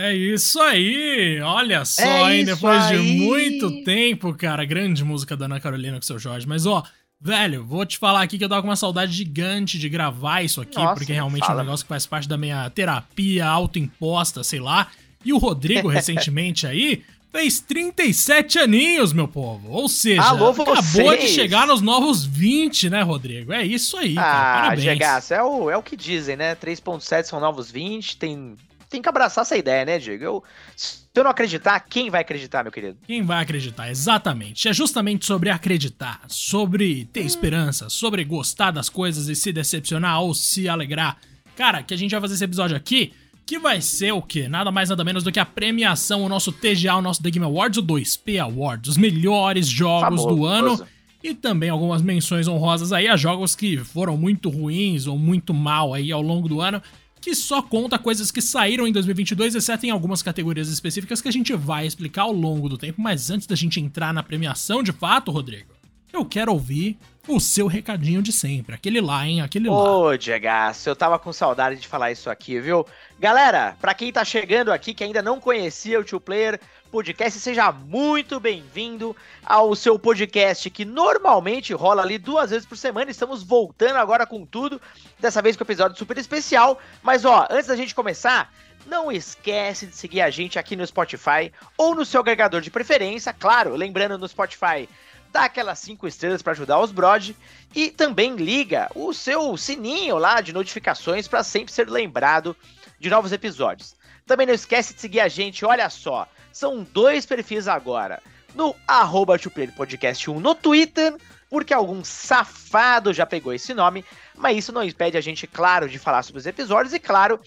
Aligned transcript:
É 0.00 0.14
isso 0.14 0.58
aí! 0.62 1.38
Olha 1.42 1.84
só, 1.84 2.02
é 2.30 2.38
hein? 2.38 2.44
Depois 2.46 2.84
aí. 2.84 2.96
de 2.96 3.02
muito 3.18 3.84
tempo, 3.84 4.32
cara. 4.32 4.64
Grande 4.64 5.04
música 5.04 5.36
da 5.36 5.44
Ana 5.44 5.60
Carolina 5.60 5.98
com 5.98 6.02
o 6.02 6.06
seu 6.06 6.18
Jorge. 6.18 6.48
Mas, 6.48 6.64
ó, 6.64 6.82
velho, 7.20 7.62
vou 7.66 7.84
te 7.84 7.98
falar 7.98 8.22
aqui 8.22 8.38
que 8.38 8.44
eu 8.44 8.48
tava 8.48 8.62
com 8.62 8.68
uma 8.68 8.76
saudade 8.76 9.12
gigante 9.12 9.78
de 9.78 9.90
gravar 9.90 10.40
isso 10.40 10.62
aqui, 10.62 10.78
Nossa, 10.78 10.94
porque 10.94 11.12
realmente 11.12 11.46
fala. 11.46 11.60
é 11.60 11.62
um 11.62 11.66
negócio 11.66 11.84
que 11.84 11.90
faz 11.90 12.06
parte 12.06 12.26
da 12.26 12.38
minha 12.38 12.70
terapia 12.70 13.46
autoimposta, 13.46 14.42
sei 14.42 14.58
lá. 14.58 14.86
E 15.22 15.34
o 15.34 15.38
Rodrigo, 15.38 15.86
recentemente 15.92 16.66
aí, 16.66 17.02
fez 17.30 17.60
37 17.60 18.58
aninhos, 18.58 19.12
meu 19.12 19.28
povo. 19.28 19.70
Ou 19.70 19.86
seja, 19.86 20.22
Alô, 20.22 20.48
acabou 20.48 21.14
de 21.14 21.28
chegar 21.28 21.66
nos 21.66 21.82
novos 21.82 22.24
20, 22.24 22.88
né, 22.88 23.02
Rodrigo? 23.02 23.52
É 23.52 23.62
isso 23.66 23.98
aí, 23.98 24.16
ah, 24.16 24.22
cara. 24.22 24.60
Parabéns. 24.62 24.82
Gegaço, 24.82 25.34
é 25.34 25.42
o, 25.42 25.68
é 25.68 25.76
o 25.76 25.82
que 25.82 25.94
dizem, 25.94 26.36
né? 26.36 26.56
3.7 26.56 27.24
são 27.24 27.38
novos 27.38 27.70
20, 27.70 28.16
tem, 28.16 28.56
tem 28.90 29.00
que 29.00 29.08
abraçar 29.08 29.42
essa 29.42 29.56
ideia, 29.56 29.84
né, 29.84 29.98
Diego? 29.98 30.24
Eu, 30.24 30.44
se 30.76 31.04
eu 31.14 31.22
não 31.22 31.30
acreditar, 31.30 31.78
quem 31.80 32.10
vai 32.10 32.20
acreditar, 32.20 32.64
meu 32.64 32.72
querido? 32.72 32.98
Quem 33.06 33.22
vai 33.22 33.42
acreditar, 33.42 33.88
exatamente. 33.88 34.68
É 34.68 34.72
justamente 34.72 35.24
sobre 35.24 35.48
acreditar, 35.48 36.20
sobre 36.26 37.06
ter 37.06 37.22
hum. 37.22 37.26
esperança, 37.26 37.88
sobre 37.88 38.24
gostar 38.24 38.72
das 38.72 38.88
coisas 38.88 39.28
e 39.28 39.36
se 39.36 39.52
decepcionar 39.52 40.20
ou 40.20 40.34
se 40.34 40.68
alegrar. 40.68 41.16
Cara, 41.56 41.82
que 41.82 41.94
a 41.94 41.96
gente 41.96 42.10
vai 42.10 42.20
fazer 42.20 42.34
esse 42.34 42.44
episódio 42.44 42.76
aqui 42.76 43.12
que 43.46 43.58
vai 43.58 43.80
ser 43.80 44.12
o 44.12 44.22
quê? 44.22 44.48
Nada 44.48 44.70
mais 44.70 44.90
nada 44.90 45.02
menos 45.02 45.24
do 45.24 45.32
que 45.32 45.40
a 45.40 45.44
premiação, 45.44 46.22
o 46.22 46.28
nosso 46.28 46.52
TGA, 46.52 46.94
o 46.94 47.02
nosso 47.02 47.22
The 47.22 47.30
Game 47.30 47.44
Awards, 47.44 47.78
o 47.78 47.82
2P 47.82 48.38
Awards, 48.38 48.90
os 48.90 48.96
melhores 48.96 49.66
jogos 49.66 50.22
Famoso. 50.22 50.28
do 50.28 50.46
ano. 50.46 50.86
E 51.22 51.34
também 51.34 51.68
algumas 51.68 52.00
menções 52.00 52.48
honrosas 52.48 52.92
aí 52.92 53.06
a 53.06 53.16
jogos 53.16 53.54
que 53.54 53.76
foram 53.78 54.16
muito 54.16 54.48
ruins 54.48 55.06
ou 55.06 55.18
muito 55.18 55.52
mal 55.52 55.92
aí 55.92 56.10
ao 56.10 56.22
longo 56.22 56.48
do 56.48 56.60
ano, 56.60 56.80
que 57.20 57.34
só 57.34 57.60
conta 57.60 57.98
coisas 57.98 58.30
que 58.30 58.40
saíram 58.40 58.86
em 58.86 58.92
2022, 58.92 59.54
exceto 59.54 59.86
em 59.86 59.90
algumas 59.90 60.22
categorias 60.22 60.68
específicas 60.68 61.20
que 61.20 61.28
a 61.28 61.32
gente 61.32 61.54
vai 61.54 61.86
explicar 61.86 62.22
ao 62.22 62.32
longo 62.32 62.68
do 62.68 62.78
tempo. 62.78 63.00
Mas 63.00 63.30
antes 63.30 63.46
da 63.46 63.54
gente 63.54 63.80
entrar 63.80 64.14
na 64.14 64.22
premiação 64.22 64.82
de 64.82 64.92
fato, 64.92 65.30
Rodrigo, 65.30 65.79
eu 66.12 66.24
quero 66.24 66.52
ouvir 66.52 66.98
o 67.28 67.38
seu 67.38 67.66
recadinho 67.66 68.22
de 68.22 68.32
sempre. 68.32 68.74
Aquele 68.74 69.00
lá, 69.00 69.26
hein? 69.26 69.40
Aquele 69.40 69.68
lá. 69.68 69.76
Ô, 69.76 70.16
Diego, 70.16 70.46
eu 70.86 70.96
tava 70.96 71.18
com 71.18 71.32
saudade 71.32 71.80
de 71.80 71.86
falar 71.86 72.10
isso 72.10 72.28
aqui, 72.30 72.58
viu? 72.60 72.86
Galera, 73.18 73.76
para 73.80 73.94
quem 73.94 74.12
tá 74.12 74.24
chegando 74.24 74.72
aqui 74.72 74.94
que 74.94 75.04
ainda 75.04 75.22
não 75.22 75.38
conhecia 75.38 76.00
o 76.00 76.04
Two 76.04 76.20
Player 76.20 76.60
Podcast, 76.90 77.38
seja 77.38 77.70
muito 77.70 78.40
bem-vindo 78.40 79.14
ao 79.46 79.76
seu 79.76 79.96
podcast 79.96 80.68
que 80.70 80.84
normalmente 80.84 81.72
rola 81.72 82.02
ali 82.02 82.18
duas 82.18 82.50
vezes 82.50 82.66
por 82.66 82.76
semana. 82.76 83.10
Estamos 83.10 83.44
voltando 83.44 83.96
agora 83.96 84.26
com 84.26 84.44
tudo, 84.44 84.80
dessa 85.20 85.40
vez 85.40 85.56
com 85.56 85.62
um 85.62 85.66
episódio 85.66 85.96
super 85.96 86.18
especial. 86.18 86.80
Mas 87.00 87.24
ó, 87.24 87.46
antes 87.48 87.68
da 87.68 87.76
gente 87.76 87.94
começar, 87.94 88.52
não 88.86 89.12
esquece 89.12 89.86
de 89.86 89.94
seguir 89.94 90.20
a 90.20 90.30
gente 90.30 90.58
aqui 90.58 90.74
no 90.74 90.84
Spotify 90.84 91.52
ou 91.78 91.94
no 91.94 92.04
seu 92.04 92.20
agregador 92.20 92.60
de 92.60 92.70
preferência. 92.72 93.32
Claro, 93.32 93.76
lembrando 93.76 94.18
no 94.18 94.26
Spotify 94.26 94.88
dá 95.32 95.44
aquelas 95.44 95.78
5 95.78 96.06
estrelas 96.06 96.42
para 96.42 96.52
ajudar 96.52 96.80
os 96.80 96.92
Brod 96.92 97.30
e 97.74 97.90
também 97.90 98.34
liga 98.34 98.90
o 98.94 99.12
seu 99.12 99.56
sininho 99.56 100.18
lá 100.18 100.40
de 100.40 100.52
notificações 100.52 101.28
para 101.28 101.44
sempre 101.44 101.72
ser 101.72 101.88
lembrado 101.88 102.56
de 102.98 103.08
novos 103.08 103.32
episódios. 103.32 103.94
Também 104.26 104.46
não 104.46 104.54
esquece 104.54 104.94
de 104.94 105.00
seguir 105.00 105.20
a 105.20 105.28
gente, 105.28 105.64
olha 105.64 105.88
só, 105.88 106.28
são 106.52 106.82
dois 106.82 107.26
perfis 107.26 107.68
agora, 107.68 108.22
no 108.54 108.74
arroba 108.86 109.36
Podcast 109.76 110.30
1 110.30 110.40
no 110.40 110.54
Twitter, 110.54 111.14
porque 111.48 111.74
algum 111.74 112.04
safado 112.04 113.12
já 113.12 113.26
pegou 113.26 113.52
esse 113.52 113.74
nome, 113.74 114.04
mas 114.36 114.56
isso 114.56 114.72
não 114.72 114.84
impede 114.84 115.16
a 115.16 115.20
gente, 115.20 115.46
claro, 115.46 115.88
de 115.88 115.98
falar 115.98 116.22
sobre 116.22 116.38
os 116.38 116.46
episódios, 116.46 116.94
e 116.94 116.98
claro, 116.98 117.40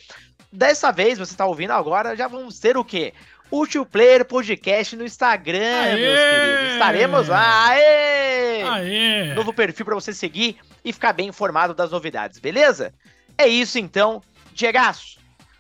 dessa 0.52 0.92
vez, 0.92 1.18
você 1.18 1.34
está 1.34 1.46
ouvindo 1.46 1.72
agora, 1.72 2.16
já 2.16 2.28
vamos 2.28 2.60
ter 2.60 2.78
o 2.78 2.84
quê? 2.84 3.14
O 3.56 3.68
Two 3.68 3.86
Player 3.86 4.26
Podcast 4.26 4.96
no 4.96 5.06
Instagram, 5.06 5.60
Aê! 5.60 5.96
meus 5.96 6.20
queridos. 6.20 6.74
Estaremos 6.74 7.28
lá. 7.28 7.68
Aê! 7.68 8.64
Aê! 8.64 9.34
Novo 9.36 9.54
perfil 9.54 9.86
para 9.86 9.94
você 9.94 10.12
seguir 10.12 10.58
e 10.84 10.92
ficar 10.92 11.14
bem 11.14 11.28
informado 11.28 11.72
das 11.72 11.92
novidades, 11.92 12.40
beleza? 12.40 12.92
É 13.38 13.46
isso 13.46 13.78
então, 13.78 14.24
Diegaço. 14.56 15.20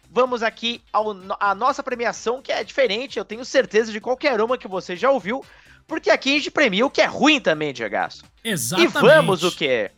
Vamos 0.09 0.41
aqui 0.41 0.81
à 1.39 1.53
nossa 1.53 1.83
premiação, 1.83 2.41
que 2.41 2.51
é 2.51 2.63
diferente, 2.63 3.19
eu 3.19 3.25
tenho 3.25 3.45
certeza 3.45 3.91
de 3.91 4.01
qualquer 4.01 4.41
uma 4.41 4.57
que 4.57 4.67
você 4.67 4.95
já 4.95 5.11
ouviu, 5.11 5.45
porque 5.87 6.09
aqui 6.09 6.31
a 6.31 6.37
gente 6.39 6.49
premia 6.49 6.87
o 6.87 6.89
que 6.89 7.01
é 7.01 7.05
ruim 7.05 7.39
também, 7.39 7.71
Diegaço. 7.71 8.23
Exatamente. 8.43 8.97
E 8.97 9.01
vamos 9.01 9.43
o 9.43 9.55
que? 9.55 9.91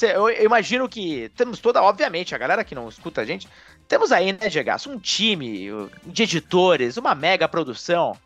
Eu 0.00 0.42
imagino 0.42 0.88
que 0.88 1.30
temos 1.36 1.58
toda, 1.58 1.82
obviamente, 1.82 2.34
a 2.34 2.38
galera 2.38 2.64
que 2.64 2.74
não 2.74 2.88
escuta 2.88 3.20
a 3.20 3.24
gente, 3.26 3.46
temos 3.92 4.10
aí, 4.10 4.32
né, 4.32 4.48
Diego, 4.48 4.70
um 4.88 4.98
time 4.98 5.70
de 6.06 6.22
editores, 6.22 6.96
uma 6.96 7.14
mega 7.14 7.46
produção. 7.46 8.16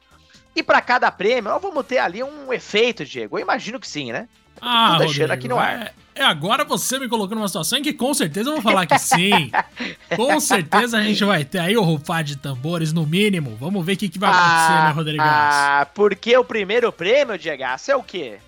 E 0.54 0.62
para 0.62 0.80
cada 0.80 1.10
prêmio, 1.10 1.50
nós 1.50 1.60
vamos 1.60 1.84
ter 1.84 1.98
ali 1.98 2.22
um 2.22 2.52
efeito, 2.52 3.04
Diego. 3.04 3.36
Eu 3.36 3.42
imagino 3.42 3.80
que 3.80 3.88
sim, 3.88 4.12
né? 4.12 4.28
Ah, 4.60 4.92
Tô 4.92 5.06
deixando 5.06 5.32
aqui 5.32 5.48
no 5.48 5.58
ar. 5.58 5.92
É, 6.14 6.22
é, 6.22 6.24
agora 6.24 6.64
você 6.64 7.00
me 7.00 7.08
colocou 7.08 7.34
numa 7.36 7.48
situação 7.48 7.80
em 7.80 7.82
que 7.82 7.92
com 7.92 8.14
certeza 8.14 8.48
eu 8.48 8.54
vou 8.54 8.62
falar 8.62 8.86
que 8.86 8.96
sim. 8.96 9.50
com 10.14 10.38
certeza 10.38 10.98
a 10.98 11.02
gente 11.02 11.24
vai 11.24 11.44
ter 11.44 11.58
aí 11.58 11.76
o 11.76 11.82
rufar 11.82 12.22
de 12.22 12.36
tambores, 12.36 12.92
no 12.92 13.04
mínimo. 13.04 13.56
Vamos 13.56 13.84
ver 13.84 13.94
o 13.94 13.96
que, 13.96 14.08
que 14.08 14.20
vai 14.20 14.30
acontecer, 14.30 14.72
ah, 14.72 14.84
né, 14.84 14.90
Rodrigo? 14.92 15.24
Ah, 15.26 15.88
porque 15.92 16.36
o 16.36 16.44
primeiro 16.44 16.92
prêmio, 16.92 17.36
Diego, 17.36 17.64
é 17.64 17.96
o 17.96 18.04
quê? 18.04 18.38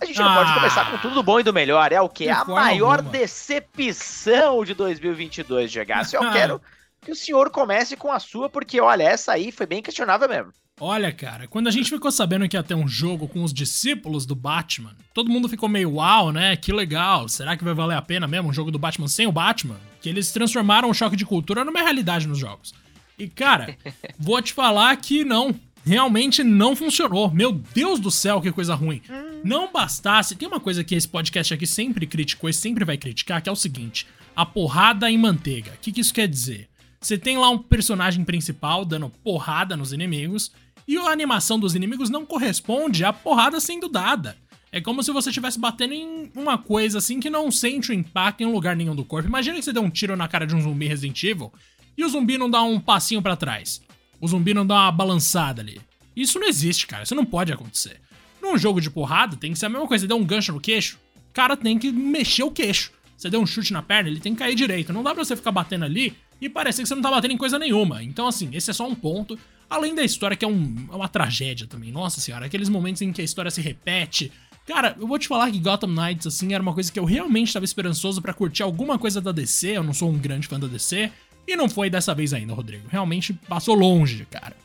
A 0.00 0.04
gente 0.04 0.18
não 0.18 0.28
ah, 0.28 0.36
pode 0.36 0.54
começar 0.54 0.90
com 0.90 0.98
tudo 0.98 1.14
do 1.14 1.22
bom 1.22 1.40
e 1.40 1.42
do 1.42 1.52
melhor. 1.52 1.90
É 1.92 2.00
o 2.00 2.08
quê? 2.08 2.28
A 2.28 2.44
maior 2.44 2.98
alguma. 2.98 3.12
decepção 3.12 4.64
de 4.64 4.74
2022, 4.74 5.70
Gegaço. 5.70 6.16
Eu 6.16 6.28
quero 6.32 6.60
que 7.00 7.12
o 7.12 7.16
senhor 7.16 7.50
comece 7.50 7.96
com 7.96 8.10
a 8.10 8.18
sua, 8.18 8.48
porque 8.48 8.80
olha, 8.80 9.04
essa 9.04 9.32
aí 9.32 9.52
foi 9.52 9.64
bem 9.64 9.82
questionável 9.82 10.28
mesmo. 10.28 10.52
Olha, 10.78 11.10
cara, 11.10 11.48
quando 11.48 11.68
a 11.68 11.70
gente 11.70 11.88
ficou 11.88 12.10
sabendo 12.10 12.46
que 12.46 12.54
ia 12.54 12.62
ter 12.62 12.74
um 12.74 12.86
jogo 12.86 13.26
com 13.26 13.42
os 13.42 13.54
discípulos 13.54 14.26
do 14.26 14.34
Batman, 14.34 14.94
todo 15.14 15.30
mundo 15.30 15.48
ficou 15.48 15.70
meio 15.70 15.94
uau, 15.94 16.30
né? 16.32 16.54
Que 16.54 16.70
legal. 16.70 17.28
Será 17.30 17.56
que 17.56 17.64
vai 17.64 17.72
valer 17.72 17.96
a 17.96 18.02
pena 18.02 18.26
mesmo 18.26 18.50
um 18.50 18.52
jogo 18.52 18.70
do 18.70 18.78
Batman 18.78 19.08
sem 19.08 19.26
o 19.26 19.32
Batman? 19.32 19.76
Que 20.02 20.10
eles 20.10 20.30
transformaram 20.32 20.90
o 20.90 20.94
choque 20.94 21.16
de 21.16 21.24
cultura 21.24 21.64
numa 21.64 21.80
realidade 21.80 22.28
nos 22.28 22.38
jogos. 22.38 22.74
E, 23.18 23.26
cara, 23.26 23.74
vou 24.18 24.42
te 24.42 24.52
falar 24.52 24.94
que 24.96 25.24
não 25.24 25.54
realmente 25.86 26.42
não 26.42 26.74
funcionou. 26.74 27.30
Meu 27.30 27.52
Deus 27.52 28.00
do 28.00 28.10
céu, 28.10 28.40
que 28.40 28.50
coisa 28.50 28.74
ruim. 28.74 29.00
Não 29.44 29.72
bastasse. 29.72 30.34
Tem 30.34 30.48
uma 30.48 30.58
coisa 30.58 30.82
que 30.82 30.96
esse 30.96 31.06
podcast 31.06 31.54
aqui 31.54 31.66
sempre 31.66 32.06
criticou 32.06 32.50
e 32.50 32.52
sempre 32.52 32.84
vai 32.84 32.98
criticar, 32.98 33.40
que 33.40 33.48
é 33.48 33.52
o 33.52 33.56
seguinte: 33.56 34.06
a 34.34 34.44
porrada 34.44 35.08
em 35.08 35.16
manteiga. 35.16 35.72
O 35.74 35.78
que, 35.80 35.92
que 35.92 36.00
isso 36.00 36.12
quer 36.12 36.26
dizer? 36.26 36.68
Você 37.00 37.16
tem 37.16 37.38
lá 37.38 37.48
um 37.48 37.58
personagem 37.58 38.24
principal 38.24 38.84
dando 38.84 39.08
porrada 39.22 39.76
nos 39.76 39.92
inimigos 39.92 40.50
e 40.88 40.96
a 40.96 41.10
animação 41.10 41.58
dos 41.58 41.74
inimigos 41.76 42.10
não 42.10 42.26
corresponde 42.26 43.04
à 43.04 43.12
porrada 43.12 43.60
sendo 43.60 43.88
dada. 43.88 44.36
É 44.72 44.80
como 44.80 45.02
se 45.02 45.12
você 45.12 45.28
estivesse 45.28 45.58
batendo 45.58 45.94
em 45.94 46.30
uma 46.34 46.58
coisa 46.58 46.98
assim 46.98 47.20
que 47.20 47.30
não 47.30 47.50
sente 47.50 47.90
o 47.90 47.94
impacto 47.94 48.42
em 48.42 48.46
lugar 48.46 48.74
nenhum 48.74 48.94
do 48.94 49.04
corpo. 49.04 49.28
Imagina 49.28 49.56
que 49.56 49.64
você 49.64 49.72
deu 49.72 49.82
um 49.82 49.90
tiro 49.90 50.16
na 50.16 50.26
cara 50.26 50.46
de 50.46 50.54
um 50.54 50.60
zumbi 50.60 50.88
Resident 50.88 51.22
Evil 51.22 51.52
e 51.96 52.04
o 52.04 52.08
zumbi 52.08 52.36
não 52.36 52.50
dá 52.50 52.62
um 52.62 52.80
passinho 52.80 53.22
para 53.22 53.36
trás 53.36 53.80
o 54.20 54.28
zumbi 54.28 54.54
não 54.54 54.66
dá 54.66 54.74
uma 54.74 54.92
balançada 54.92 55.62
ali. 55.62 55.80
Isso 56.16 56.38
não 56.38 56.48
existe, 56.48 56.86
cara. 56.86 57.02
Isso 57.02 57.14
não 57.14 57.24
pode 57.24 57.52
acontecer. 57.52 58.00
Num 58.40 58.56
jogo 58.56 58.80
de 58.80 58.90
porrada, 58.90 59.36
tem 59.36 59.52
que 59.52 59.58
ser 59.58 59.66
a 59.66 59.68
mesma 59.68 59.86
coisa. 59.86 60.02
Você 60.02 60.08
deu 60.08 60.16
um 60.16 60.24
gancho 60.24 60.52
no 60.52 60.60
queixo, 60.60 60.98
o 61.30 61.32
cara 61.32 61.56
tem 61.56 61.78
que 61.78 61.92
mexer 61.92 62.42
o 62.42 62.50
queixo. 62.50 62.92
Você 63.16 63.30
deu 63.30 63.40
um 63.40 63.46
chute 63.46 63.72
na 63.72 63.82
perna, 63.82 64.10
ele 64.10 64.20
tem 64.20 64.34
que 64.34 64.38
cair 64.38 64.54
direito. 64.54 64.92
Não 64.92 65.02
dá 65.02 65.14
pra 65.14 65.24
você 65.24 65.34
ficar 65.34 65.50
batendo 65.50 65.84
ali 65.84 66.14
e 66.40 66.48
parecer 66.48 66.82
que 66.82 66.88
você 66.88 66.94
não 66.94 67.02
tá 67.02 67.10
batendo 67.10 67.32
em 67.32 67.36
coisa 67.36 67.58
nenhuma. 67.58 68.02
Então, 68.02 68.28
assim, 68.28 68.50
esse 68.52 68.70
é 68.70 68.74
só 68.74 68.86
um 68.86 68.94
ponto. 68.94 69.38
Além 69.68 69.94
da 69.94 70.04
história, 70.04 70.36
que 70.36 70.44
é, 70.44 70.48
um, 70.48 70.88
é 70.92 70.94
uma 70.94 71.08
tragédia 71.08 71.66
também. 71.66 71.90
Nossa 71.90 72.20
senhora, 72.20 72.46
aqueles 72.46 72.68
momentos 72.68 73.02
em 73.02 73.12
que 73.12 73.20
a 73.20 73.24
história 73.24 73.50
se 73.50 73.60
repete. 73.60 74.30
Cara, 74.66 74.96
eu 74.98 75.06
vou 75.06 75.18
te 75.18 75.28
falar 75.28 75.50
que 75.50 75.58
Gotham 75.58 75.88
Knights, 75.88 76.26
assim, 76.26 76.52
era 76.52 76.62
uma 76.62 76.74
coisa 76.74 76.92
que 76.92 76.98
eu 76.98 77.04
realmente 77.04 77.48
estava 77.48 77.64
esperançoso 77.64 78.20
para 78.20 78.34
curtir 78.34 78.62
alguma 78.62 78.98
coisa 78.98 79.20
da 79.20 79.32
DC. 79.32 79.76
Eu 79.76 79.82
não 79.82 79.94
sou 79.94 80.10
um 80.10 80.18
grande 80.18 80.46
fã 80.46 80.58
da 80.58 80.66
DC. 80.66 81.10
E 81.46 81.56
não 81.56 81.68
foi 81.68 81.88
dessa 81.88 82.14
vez 82.14 82.32
ainda, 82.32 82.52
Rodrigo. 82.52 82.88
Realmente 82.88 83.32
passou 83.32 83.74
longe, 83.74 84.26
cara. 84.26 84.56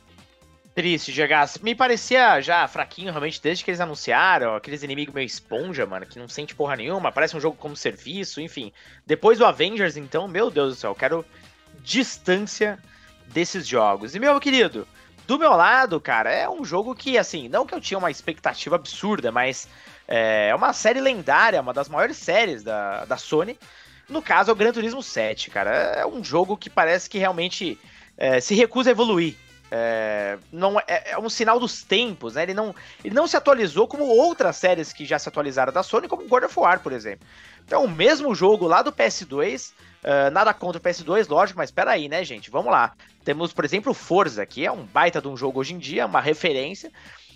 Triste, 0.73 1.11
Gegas. 1.11 1.57
Me 1.57 1.75
parecia 1.75 2.39
já 2.41 2.65
fraquinho, 2.67 3.11
realmente, 3.11 3.41
desde 3.41 3.63
que 3.63 3.71
eles 3.71 3.81
anunciaram. 3.81 4.55
Aqueles 4.55 4.83
inimigos 4.83 5.13
meio 5.13 5.25
esponja, 5.25 5.85
mano, 5.85 6.05
que 6.05 6.17
não 6.17 6.27
sente 6.27 6.55
porra 6.55 6.77
nenhuma. 6.77 7.11
Parece 7.11 7.35
um 7.35 7.41
jogo 7.41 7.57
como 7.57 7.75
serviço, 7.75 8.39
enfim. 8.39 8.71
Depois 9.05 9.37
do 9.37 9.45
Avengers, 9.45 9.97
então, 9.97 10.27
meu 10.27 10.49
Deus 10.49 10.75
do 10.75 10.79
céu, 10.79 10.91
eu 10.91 10.95
quero 10.95 11.25
distância 11.83 12.79
desses 13.27 13.67
jogos. 13.67 14.15
E, 14.15 14.19
meu 14.19 14.39
querido, 14.39 14.87
do 15.27 15.37
meu 15.37 15.51
lado, 15.51 15.99
cara, 15.99 16.31
é 16.31 16.49
um 16.49 16.63
jogo 16.63 16.95
que, 16.95 17.17
assim, 17.17 17.49
não 17.49 17.65
que 17.65 17.75
eu 17.75 17.81
tinha 17.81 17.97
uma 17.97 18.11
expectativa 18.11 18.75
absurda, 18.75 19.31
mas 19.31 19.67
é 20.07 20.53
uma 20.55 20.73
série 20.73 21.01
lendária, 21.01 21.61
uma 21.61 21.73
das 21.73 21.89
maiores 21.89 22.17
séries 22.17 22.63
da, 22.63 23.05
da 23.05 23.17
Sony. 23.17 23.57
No 24.09 24.21
caso, 24.21 24.49
é 24.49 24.53
o 24.53 24.55
Gran 24.55 24.71
Turismo 24.71 25.01
7, 25.01 25.49
cara. 25.49 25.71
É 25.71 26.05
um 26.05 26.23
jogo 26.23 26.57
que 26.57 26.69
parece 26.69 27.09
que 27.09 27.17
realmente 27.17 27.79
é, 28.17 28.39
se 28.39 28.53
recusa 28.55 28.89
a 28.89 28.91
evoluir. 28.91 29.35
É, 29.73 30.37
não, 30.51 30.77
é, 30.79 31.11
é, 31.11 31.19
um 31.19 31.29
sinal 31.29 31.59
dos 31.59 31.81
tempos, 31.81 32.35
né? 32.35 32.43
Ele 32.43 32.53
não, 32.53 32.75
ele 33.03 33.15
não 33.15 33.25
se 33.25 33.37
atualizou 33.37 33.87
como 33.87 34.03
outras 34.03 34.57
séries 34.57 34.91
que 34.91 35.05
já 35.05 35.17
se 35.17 35.29
atualizaram 35.29 35.71
da 35.71 35.81
Sony, 35.81 36.07
como 36.07 36.27
God 36.27 36.43
of 36.43 36.59
War, 36.59 36.81
por 36.81 36.91
exemplo. 36.91 37.25
Então, 37.65 37.85
o 37.85 37.89
mesmo 37.89 38.35
jogo 38.35 38.67
lá 38.67 38.81
do 38.81 38.91
PS2 38.91 39.71
Uh, 40.01 40.31
nada 40.31 40.51
contra 40.51 40.79
o 40.79 40.83
PS2, 40.83 41.29
lógico, 41.29 41.59
mas 41.59 41.71
aí, 41.87 42.09
né, 42.09 42.23
gente? 42.23 42.49
Vamos 42.49 42.71
lá. 42.71 42.93
Temos, 43.23 43.53
por 43.53 43.63
exemplo, 43.63 43.93
Forza, 43.93 44.43
que 44.47 44.65
é 44.65 44.71
um 44.71 44.83
baita 44.83 45.21
de 45.21 45.27
um 45.27 45.37
jogo 45.37 45.59
hoje 45.59 45.75
em 45.75 45.77
dia, 45.77 46.07
uma 46.07 46.19
referência. 46.19 46.91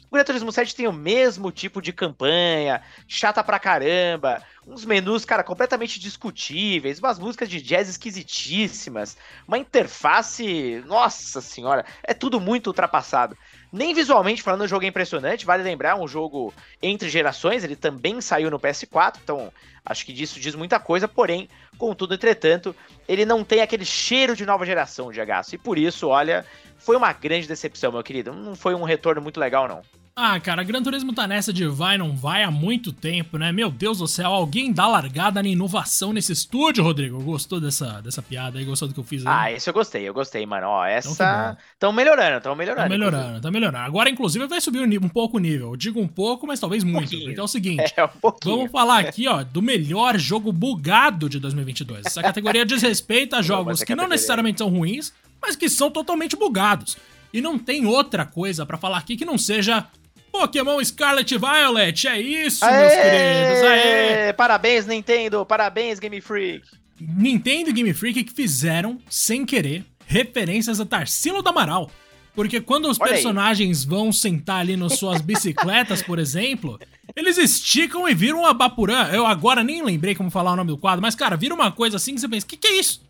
O 0.09 0.15
Gran 0.15 0.23
Turismo 0.23 0.51
7 0.51 0.75
tem 0.75 0.87
o 0.87 0.93
mesmo 0.93 1.51
tipo 1.51 1.81
de 1.81 1.91
campanha, 1.91 2.81
chata 3.07 3.43
pra 3.43 3.59
caramba, 3.59 4.41
uns 4.67 4.85
menus, 4.85 5.25
cara, 5.25 5.43
completamente 5.43 5.99
discutíveis, 5.99 6.99
umas 6.99 7.19
músicas 7.19 7.49
de 7.49 7.61
jazz 7.61 7.89
esquisitíssimas, 7.89 9.17
uma 9.47 9.57
interface, 9.57 10.83
nossa 10.85 11.41
senhora, 11.41 11.85
é 12.03 12.13
tudo 12.13 12.39
muito 12.39 12.67
ultrapassado. 12.67 13.37
Nem 13.71 13.93
visualmente 13.93 14.41
falando, 14.41 14.61
o 14.61 14.67
jogo 14.67 14.85
é 14.85 14.87
impressionante, 14.87 15.45
vale 15.45 15.63
lembrar, 15.63 15.89
é 15.89 15.95
um 15.95 16.07
jogo 16.07 16.53
entre 16.81 17.09
gerações, 17.09 17.63
ele 17.63 17.75
também 17.75 18.21
saiu 18.21 18.49
no 18.49 18.59
PS4, 18.59 19.17
então 19.23 19.51
acho 19.85 20.05
que 20.05 20.13
disso 20.13 20.39
diz 20.39 20.55
muita 20.55 20.79
coisa, 20.79 21.07
porém, 21.07 21.49
contudo, 21.77 22.13
entretanto, 22.13 22.75
ele 23.07 23.25
não 23.25 23.43
tem 23.43 23.61
aquele 23.61 23.85
cheiro 23.85 24.35
de 24.35 24.45
nova 24.45 24.65
geração 24.65 25.11
de 25.11 25.19
H. 25.19 25.47
E 25.53 25.57
por 25.57 25.77
isso, 25.77 26.07
olha, 26.07 26.45
foi 26.85 26.95
uma 26.95 27.11
grande 27.11 27.47
decepção, 27.47 27.91
meu 27.91 28.03
querido. 28.03 28.31
Não 28.31 28.55
foi 28.55 28.75
um 28.75 28.83
retorno 28.83 29.21
muito 29.21 29.39
legal, 29.39 29.67
não. 29.67 29.81
Ah, 30.17 30.39
cara, 30.39 30.63
Gran 30.63 30.81
Turismo 30.81 31.13
tá 31.13 31.27
nessa 31.27 31.51
de 31.51 31.67
vai, 31.67 31.97
não 31.97 32.15
vai 32.15 32.41
há 32.41 32.49
muito 32.49 32.93
tempo, 32.93 33.37
né? 33.37 33.51
Meu 33.51 33.69
Deus 33.69 33.97
do 33.97 34.07
céu, 34.07 34.31
alguém 34.31 34.71
dá 34.71 34.87
largada 34.87 35.43
na 35.43 35.49
inovação 35.49 36.13
nesse 36.13 36.31
estúdio, 36.31 36.85
Rodrigo. 36.85 37.21
Gostou 37.21 37.59
dessa, 37.59 37.99
dessa 37.99 38.21
piada 38.21 38.57
aí? 38.57 38.63
Gostou 38.63 38.87
do 38.87 38.93
que 38.93 38.99
eu 39.01 39.03
fiz 39.03 39.25
aí? 39.25 39.33
Ah, 39.35 39.51
esse 39.51 39.69
eu 39.69 39.73
gostei, 39.73 40.07
eu 40.07 40.13
gostei, 40.13 40.45
mano. 40.45 40.67
Ó, 40.67 40.87
então 40.87 41.11
essa. 41.11 41.57
Tão 41.77 41.91
melhorando, 41.91 42.39
tão 42.39 42.55
melhorando. 42.55 42.87
Tão 42.87 42.97
melhorando, 42.97 43.41
tão 43.41 43.51
melhorando. 43.51 43.85
Agora, 43.85 44.09
inclusive, 44.09 44.47
vai 44.47 44.61
subir 44.61 44.79
um, 44.79 45.09
pouco 45.09 45.35
o 45.35 45.39
nível. 45.39 45.71
Eu 45.71 45.75
digo 45.75 45.99
um 45.99 46.07
pouco, 46.07 46.47
mas 46.47 46.61
talvez 46.61 46.85
muito. 46.85 47.13
Um 47.13 47.25
porque 47.25 47.39
é 47.41 47.43
o 47.43 47.47
seguinte: 47.47 47.93
é, 47.97 48.05
um 48.05 48.07
pouquinho. 48.07 48.55
vamos 48.55 48.71
falar 48.71 48.99
aqui, 48.99 49.27
ó, 49.27 49.43
do 49.43 49.61
melhor 49.61 50.17
jogo 50.17 50.49
bugado 50.53 51.27
de 51.27 51.41
2022. 51.41 52.05
Essa 52.05 52.21
categoria 52.21 52.65
diz 52.65 52.81
respeito 52.81 53.35
a 53.35 53.41
jogos 53.41 53.83
que 53.83 53.93
não 53.93 54.07
necessariamente 54.07 54.59
são 54.59 54.69
ruins, 54.69 55.11
mas 55.45 55.55
que 55.55 55.69
são 55.69 55.91
totalmente 55.91 56.35
bugados. 56.35 56.97
E 57.31 57.39
não 57.39 57.59
tem 57.59 57.85
outra 57.85 58.25
coisa 58.25 58.65
para 58.65 58.77
falar 58.77 58.97
aqui 58.97 59.15
que 59.15 59.25
não 59.25 59.37
seja 59.37 59.85
Pokémon 60.31 60.83
Scarlet 60.83 61.37
Violet, 61.37 62.07
é 62.07 62.19
isso, 62.19 62.65
Aê! 62.65 62.79
meus 62.79 62.93
queridos. 62.93 63.63
Aê! 63.63 64.33
Parabéns, 64.33 64.87
Nintendo. 64.87 65.45
Parabéns, 65.45 65.99
Game 65.99 66.19
Freak. 66.19 66.65
Nintendo 66.99 67.69
e 67.69 67.73
Game 67.73 67.93
Freak 67.93 68.23
que 68.23 68.33
fizeram, 68.33 68.97
sem 69.09 69.45
querer, 69.45 69.85
referências 70.07 70.79
a 70.79 70.85
Tarsilo 70.85 71.41
do 71.41 71.49
Amaral. 71.49 71.91
Porque 72.33 72.59
quando 72.59 72.89
os 72.89 72.99
Olha 72.99 73.11
personagens 73.11 73.83
aí. 73.83 73.89
vão 73.89 74.11
sentar 74.11 74.59
ali 74.59 74.75
nas 74.75 74.97
suas 74.97 75.21
bicicletas, 75.21 76.01
por 76.01 76.19
exemplo, 76.19 76.77
eles 77.15 77.37
esticam 77.37 78.07
e 78.09 78.13
viram 78.13 78.39
uma 78.39 78.53
Bapurã. 78.53 79.07
Eu 79.07 79.25
agora 79.25 79.63
nem 79.63 79.81
lembrei 79.81 80.15
como 80.15 80.29
falar 80.29 80.51
o 80.51 80.55
nome 80.57 80.71
do 80.71 80.77
quadro, 80.77 81.01
mas, 81.01 81.15
cara, 81.15 81.37
vira 81.37 81.55
uma 81.55 81.71
coisa 81.71 81.95
assim 81.95 82.13
que 82.13 82.19
você 82.19 82.27
pensa: 82.27 82.45
que 82.45 82.57
que 82.57 82.67
é 82.67 82.79
isso? 82.79 83.01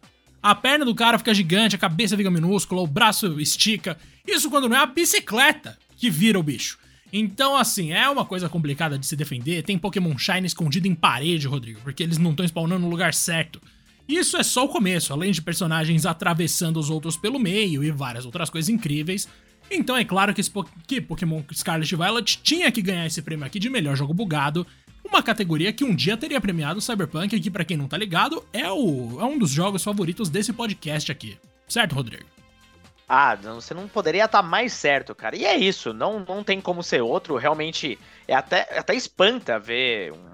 A 0.45 0.53
perna 0.53 0.85
do 0.85 0.93
cara 0.93 1.17
fica 1.17 1.33
gigante, 1.33 1.75
a 1.75 1.79
cabeça 1.79 2.15
fica 2.15 2.29
minúscula, 2.29 2.79
o 2.79 2.85
braço 2.85 3.39
estica. 3.39 3.97
Isso 4.27 4.47
quando 4.47 4.69
não 4.69 4.77
é 4.77 4.79
a 4.79 4.85
bicicleta 4.85 5.75
que 5.97 6.07
vira 6.07 6.39
o 6.39 6.43
bicho. 6.43 6.77
Então, 7.11 7.57
assim, 7.57 7.91
é 7.91 8.07
uma 8.07 8.23
coisa 8.23 8.47
complicada 8.47 8.95
de 8.95 9.07
se 9.07 9.15
defender. 9.15 9.63
Tem 9.63 9.75
Pokémon 9.75 10.15
Shine 10.15 10.45
escondido 10.45 10.87
em 10.87 10.93
parede, 10.93 11.47
Rodrigo, 11.47 11.79
porque 11.81 12.03
eles 12.03 12.19
não 12.19 12.29
estão 12.29 12.45
spawnando 12.45 12.83
no 12.83 12.91
lugar 12.91 13.11
certo. 13.11 13.59
Isso 14.07 14.37
é 14.37 14.43
só 14.43 14.65
o 14.65 14.69
começo, 14.69 15.11
além 15.11 15.31
de 15.31 15.41
personagens 15.41 16.05
atravessando 16.05 16.79
os 16.79 16.91
outros 16.91 17.17
pelo 17.17 17.39
meio 17.39 17.83
e 17.83 17.89
várias 17.89 18.23
outras 18.23 18.47
coisas 18.47 18.69
incríveis. 18.69 19.27
Então 19.71 19.97
é 19.97 20.05
claro 20.05 20.31
que, 20.31 20.43
que 20.85 21.01
Pokémon 21.01 21.41
Scarlet 21.55 21.95
Violet 21.95 22.39
tinha 22.43 22.71
que 22.71 22.83
ganhar 22.83 23.07
esse 23.07 23.23
prêmio 23.23 23.47
aqui 23.47 23.57
de 23.57 23.67
melhor 23.67 23.95
jogo 23.95 24.13
bugado, 24.13 24.67
uma 25.07 25.21
categoria 25.21 25.71
que 25.71 25.83
um 25.83 25.95
dia 25.95 26.17
teria 26.17 26.41
premiado 26.41 26.81
Cyberpunk, 26.81 27.39
que 27.39 27.51
para 27.51 27.63
quem 27.63 27.77
não 27.77 27.87
tá 27.87 27.97
ligado, 27.97 28.43
é, 28.51 28.69
o, 28.69 29.17
é 29.19 29.23
um 29.23 29.37
dos 29.37 29.51
jogos 29.51 29.83
favoritos 29.83 30.29
desse 30.29 30.51
podcast 30.51 31.11
aqui. 31.11 31.37
Certo, 31.67 31.95
Rodrigo? 31.95 32.25
Ah, 33.07 33.35
você 33.35 33.73
não 33.73 33.87
poderia 33.87 34.25
estar 34.25 34.41
tá 34.41 34.47
mais 34.47 34.73
certo, 34.73 35.13
cara. 35.13 35.35
E 35.35 35.45
é 35.45 35.55
isso, 35.55 35.93
não, 35.93 36.19
não 36.27 36.43
tem 36.43 36.59
como 36.59 36.81
ser 36.81 37.01
outro. 37.01 37.35
Realmente, 37.35 37.99
é 38.27 38.33
até, 38.33 38.61
até 38.77 38.95
espanta 38.95 39.59
ver 39.59 40.11
um, 40.11 40.25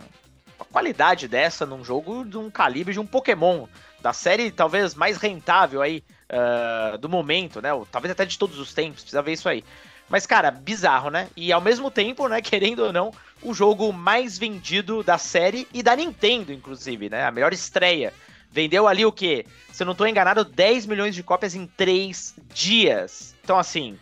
uma 0.58 0.66
qualidade 0.72 1.28
dessa 1.28 1.66
num 1.66 1.84
jogo 1.84 2.24
de 2.24 2.38
um 2.38 2.50
calibre 2.50 2.94
de 2.94 3.00
um 3.00 3.06
Pokémon. 3.06 3.68
Da 4.00 4.14
série 4.14 4.52
talvez 4.52 4.96
mais 4.96 5.18
rentável 5.18 5.82
aí 5.82 6.04
uh, 6.32 6.98
do 6.98 7.10
momento, 7.10 7.62
né? 7.62 7.70
Talvez 7.92 8.12
até 8.12 8.26
de 8.26 8.38
todos 8.38 8.58
os 8.58 8.74
tempos, 8.74 9.02
precisa 9.02 9.22
ver 9.22 9.34
isso 9.34 9.50
aí. 9.50 9.64
Mas, 10.12 10.28
cara, 10.28 10.52
bizarro, 10.52 11.10
né? 11.10 11.30
E 11.38 11.54
ao 11.54 11.62
mesmo 11.62 11.90
tempo, 11.90 12.28
né, 12.28 12.42
querendo 12.44 12.80
ou 12.80 12.92
não, 12.92 13.14
o 13.42 13.54
jogo 13.54 13.94
mais 13.94 14.38
vendido 14.38 15.02
da 15.02 15.18
série 15.18 15.66
e 15.74 15.82
da 15.82 15.96
Nintendo, 15.96 16.52
inclusive, 16.52 17.10
né? 17.10 17.24
A 17.24 17.32
melhor 17.32 17.54
estreia. 17.54 18.14
Vendeu 18.52 18.90
ali 18.90 19.06
o 19.06 19.12
quê? 19.14 19.46
Se 19.72 19.84
eu 19.84 19.88
não 19.88 19.96
tô 19.96 20.06
enganado, 20.06 20.44
10 20.44 20.86
milhões 20.86 21.16
de 21.16 21.24
cópias 21.24 21.56
em 21.56 21.66
3 21.66 22.36
dias. 22.54 23.34
Então, 23.42 23.58
assim. 23.58 23.98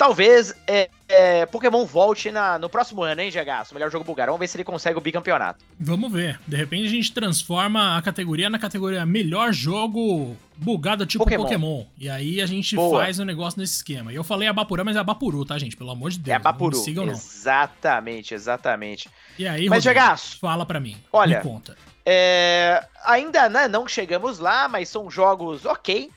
Talvez 0.00 0.54
é, 0.66 0.88
é, 1.06 1.44
Pokémon 1.44 1.84
volte 1.84 2.30
na, 2.30 2.58
no 2.58 2.70
próximo 2.70 3.02
ano, 3.02 3.20
hein, 3.20 3.30
GH? 3.30 3.70
O 3.70 3.74
melhor 3.74 3.90
jogo 3.90 4.02
bugado. 4.02 4.28
Vamos 4.28 4.40
ver 4.40 4.48
se 4.48 4.56
ele 4.56 4.64
consegue 4.64 4.96
o 4.96 5.00
bicampeonato. 5.02 5.62
Vamos 5.78 6.10
ver. 6.10 6.40
De 6.48 6.56
repente 6.56 6.86
a 6.86 6.90
gente 6.90 7.12
transforma 7.12 7.98
a 7.98 8.00
categoria 8.00 8.48
na 8.48 8.58
categoria 8.58 9.04
melhor 9.04 9.52
jogo 9.52 10.34
bugado 10.56 11.04
tipo 11.04 11.22
Pokémon. 11.22 11.42
Pokémon. 11.42 11.84
E 11.98 12.08
aí 12.08 12.40
a 12.40 12.46
gente 12.46 12.76
Boa. 12.76 13.02
faz 13.02 13.18
o 13.18 13.24
um 13.24 13.26
negócio 13.26 13.60
nesse 13.60 13.74
esquema. 13.74 14.10
E 14.10 14.16
eu 14.16 14.24
falei 14.24 14.48
Abapuru, 14.48 14.82
mas 14.86 14.96
é 14.96 15.00
Abapuru, 15.00 15.44
tá, 15.44 15.58
gente? 15.58 15.76
Pelo 15.76 15.90
amor 15.90 16.10
de 16.12 16.18
Deus. 16.18 16.32
É 16.32 16.36
Abapuru. 16.36 16.78
Não 16.78 16.82
sigam, 16.82 17.04
não. 17.04 17.12
Exatamente, 17.12 18.32
exatamente. 18.32 19.10
E 19.38 19.46
aí, 19.46 19.68
mas, 19.68 19.84
Rodrigo, 19.84 20.16
fala 20.40 20.64
pra 20.64 20.80
mim. 20.80 20.96
Olha, 21.12 21.36
me 21.36 21.42
conta. 21.42 21.76
É, 22.06 22.82
ainda 23.04 23.50
né, 23.50 23.68
não 23.68 23.86
chegamos 23.86 24.38
lá, 24.38 24.66
mas 24.66 24.88
são 24.88 25.10
jogos 25.10 25.66
ok. 25.66 26.10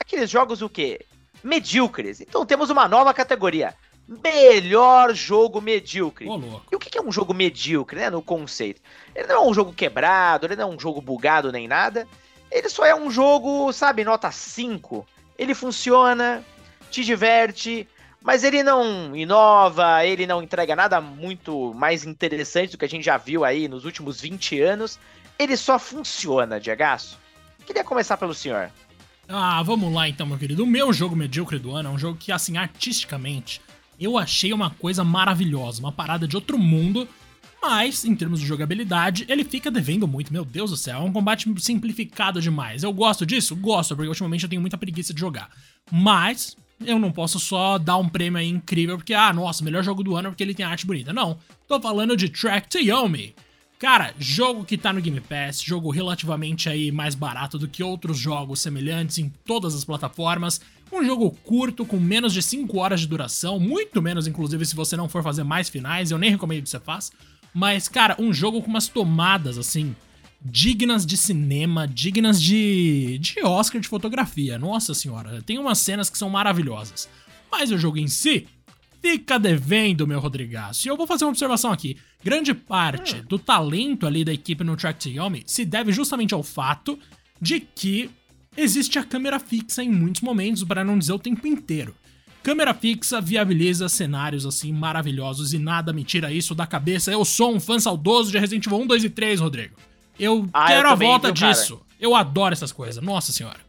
Aqueles 0.00 0.28
jogos 0.28 0.60
o 0.60 0.68
quê? 0.68 1.06
Medíocres. 1.42 2.20
Então 2.20 2.44
temos 2.44 2.70
uma 2.70 2.88
nova 2.88 3.12
categoria. 3.14 3.74
Melhor 4.06 5.14
jogo 5.14 5.60
medíocre. 5.60 6.26
e 6.72 6.74
o 6.74 6.78
que 6.78 6.96
é 6.96 7.02
um 7.02 7.12
jogo 7.12 7.34
medíocre, 7.34 8.00
né? 8.00 8.10
No 8.10 8.22
conceito. 8.22 8.80
Ele 9.14 9.26
não 9.26 9.36
é 9.36 9.46
um 9.46 9.52
jogo 9.52 9.72
quebrado, 9.72 10.46
ele 10.46 10.56
não 10.56 10.70
é 10.70 10.74
um 10.74 10.80
jogo 10.80 11.00
bugado 11.00 11.52
nem 11.52 11.68
nada. 11.68 12.08
Ele 12.50 12.68
só 12.70 12.86
é 12.86 12.94
um 12.94 13.10
jogo, 13.10 13.70
sabe, 13.72 14.04
nota 14.04 14.30
5. 14.30 15.06
Ele 15.38 15.54
funciona, 15.54 16.42
te 16.90 17.04
diverte, 17.04 17.86
mas 18.22 18.42
ele 18.42 18.62
não 18.62 19.14
inova, 19.14 20.04
ele 20.04 20.26
não 20.26 20.42
entrega 20.42 20.74
nada 20.74 21.00
muito 21.00 21.72
mais 21.74 22.04
interessante 22.04 22.72
do 22.72 22.78
que 22.78 22.84
a 22.84 22.88
gente 22.88 23.04
já 23.04 23.16
viu 23.16 23.44
aí 23.44 23.68
nos 23.68 23.84
últimos 23.84 24.20
20 24.20 24.60
anos. 24.60 24.98
Ele 25.38 25.56
só 25.56 25.78
funciona, 25.78 26.58
Diagaço. 26.58 27.18
Queria 27.66 27.84
começar 27.84 28.16
pelo 28.16 28.34
senhor. 28.34 28.70
Ah, 29.28 29.62
vamos 29.62 29.92
lá 29.92 30.08
então, 30.08 30.26
meu 30.26 30.38
querido. 30.38 30.64
O 30.64 30.66
meu 30.66 30.90
jogo 30.92 31.14
medíocre 31.14 31.58
do 31.58 31.76
ano 31.76 31.90
é 31.90 31.92
um 31.92 31.98
jogo 31.98 32.16
que, 32.18 32.32
assim, 32.32 32.56
artisticamente, 32.56 33.60
eu 34.00 34.16
achei 34.16 34.52
uma 34.54 34.70
coisa 34.70 35.04
maravilhosa, 35.04 35.80
uma 35.80 35.92
parada 35.92 36.26
de 36.26 36.34
outro 36.34 36.58
mundo, 36.58 37.06
mas, 37.60 38.04
em 38.06 38.14
termos 38.14 38.40
de 38.40 38.46
jogabilidade, 38.46 39.26
ele 39.28 39.44
fica 39.44 39.70
devendo 39.70 40.08
muito. 40.08 40.32
Meu 40.32 40.46
Deus 40.46 40.70
do 40.70 40.76
céu, 40.76 41.00
é 41.00 41.02
um 41.02 41.12
combate 41.12 41.52
simplificado 41.58 42.40
demais. 42.40 42.82
Eu 42.82 42.92
gosto 42.92 43.26
disso? 43.26 43.54
Gosto, 43.54 43.94
porque 43.94 44.08
ultimamente 44.08 44.44
eu 44.44 44.48
tenho 44.48 44.62
muita 44.62 44.78
preguiça 44.78 45.12
de 45.12 45.20
jogar. 45.20 45.50
Mas, 45.90 46.56
eu 46.84 46.98
não 46.98 47.12
posso 47.12 47.38
só 47.38 47.76
dar 47.76 47.98
um 47.98 48.08
prêmio 48.08 48.38
aí 48.38 48.48
incrível 48.48 48.96
porque, 48.96 49.12
ah, 49.12 49.32
nossa, 49.32 49.62
melhor 49.62 49.82
jogo 49.82 50.02
do 50.02 50.16
ano 50.16 50.30
porque 50.30 50.42
ele 50.42 50.54
tem 50.54 50.64
arte 50.64 50.86
bonita. 50.86 51.12
Não. 51.12 51.38
Tô 51.66 51.78
falando 51.78 52.16
de 52.16 52.30
Track 52.30 52.68
to 52.70 52.78
Yomi. 52.78 53.34
Cara, 53.78 54.12
jogo 54.18 54.64
que 54.64 54.76
tá 54.76 54.92
no 54.92 55.00
Game 55.00 55.20
Pass, 55.20 55.62
jogo 55.62 55.90
relativamente 55.90 56.68
aí 56.68 56.90
mais 56.90 57.14
barato 57.14 57.56
do 57.56 57.68
que 57.68 57.80
outros 57.80 58.18
jogos 58.18 58.60
semelhantes 58.60 59.18
em 59.18 59.32
todas 59.44 59.72
as 59.72 59.84
plataformas. 59.84 60.60
Um 60.92 61.04
jogo 61.04 61.30
curto, 61.44 61.86
com 61.86 61.96
menos 62.00 62.32
de 62.32 62.42
5 62.42 62.76
horas 62.76 63.00
de 63.00 63.06
duração, 63.06 63.60
muito 63.60 64.02
menos, 64.02 64.26
inclusive, 64.26 64.66
se 64.66 64.74
você 64.74 64.96
não 64.96 65.08
for 65.08 65.22
fazer 65.22 65.44
mais 65.44 65.68
finais, 65.68 66.10
eu 66.10 66.18
nem 66.18 66.30
recomendo 66.30 66.64
que 66.64 66.70
você 66.70 66.80
faça. 66.80 67.12
Mas, 67.54 67.86
cara, 67.86 68.16
um 68.18 68.32
jogo 68.32 68.60
com 68.60 68.68
umas 68.68 68.88
tomadas, 68.88 69.58
assim, 69.58 69.94
dignas 70.42 71.06
de 71.06 71.16
cinema, 71.16 71.86
dignas 71.86 72.42
de, 72.42 73.18
de 73.20 73.44
Oscar 73.44 73.80
de 73.80 73.88
fotografia. 73.88 74.58
Nossa 74.58 74.92
senhora, 74.92 75.40
tem 75.42 75.56
umas 75.56 75.78
cenas 75.78 76.10
que 76.10 76.18
são 76.18 76.28
maravilhosas. 76.28 77.08
Mas 77.50 77.70
o 77.70 77.78
jogo 77.78 77.98
em 77.98 78.08
si, 78.08 78.46
fica 79.00 79.38
devendo, 79.38 80.06
meu 80.06 80.20
Rodrigaço. 80.20 80.86
E 80.86 80.90
eu 80.90 80.96
vou 80.96 81.06
fazer 81.06 81.24
uma 81.24 81.30
observação 81.30 81.72
aqui. 81.72 81.96
Grande 82.22 82.52
parte 82.54 83.16
hum. 83.16 83.24
do 83.28 83.38
talento 83.38 84.06
ali 84.06 84.24
da 84.24 84.32
equipe 84.32 84.64
no 84.64 84.76
Track 84.76 85.00
to 85.00 85.08
Yomi 85.08 85.42
se 85.46 85.64
deve 85.64 85.92
justamente 85.92 86.34
ao 86.34 86.42
fato 86.42 86.98
de 87.40 87.60
que 87.60 88.10
existe 88.56 88.98
a 88.98 89.04
câmera 89.04 89.38
fixa 89.38 89.82
em 89.82 89.90
muitos 89.90 90.22
momentos, 90.22 90.64
para 90.64 90.84
não 90.84 90.98
dizer 90.98 91.12
o 91.12 91.18
tempo 91.18 91.46
inteiro. 91.46 91.94
Câmera 92.42 92.74
fixa 92.74 93.20
viabiliza 93.20 93.88
cenários 93.88 94.46
assim 94.46 94.72
maravilhosos 94.72 95.52
e 95.52 95.58
nada 95.58 95.92
me 95.92 96.02
tira 96.02 96.32
isso 96.32 96.54
da 96.54 96.66
cabeça. 96.66 97.12
Eu 97.12 97.24
sou 97.24 97.54
um 97.54 97.60
fã 97.60 97.78
saudoso 97.78 98.30
de 98.30 98.38
Resident 98.38 98.66
Evil 98.66 98.80
1, 98.80 98.86
2 98.86 99.04
e 99.04 99.10
3, 99.10 99.40
Rodrigo. 99.40 99.76
Eu 100.18 100.48
ah, 100.52 100.66
quero 100.66 100.88
eu 100.88 100.92
a 100.92 100.94
volta 100.94 101.32
disso. 101.32 101.76
Cara? 101.76 101.88
Eu 102.00 102.14
adoro 102.14 102.52
essas 102.52 102.72
coisas, 102.72 103.02
nossa 103.02 103.32
senhora. 103.32 103.60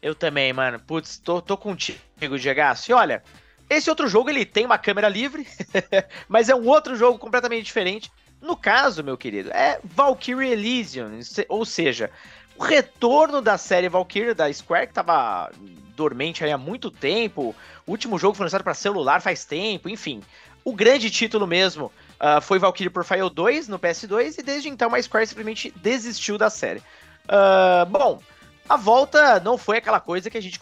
Eu 0.00 0.14
também, 0.14 0.52
mano. 0.52 0.78
Putz, 0.78 1.18
tô, 1.18 1.42
tô 1.42 1.56
contigo, 1.56 1.98
Diego. 2.18 2.36
E 2.36 2.92
olha, 2.92 3.22
esse 3.68 3.90
outro 3.90 4.08
jogo 4.08 4.30
ele 4.30 4.44
tem 4.44 4.64
uma 4.64 4.78
câmera 4.78 5.08
livre, 5.08 5.46
mas 6.28 6.48
é 6.48 6.54
um 6.54 6.66
outro 6.66 6.96
jogo 6.96 7.18
completamente 7.18 7.64
diferente. 7.64 8.10
No 8.40 8.56
caso, 8.56 9.02
meu 9.02 9.16
querido, 9.16 9.50
é 9.50 9.80
Valkyrie 9.82 10.52
Elysium, 10.52 11.18
ou 11.48 11.64
seja, 11.64 12.10
o 12.56 12.62
retorno 12.62 13.40
da 13.40 13.58
série 13.58 13.88
Valkyrie 13.88 14.34
da 14.34 14.52
Square, 14.52 14.88
que 14.88 14.94
tava 14.94 15.50
dormente 15.94 16.44
há 16.44 16.56
muito 16.56 16.90
tempo. 16.90 17.54
O 17.86 17.90
último 17.90 18.18
jogo 18.18 18.34
foi 18.34 18.44
lançado 18.44 18.62
para 18.62 18.74
celular 18.74 19.20
faz 19.20 19.44
tempo, 19.44 19.88
enfim. 19.88 20.22
O 20.64 20.72
grande 20.72 21.10
título 21.10 21.46
mesmo 21.46 21.86
uh, 22.20 22.40
foi 22.40 22.58
Valkyrie 22.58 22.90
Profile 22.90 23.30
2 23.30 23.68
no 23.68 23.78
PS2 23.78 24.38
e 24.38 24.42
desde 24.42 24.68
então 24.68 24.94
a 24.94 25.02
Square 25.02 25.26
simplesmente 25.26 25.72
desistiu 25.76 26.38
da 26.38 26.48
série. 26.50 26.80
Uh, 27.24 27.86
bom, 27.86 28.20
a 28.68 28.76
volta 28.76 29.40
não 29.40 29.56
foi 29.56 29.78
aquela 29.78 30.00
coisa 30.00 30.28
que 30.28 30.38
a 30.38 30.42
gente 30.42 30.58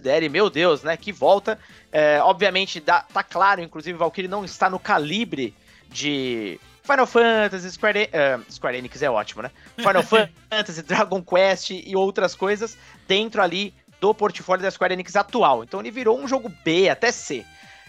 considere, 0.00 0.28
meu 0.28 0.48
Deus, 0.48 0.82
né? 0.82 0.96
Que 0.96 1.12
volta. 1.12 1.58
É, 1.92 2.20
obviamente, 2.22 2.80
dá, 2.80 3.02
tá 3.02 3.22
claro, 3.22 3.60
inclusive, 3.60 3.98
Valkyrie 3.98 4.28
não 4.28 4.44
está 4.44 4.70
no 4.70 4.78
calibre 4.78 5.54
de 5.88 6.58
Final 6.82 7.06
Fantasy, 7.06 7.70
Square, 7.72 8.08
uh, 8.08 8.52
Square 8.52 8.78
Enix 8.78 9.02
é 9.02 9.10
ótimo, 9.10 9.42
né? 9.42 9.50
Final 9.76 10.02
Fantasy, 10.50 10.82
Dragon 10.82 11.22
Quest 11.22 11.70
e 11.70 11.94
outras 11.94 12.34
coisas 12.34 12.78
dentro 13.06 13.42
ali 13.42 13.74
do 14.00 14.14
portfólio 14.14 14.62
da 14.62 14.70
Square 14.70 14.94
Enix 14.94 15.14
atual. 15.14 15.62
Então 15.62 15.80
ele 15.80 15.90
virou 15.90 16.18
um 16.18 16.26
jogo 16.26 16.50
B, 16.64 16.88
até 16.88 17.12
C. 17.12 17.44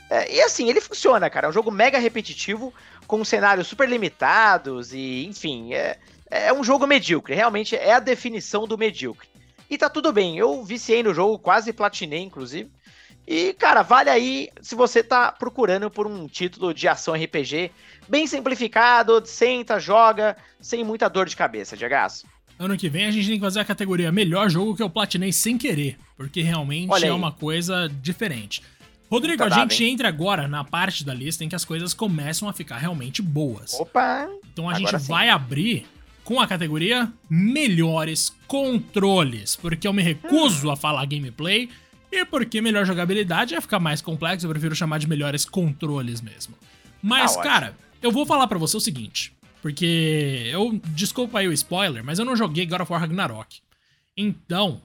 É, 0.10 0.36
e 0.36 0.42
assim, 0.42 0.70
ele 0.70 0.82
funciona, 0.82 1.30
cara. 1.30 1.48
É 1.48 1.50
um 1.50 1.54
jogo 1.54 1.72
mega 1.72 1.98
repetitivo, 1.98 2.74
com 3.08 3.24
cenários 3.24 3.68
super 3.68 3.88
limitados 3.88 4.94
e, 4.94 5.26
enfim, 5.26 5.74
é, 5.74 5.98
é 6.30 6.52
um 6.52 6.64
jogo 6.64 6.86
medíocre. 6.86 7.34
Realmente 7.34 7.76
é 7.76 7.94
a 7.94 8.00
definição 8.00 8.68
do 8.68 8.78
medíocre. 8.78 9.31
E 9.72 9.78
tá 9.78 9.90
tudo 9.90 10.12
bem. 10.12 10.38
Eu 10.38 10.66
viciei 10.66 11.02
no 11.02 11.14
jogo, 11.14 11.40
quase 11.40 11.72
platinei, 11.72 12.20
inclusive. 12.20 12.70
E, 13.26 13.54
cara, 13.54 13.82
vale 13.82 14.10
aí 14.10 14.50
se 14.62 14.76
você 14.76 15.02
tá 15.02 15.32
procurando 15.32 15.90
por 15.90 16.06
um 16.06 16.28
título 16.28 16.74
de 16.74 16.90
ação 16.90 17.14
RPG 17.14 17.72
bem 18.10 18.28
simplificado, 18.28 19.22
senta, 19.26 19.80
joga, 19.80 20.36
sem 20.60 20.84
muita 20.84 21.08
dor 21.08 21.26
de 21.26 21.38
cabeça, 21.38 21.78
Diego. 21.78 21.96
Ano 22.60 22.78
que 22.78 22.90
vem 22.90 23.06
a 23.06 23.12
gente 23.12 23.28
tem 23.28 23.38
que 23.38 23.46
fazer 23.46 23.62
a 23.62 23.66
categoria 23.66 24.12
melhor 24.12 24.50
jogo 24.50 24.76
que 24.76 24.84
eu 24.84 24.90
platinei 24.90 25.32
sem 25.32 25.58
querer, 25.58 25.98
porque 26.18 26.42
realmente 26.42 27.06
é 27.06 27.14
uma 27.14 27.32
coisa 27.32 27.88
diferente. 28.02 28.62
Rodrigo, 29.10 29.38
tá 29.38 29.46
a 29.46 29.60
gente 29.62 29.86
entra 29.86 30.10
agora 30.10 30.50
na 30.50 30.66
parte 30.66 31.06
da 31.06 31.14
lista 31.14 31.46
em 31.46 31.50
que 31.50 31.56
as 31.56 31.64
coisas 31.64 31.94
começam 31.94 32.50
a 32.50 32.54
ficar 32.54 32.78
realmente 32.78 33.22
boas. 33.22 33.74
Opa! 33.76 34.28
Então 34.52 34.70
a 34.70 34.74
gente 34.74 35.00
sim. 35.00 35.08
vai 35.08 35.30
abrir 35.30 35.86
com 36.24 36.40
a 36.40 36.48
categoria 36.48 37.12
melhores 37.30 38.34
controles, 38.48 39.56
porque 39.56 39.88
eu 39.88 39.94
me 39.94 40.02
recuso 40.02 40.70
a 40.70 40.76
falar 40.76 41.06
gameplay 41.06 41.70
e 42.12 42.26
porque 42.26 42.62
melhor 42.62 42.86
jogabilidade 42.86 43.54
ia 43.54 43.62
ficar 43.62 43.80
mais 43.80 44.02
complexo, 44.02 44.46
eu 44.46 44.52
prefiro 44.52 44.76
chamar 44.76 45.00
de 45.00 45.08
melhores 45.08 45.46
controles 45.46 46.22
mesmo. 46.22 46.56
Mas, 47.02 47.38
ah, 47.38 47.42
cara, 47.42 47.78
eu 48.02 48.12
vou 48.12 48.26
falar 48.26 48.48
para 48.48 48.60
você 48.60 48.76
o 48.78 48.82
seguinte, 48.82 49.34
porque 49.62 50.50
eu 50.52 50.80
desculpa 50.90 51.40
aí 51.40 51.48
o 51.48 51.54
spoiler, 51.54 52.04
mas 52.04 52.20
eu 52.20 52.26
não 52.26 52.36
joguei 52.36 52.66
God 52.66 52.82
of 52.82 52.92
War 52.92 53.02
Ragnarok. 53.02 53.60
Então, 54.16 54.82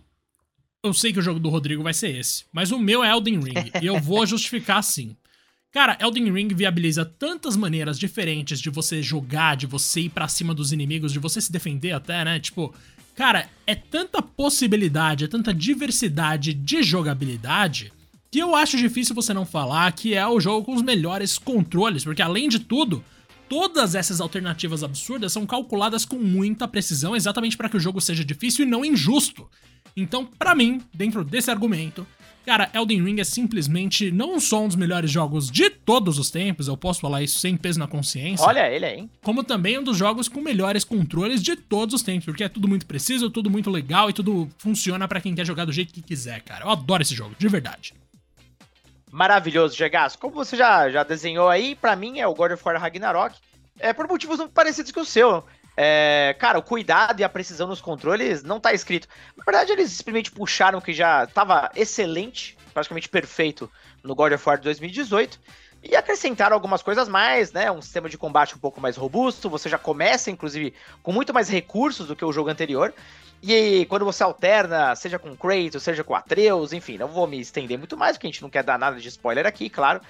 eu 0.82 0.94
sei 0.94 1.12
que 1.12 1.18
o 1.18 1.22
jogo 1.22 1.40
do 1.40 1.48
Rodrigo 1.48 1.82
vai 1.82 1.92
ser 1.92 2.16
esse, 2.16 2.44
mas 2.52 2.70
o 2.70 2.78
meu 2.78 3.02
é 3.02 3.10
Elden 3.10 3.40
Ring 3.40 3.72
e 3.82 3.86
eu 3.86 4.00
vou 4.00 4.24
justificar 4.24 4.78
assim. 4.78 5.16
Cara, 5.76 5.98
Elden 6.00 6.32
Ring 6.32 6.48
viabiliza 6.54 7.04
tantas 7.04 7.54
maneiras 7.54 7.98
diferentes 7.98 8.58
de 8.60 8.70
você 8.70 9.02
jogar, 9.02 9.58
de 9.58 9.66
você 9.66 10.00
ir 10.00 10.08
para 10.08 10.26
cima 10.26 10.54
dos 10.54 10.72
inimigos, 10.72 11.12
de 11.12 11.18
você 11.18 11.38
se 11.38 11.52
defender 11.52 11.92
até, 11.92 12.24
né? 12.24 12.40
Tipo, 12.40 12.74
cara, 13.14 13.46
é 13.66 13.74
tanta 13.74 14.22
possibilidade, 14.22 15.26
é 15.26 15.28
tanta 15.28 15.52
diversidade 15.52 16.54
de 16.54 16.82
jogabilidade 16.82 17.92
que 18.30 18.38
eu 18.38 18.56
acho 18.56 18.78
difícil 18.78 19.14
você 19.14 19.34
não 19.34 19.44
falar 19.44 19.92
que 19.92 20.14
é 20.14 20.26
o 20.26 20.40
jogo 20.40 20.64
com 20.64 20.74
os 20.74 20.80
melhores 20.80 21.36
controles, 21.36 22.04
porque 22.04 22.22
além 22.22 22.48
de 22.48 22.60
tudo, 22.60 23.04
todas 23.46 23.94
essas 23.94 24.18
alternativas 24.18 24.82
absurdas 24.82 25.30
são 25.30 25.44
calculadas 25.44 26.06
com 26.06 26.16
muita 26.16 26.66
precisão 26.66 27.14
exatamente 27.14 27.54
para 27.54 27.68
que 27.68 27.76
o 27.76 27.80
jogo 27.80 28.00
seja 28.00 28.24
difícil 28.24 28.64
e 28.64 28.68
não 28.68 28.82
injusto. 28.82 29.46
Então, 29.94 30.24
para 30.24 30.54
mim, 30.54 30.80
dentro 30.94 31.22
desse 31.22 31.50
argumento, 31.50 32.06
cara, 32.46 32.70
Elden 32.72 33.02
Ring 33.02 33.20
é 33.20 33.24
simplesmente 33.24 34.12
não 34.12 34.38
só 34.38 34.62
um 34.62 34.68
dos 34.68 34.76
melhores 34.76 35.10
jogos 35.10 35.50
de 35.50 35.68
todos 35.68 36.16
os 36.18 36.30
tempos, 36.30 36.68
eu 36.68 36.76
posso 36.76 37.00
falar 37.00 37.22
isso 37.22 37.40
sem 37.40 37.56
peso 37.56 37.78
na 37.78 37.88
consciência. 37.88 38.46
Olha 38.46 38.70
ele 38.70 38.86
aí. 38.86 39.10
Como 39.22 39.42
também 39.42 39.78
um 39.78 39.82
dos 39.82 39.96
jogos 39.96 40.28
com 40.28 40.40
melhores 40.40 40.84
controles 40.84 41.42
de 41.42 41.56
todos 41.56 41.96
os 41.96 42.02
tempos, 42.02 42.24
porque 42.24 42.44
é 42.44 42.48
tudo 42.48 42.68
muito 42.68 42.86
preciso, 42.86 43.28
tudo 43.28 43.50
muito 43.50 43.68
legal 43.68 44.08
e 44.08 44.12
tudo 44.12 44.48
funciona 44.58 45.08
para 45.08 45.20
quem 45.20 45.34
quer 45.34 45.44
jogar 45.44 45.64
do 45.64 45.72
jeito 45.72 45.92
que 45.92 46.00
quiser, 46.00 46.40
cara. 46.42 46.64
Eu 46.64 46.70
adoro 46.70 47.02
esse 47.02 47.14
jogo, 47.14 47.34
de 47.36 47.48
verdade. 47.48 47.92
Maravilhoso, 49.10 49.76
Gegas. 49.76 50.14
Como 50.14 50.34
você 50.34 50.56
já, 50.56 50.88
já 50.88 51.02
desenhou 51.02 51.48
aí, 51.48 51.74
para 51.74 51.96
mim 51.96 52.20
é 52.20 52.26
o 52.26 52.34
God 52.34 52.52
of 52.52 52.62
War 52.64 52.80
Ragnarok. 52.80 53.36
É 53.78 53.92
por 53.92 54.06
motivos 54.06 54.40
parecidos 54.54 54.92
com 54.92 55.00
o 55.00 55.04
seu. 55.04 55.44
É, 55.76 56.34
cara, 56.38 56.58
o 56.58 56.62
cuidado 56.62 57.20
e 57.20 57.24
a 57.24 57.28
precisão 57.28 57.68
nos 57.68 57.80
controles 57.80 58.42
não 58.42 58.58
tá 58.58 58.72
escrito. 58.72 59.06
Na 59.36 59.44
verdade, 59.44 59.72
eles 59.72 59.90
simplesmente 59.90 60.30
puxaram 60.30 60.80
que 60.80 60.92
já 60.92 61.24
estava 61.24 61.70
excelente, 61.76 62.56
praticamente 62.72 63.08
perfeito 63.08 63.70
no 64.02 64.14
God 64.14 64.32
of 64.32 64.48
War 64.48 64.60
2018 64.60 65.38
e 65.82 65.94
acrescentaram 65.94 66.54
algumas 66.54 66.82
coisas 66.82 67.08
mais, 67.08 67.52
né? 67.52 67.70
Um 67.70 67.82
sistema 67.82 68.08
de 68.08 68.16
combate 68.16 68.56
um 68.56 68.58
pouco 68.58 68.80
mais 68.80 68.96
robusto. 68.96 69.50
Você 69.50 69.68
já 69.68 69.78
começa, 69.78 70.30
inclusive, 70.30 70.74
com 71.02 71.12
muito 71.12 71.34
mais 71.34 71.48
recursos 71.48 72.06
do 72.06 72.16
que 72.16 72.24
o 72.24 72.32
jogo 72.32 72.48
anterior. 72.48 72.94
E 73.42 73.84
quando 73.86 74.04
você 74.04 74.22
alterna, 74.22 74.96
seja 74.96 75.18
com 75.18 75.36
Kratos, 75.36 75.82
seja 75.82 76.02
com 76.02 76.14
Atreus, 76.14 76.72
enfim, 76.72 76.96
não 76.96 77.08
vou 77.08 77.26
me 77.26 77.38
estender 77.38 77.78
muito 77.78 77.96
mais, 77.96 78.16
porque 78.16 78.26
a 78.26 78.30
gente 78.30 78.42
não 78.42 78.50
quer 78.50 78.64
dar 78.64 78.78
nada 78.78 78.98
de 78.98 79.08
spoiler 79.08 79.46
aqui, 79.46 79.68
claro. 79.68 80.00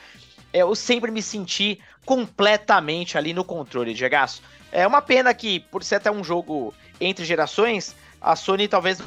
Eu 0.52 0.74
sempre 0.74 1.10
me 1.10 1.22
senti 1.22 1.78
completamente 2.04 3.18
ali 3.18 3.34
no 3.34 3.44
controle 3.44 3.92
de 3.92 4.08
Gaço. 4.08 4.42
É 4.72 4.86
uma 4.86 5.02
pena 5.02 5.34
que, 5.34 5.60
por 5.60 5.82
ser 5.82 5.96
até 5.96 6.10
um 6.10 6.22
jogo 6.22 6.72
entre 7.00 7.24
gerações, 7.24 7.94
a 8.20 8.36
Sony 8.36 8.68
talvez. 8.68 9.02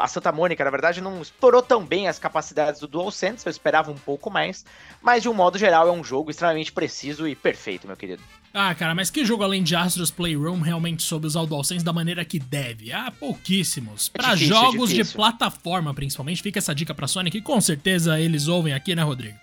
A 0.00 0.06
Santa 0.06 0.30
Mônica, 0.30 0.62
na 0.62 0.70
verdade, 0.70 1.00
não 1.00 1.20
explorou 1.20 1.60
tão 1.60 1.84
bem 1.84 2.06
as 2.06 2.16
capacidades 2.16 2.80
do 2.80 2.86
DualSense, 2.86 3.44
eu 3.44 3.50
esperava 3.50 3.90
um 3.90 3.96
pouco 3.96 4.30
mais, 4.30 4.64
mas 5.02 5.24
de 5.24 5.28
um 5.28 5.34
modo 5.34 5.58
geral 5.58 5.88
é 5.88 5.90
um 5.90 6.04
jogo 6.04 6.30
extremamente 6.30 6.70
preciso 6.70 7.26
e 7.26 7.34
perfeito, 7.34 7.84
meu 7.84 7.96
querido. 7.96 8.22
Ah, 8.54 8.72
cara, 8.76 8.94
mas 8.94 9.10
que 9.10 9.24
jogo 9.24 9.42
além 9.42 9.60
de 9.60 9.74
Astros 9.74 10.12
Playroom 10.12 10.60
realmente 10.60 11.02
soube 11.02 11.26
usar 11.26 11.40
o 11.40 11.46
DualSense 11.46 11.84
da 11.84 11.92
maneira 11.92 12.24
que 12.24 12.38
deve? 12.38 12.92
Ah, 12.92 13.10
pouquíssimos. 13.10 14.08
É 14.14 14.18
para 14.22 14.34
é 14.34 14.36
jogos 14.36 14.92
é 14.92 15.02
de 15.02 15.04
plataforma, 15.04 15.92
principalmente, 15.92 16.42
fica 16.42 16.60
essa 16.60 16.72
dica 16.72 16.94
pra 16.94 17.08
Sony 17.08 17.28
que 17.28 17.42
com 17.42 17.60
certeza 17.60 18.20
eles 18.20 18.46
ouvem 18.46 18.74
aqui, 18.74 18.94
né, 18.94 19.02
Rodrigo? 19.02 19.36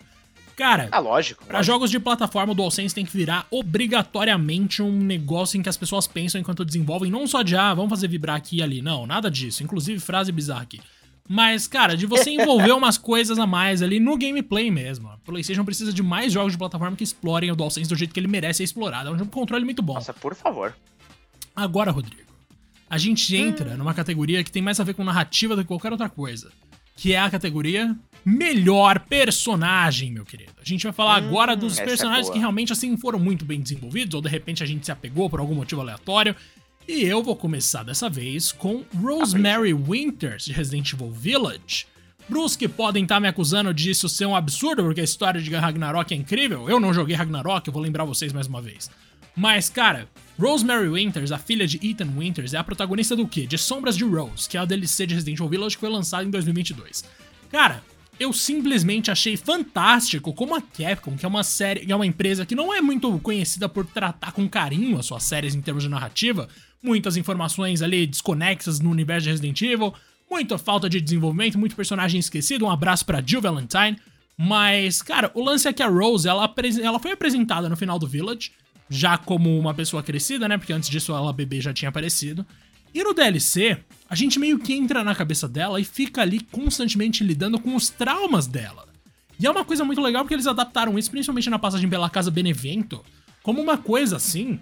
Cara, 0.60 0.90
ah, 0.92 1.00
lógico. 1.00 1.46
Para 1.46 1.64
jogos 1.64 1.90
de 1.90 1.98
plataforma, 2.02 2.52
o 2.52 2.56
DualSense 2.56 2.94
tem 2.94 3.06
que 3.06 3.16
virar 3.16 3.48
obrigatoriamente 3.50 4.82
um 4.82 4.92
negócio 4.92 5.58
em 5.58 5.64
que 5.64 5.70
as 5.70 5.78
pessoas 5.78 6.06
pensam 6.06 6.42
enquanto 6.42 6.66
desenvolvem, 6.66 7.10
não 7.10 7.26
só 7.26 7.42
de 7.42 7.56
ah, 7.56 7.74
vamos 7.74 7.90
fazer 7.90 8.10
vibrar 8.10 8.36
aqui 8.36 8.58
e 8.58 8.62
ali, 8.62 8.82
não, 8.82 9.08
nada 9.08 9.32
disso. 9.32 9.64
Inclusive 9.64 10.02
frase 10.02 10.34
bizarra 10.34 10.64
aqui. 10.64 10.82
Mas, 11.30 11.66
cara, 11.66 11.96
de 11.96 12.06
você 12.06 12.32
envolver 12.36 12.74
umas 12.74 12.98
coisas 12.98 13.40
a 13.40 13.48
mais 13.48 13.82
ali 13.82 14.02
no 14.02 14.18
gameplay 14.18 14.70
mesmo. 14.70 15.08
A 15.08 15.18
PlayStation 15.20 15.64
precisa 15.64 15.94
de 15.94 16.04
mais 16.04 16.34
jogos 16.34 16.52
de 16.52 16.58
plataforma 16.58 16.98
que 16.98 17.06
explorem 17.06 17.50
o 17.50 17.56
DualSense 17.56 17.88
do 17.88 17.96
jeito 17.96 18.14
que 18.14 18.20
ele 18.20 18.28
merece 18.28 18.58
ser 18.58 18.64
explorado. 18.66 19.08
É 19.08 19.14
um 19.14 19.28
controle 19.28 19.64
muito 19.64 19.82
bom. 19.82 19.94
Nossa, 19.94 20.14
por 20.14 20.36
favor. 20.36 20.76
Agora, 21.56 21.90
Rodrigo, 21.90 22.34
a 22.90 22.98
gente 22.98 23.34
entra 23.34 23.76
hum. 23.76 23.78
numa 23.78 23.94
categoria 23.94 24.44
que 24.44 24.52
tem 24.52 24.62
mais 24.62 24.78
a 24.78 24.84
ver 24.84 24.94
com 24.94 25.06
narrativa 25.06 25.56
do 25.56 25.62
que 25.62 25.70
qualquer 25.70 25.94
outra 25.94 26.10
coisa, 26.10 26.52
que 27.00 27.14
é 27.14 27.20
a 27.20 27.30
categoria 27.30 27.96
melhor 28.26 29.00
personagem, 29.00 30.12
meu 30.12 30.26
querido. 30.26 30.52
A 30.62 30.68
gente 30.68 30.84
vai 30.84 30.92
falar 30.92 31.24
hum, 31.24 31.28
agora 31.28 31.56
dos 31.56 31.80
é 31.80 31.86
personagens 31.86 32.28
é 32.28 32.34
que 32.34 32.38
realmente 32.38 32.74
assim 32.74 32.98
foram 32.98 33.18
muito 33.18 33.46
bem 33.46 33.62
desenvolvidos, 33.62 34.14
ou 34.16 34.22
de 34.22 34.28
repente 34.28 34.62
a 34.62 34.66
gente 34.66 34.86
se 34.86 34.92
apegou 34.92 35.30
por 35.30 35.40
algum 35.40 35.56
motivo 35.56 35.80
aleatório. 35.80 36.36
E 36.86 37.04
eu 37.04 37.24
vou 37.24 37.38
começar 37.38 37.84
dessa 37.84 38.10
vez 38.10 38.52
com 38.52 38.84
Rosemary 39.02 39.74
Winters, 39.74 40.44
de 40.44 40.52
Resident 40.52 40.92
Evil 40.92 41.10
Village. 41.10 41.88
Bruce 42.28 42.58
que 42.58 42.68
podem 42.68 43.04
estar 43.04 43.16
tá 43.16 43.22
me 43.22 43.30
acusando 43.30 43.74
disso 43.74 44.10
ser 44.10 44.26
um 44.26 44.36
absurdo, 44.36 44.84
porque 44.84 45.00
a 45.00 45.04
história 45.06 45.42
de 45.42 45.56
Ragnarok 45.56 46.14
é 46.14 46.18
incrível. 46.18 46.70
Eu 46.70 46.82
não 46.82 46.94
joguei 46.94 47.16
Ragnarok, 47.16 47.66
eu 47.66 47.74
vou 47.74 47.82
lembrar 47.82 48.04
vocês 48.04 48.34
mais 48.34 48.46
uma 48.46 48.62
vez. 48.62 48.92
Mas, 49.36 49.70
cara, 49.70 50.10
Rosemary 50.40 50.88
Winters, 50.88 51.34
a 51.34 51.38
filha 51.38 51.68
de 51.68 51.78
Ethan 51.86 52.14
Winters, 52.18 52.54
é 52.54 52.58
a 52.58 52.64
protagonista 52.64 53.14
do 53.14 53.28
quê? 53.28 53.46
De 53.46 53.58
Sombras 53.58 53.98
de 53.98 54.06
Rose, 54.06 54.48
que 54.48 54.56
é 54.56 54.60
a 54.62 54.66
DLC 54.66 55.06
de 55.06 55.14
Resident 55.14 55.38
Evil 55.38 55.50
Village 55.50 55.76
que 55.76 55.82
foi 55.82 55.90
lançada 55.90 56.24
em 56.24 56.30
2022. 56.30 57.04
Cara, 57.52 57.84
eu 58.18 58.32
simplesmente 58.32 59.12
achei 59.12 59.36
fantástico 59.36 60.34
como 60.34 60.56
a 60.56 60.62
Capcom, 60.62 61.18
que 61.18 61.26
é 61.26 61.28
uma 61.28 61.44
série, 61.44 61.92
é 61.92 61.94
uma 61.94 62.06
empresa 62.06 62.46
que 62.46 62.56
não 62.56 62.74
é 62.74 62.80
muito 62.80 63.20
conhecida 63.20 63.68
por 63.68 63.86
tratar 63.86 64.32
com 64.32 64.48
carinho 64.48 64.98
as 64.98 65.08
suas 65.08 65.24
séries 65.24 65.56
em 65.56 65.62
termos 65.62 65.84
de 65.84 65.90
narrativa, 65.90 66.48
muitas 66.82 67.18
informações 67.18 67.82
ali 67.82 68.08
desconexas 68.08 68.80
no 68.80 68.90
universo 68.90 69.26
de 69.26 69.32
Resident 69.32 69.62
Evil, 69.62 69.94
muita 70.32 70.58
falta 70.58 70.90
de 70.90 71.02
desenvolvimento, 71.02 71.60
muito 71.60 71.76
personagem 71.76 72.18
esquecido. 72.18 72.66
Um 72.66 72.72
abraço 72.72 73.06
para 73.06 73.22
Jill 73.22 73.42
Valentine. 73.42 73.98
Mas, 74.42 75.02
cara, 75.02 75.30
o 75.34 75.44
lance 75.44 75.68
é 75.68 75.74
que 75.74 75.84
a 75.84 75.88
Rose, 75.90 76.26
ela, 76.26 76.50
ela 76.82 76.98
foi 76.98 77.12
apresentada 77.12 77.68
no 77.68 77.76
final 77.76 78.00
do 78.00 78.08
Village, 78.08 78.54
já 78.90 79.18
como 79.18 79.58
uma 79.58 79.74
pessoa 79.74 80.02
crescida, 80.02 80.48
né? 80.48 80.58
Porque 80.58 80.74
antes 80.74 80.90
disso 80.90 81.14
ela 81.14 81.32
bebê 81.32 81.62
já 81.62 81.74
tinha 81.74 81.90
aparecido. 81.90 82.46
E 82.94 83.04
no 83.04 83.14
DLC, 83.14 83.78
a 84.10 84.16
gente 84.16 84.40
meio 84.40 84.58
que 84.58 84.74
entra 84.74 85.04
na 85.04 85.14
cabeça 85.14 85.48
dela 85.48 85.80
e 85.80 85.84
fica 85.84 86.22
ali 86.22 86.40
constantemente 86.40 87.24
lidando 87.24 87.60
com 87.60 87.76
os 87.76 87.90
traumas 87.90 88.48
dela. 88.48 88.88
E 89.40 89.46
é 89.46 89.52
uma 89.52 89.64
coisa 89.64 89.86
muito 89.86 90.02
legal 90.02 90.24
porque 90.24 90.34
eles 90.34 90.48
adaptaram 90.48 90.98
isso, 90.98 91.12
principalmente 91.12 91.50
na 91.50 91.60
passagem 91.60 91.90
pela 91.90 92.10
Casa 92.10 92.32
Benevento, 92.32 93.04
como 93.44 93.62
uma 93.62 93.78
coisa 93.78 94.18
assim, 94.18 94.60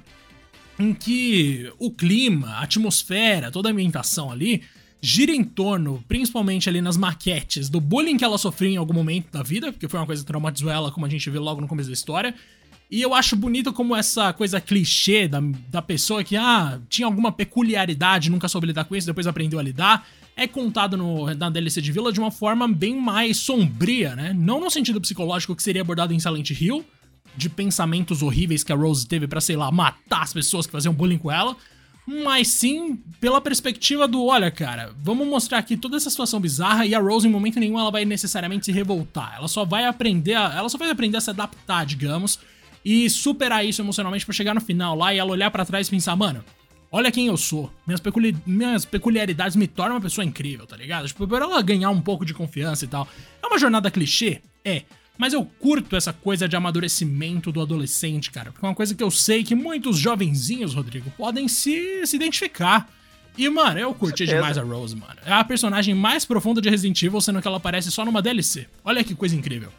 em 0.78 0.94
que 0.94 1.72
o 1.80 1.90
clima, 1.90 2.50
a 2.50 2.64
atmosfera, 2.64 3.50
toda 3.50 3.70
a 3.70 3.72
ambientação 3.72 4.32
ali 4.32 4.62
gira 5.02 5.32
em 5.32 5.44
torno, 5.44 6.04
principalmente 6.08 6.68
ali 6.68 6.82
nas 6.82 6.98
maquetes, 6.98 7.70
do 7.70 7.80
bullying 7.80 8.18
que 8.18 8.26
ela 8.26 8.38
sofreu 8.38 8.70
em 8.70 8.78
algum 8.78 8.94
momento 8.94 9.32
da 9.32 9.42
vida, 9.42 9.72
porque 9.72 9.88
foi 9.88 10.00
uma 10.00 10.06
coisa 10.06 10.22
que 10.22 10.28
traumatizou 10.28 10.70
ela, 10.70 10.92
como 10.92 11.06
a 11.06 11.10
gente 11.10 11.30
vê 11.30 11.40
logo 11.40 11.62
no 11.62 11.68
começo 11.68 11.90
da 11.90 11.94
história. 11.94 12.36
E 12.90 13.02
eu 13.02 13.14
acho 13.14 13.36
bonito 13.36 13.74
como 13.74 13.96
essa 13.96 14.32
coisa 14.32 14.62
clichê 14.62 15.28
da, 15.28 15.42
da 15.70 15.82
pessoa 15.82 16.24
que, 16.24 16.38
ah, 16.38 16.80
tinha 16.88 17.06
alguma 17.06 17.32
peculiaridade, 17.32 18.30
nunca 18.30 18.48
soube 18.48 18.68
lidar 18.68 18.86
com 18.86 18.96
isso, 18.96 19.06
depois 19.06 19.28
aprendeu 19.28 19.60
a 19.60 19.64
lidar, 19.64 20.08
é 20.38 20.48
contado 20.48 20.96
no, 20.96 21.34
na 21.36 21.50
DLC 21.50 21.82
de 21.82 21.92
Vila 21.92 22.14
de 22.14 22.20
uma 22.20 22.32
forma 22.32 22.68
bem 22.68 22.96
mais 22.96 23.38
sombria, 23.38 24.16
né? 24.16 24.34
Não 24.34 24.62
no 24.62 24.70
sentido 24.70 25.02
psicológico 25.02 25.56
que 25.56 25.64
seria 25.64 25.82
abordado 25.82 26.14
em 26.14 26.20
Silent 26.20 26.52
Hill, 26.52 26.86
de 27.36 27.50
pensamentos 27.50 28.24
horríveis 28.24 28.64
que 28.64 28.72
a 28.72 28.76
Rose 28.76 29.06
teve 29.06 29.28
para 29.28 29.42
sei 29.42 29.58
lá, 29.58 29.70
matar 29.72 30.24
as 30.24 30.34
pessoas 30.34 30.66
que 30.66 30.72
faziam 30.72 30.94
bullying 30.94 31.18
com 31.18 31.32
ela, 31.32 31.58
mas 32.08 32.48
sim 32.48 32.98
pela 33.20 33.42
perspectiva 33.42 34.08
do, 34.08 34.24
olha, 34.26 34.50
cara, 34.50 34.94
vamos 35.04 35.28
mostrar 35.28 35.58
aqui 35.58 35.76
toda 35.76 35.98
essa 35.98 36.10
situação 36.10 36.40
bizarra 36.40 36.86
e 36.86 36.96
a 36.96 37.00
Rose 37.00 37.28
em 37.28 37.32
momento 37.32 37.60
nenhum 37.60 37.78
ela 37.78 37.92
vai 37.92 38.06
necessariamente 38.06 38.66
se 38.66 38.72
revoltar. 38.72 39.36
Ela 39.38 39.50
só 39.50 39.66
vai 39.66 39.84
aprender, 39.84 40.36
a, 40.36 40.54
ela 40.56 40.70
só 40.70 40.78
vai 40.78 40.90
aprender 40.90 41.18
a 41.18 41.22
se 41.22 41.30
adaptar, 41.30 41.86
digamos, 41.86 42.40
e 42.90 43.10
superar 43.10 43.66
isso 43.66 43.82
emocionalmente 43.82 44.26
para 44.26 44.34
chegar 44.34 44.54
no 44.54 44.62
final 44.62 44.96
lá 44.96 45.14
e 45.14 45.18
ela 45.18 45.30
olhar 45.30 45.52
para 45.52 45.66
trás 45.66 45.88
e 45.88 45.92
pensar, 45.92 46.16
mano, 46.16 46.42
olha 46.90 47.12
quem 47.12 47.28
eu 47.28 47.36
sou. 47.36 47.70
Minhas, 47.86 48.00
peculi 48.00 48.34
minhas 48.46 48.86
peculiaridades 48.86 49.58
me 49.58 49.68
tornam 49.68 49.96
uma 49.96 50.02
pessoa 50.02 50.24
incrível, 50.24 50.66
tá 50.66 50.78
ligado? 50.78 51.06
Tipo, 51.06 51.28
pra 51.28 51.40
ela 51.40 51.62
ganhar 51.62 51.90
um 51.90 52.00
pouco 52.00 52.24
de 52.24 52.34
confiança 52.34 52.86
e 52.86 52.88
tal. 52.88 53.06
É 53.44 53.46
uma 53.46 53.60
jornada 53.60 53.92
clichê? 53.92 54.40
É. 54.64 54.84
Mas 55.18 55.34
eu 55.34 55.44
curto 55.44 55.98
essa 55.98 56.14
coisa 56.14 56.48
de 56.48 56.56
amadurecimento 56.56 57.52
do 57.52 57.60
adolescente, 57.60 58.32
cara. 58.32 58.54
Porque 58.54 58.66
é 58.66 58.70
uma 58.70 58.76
coisa 58.76 58.96
que 58.96 59.04
eu 59.04 59.12
sei 59.12 59.44
que 59.44 59.54
muitos 59.54 59.98
jovenzinhos, 59.98 60.74
Rodrigo, 60.74 61.12
podem 61.18 61.50
se, 61.50 62.06
se 62.06 62.16
identificar. 62.16 62.90
E, 63.38 63.50
mano, 63.50 63.80
eu 63.82 63.94
curti 63.94 64.26
demais 64.26 64.58
a 64.58 64.64
Rose, 64.64 64.96
mano. 64.96 65.20
É 65.26 65.34
a 65.34 65.44
personagem 65.44 65.94
mais 65.94 66.24
profunda 66.24 66.62
de 66.62 66.70
Resident 66.70 67.04
Evil, 67.04 67.20
sendo 67.20 67.42
que 67.42 67.48
ela 67.50 67.58
aparece 67.58 67.92
só 67.92 68.06
numa 68.06 68.22
DLC. 68.22 68.66
Olha 68.86 69.04
que 69.04 69.14
coisa 69.14 69.36
incrível. 69.36 69.74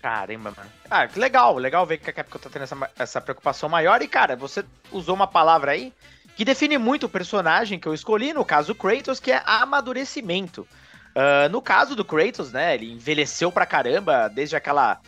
Caramba, 0.00 0.52
mano. 0.56 0.70
Ah, 0.88 1.08
que 1.08 1.18
legal, 1.18 1.56
legal 1.56 1.84
ver 1.84 1.98
que 1.98 2.08
a 2.08 2.12
Capcom 2.12 2.38
tá 2.38 2.48
tendo 2.50 2.62
essa, 2.62 2.90
essa 2.98 3.20
preocupação 3.20 3.68
maior. 3.68 4.00
E, 4.00 4.08
cara, 4.08 4.36
você 4.36 4.64
usou 4.92 5.14
uma 5.14 5.26
palavra 5.26 5.72
aí 5.72 5.92
que 6.36 6.44
define 6.44 6.78
muito 6.78 7.06
o 7.06 7.08
personagem 7.08 7.80
que 7.80 7.88
eu 7.88 7.94
escolhi, 7.94 8.32
no 8.32 8.44
caso 8.44 8.74
Kratos, 8.74 9.18
que 9.18 9.32
é 9.32 9.42
amadurecimento. 9.44 10.66
Uh, 11.08 11.48
no 11.50 11.60
caso 11.60 11.96
do 11.96 12.04
Kratos, 12.04 12.52
né, 12.52 12.76
ele 12.76 12.92
envelheceu 12.92 13.50
pra 13.50 13.66
caramba 13.66 14.28
desde 14.28 14.54
aquela, 14.54 15.00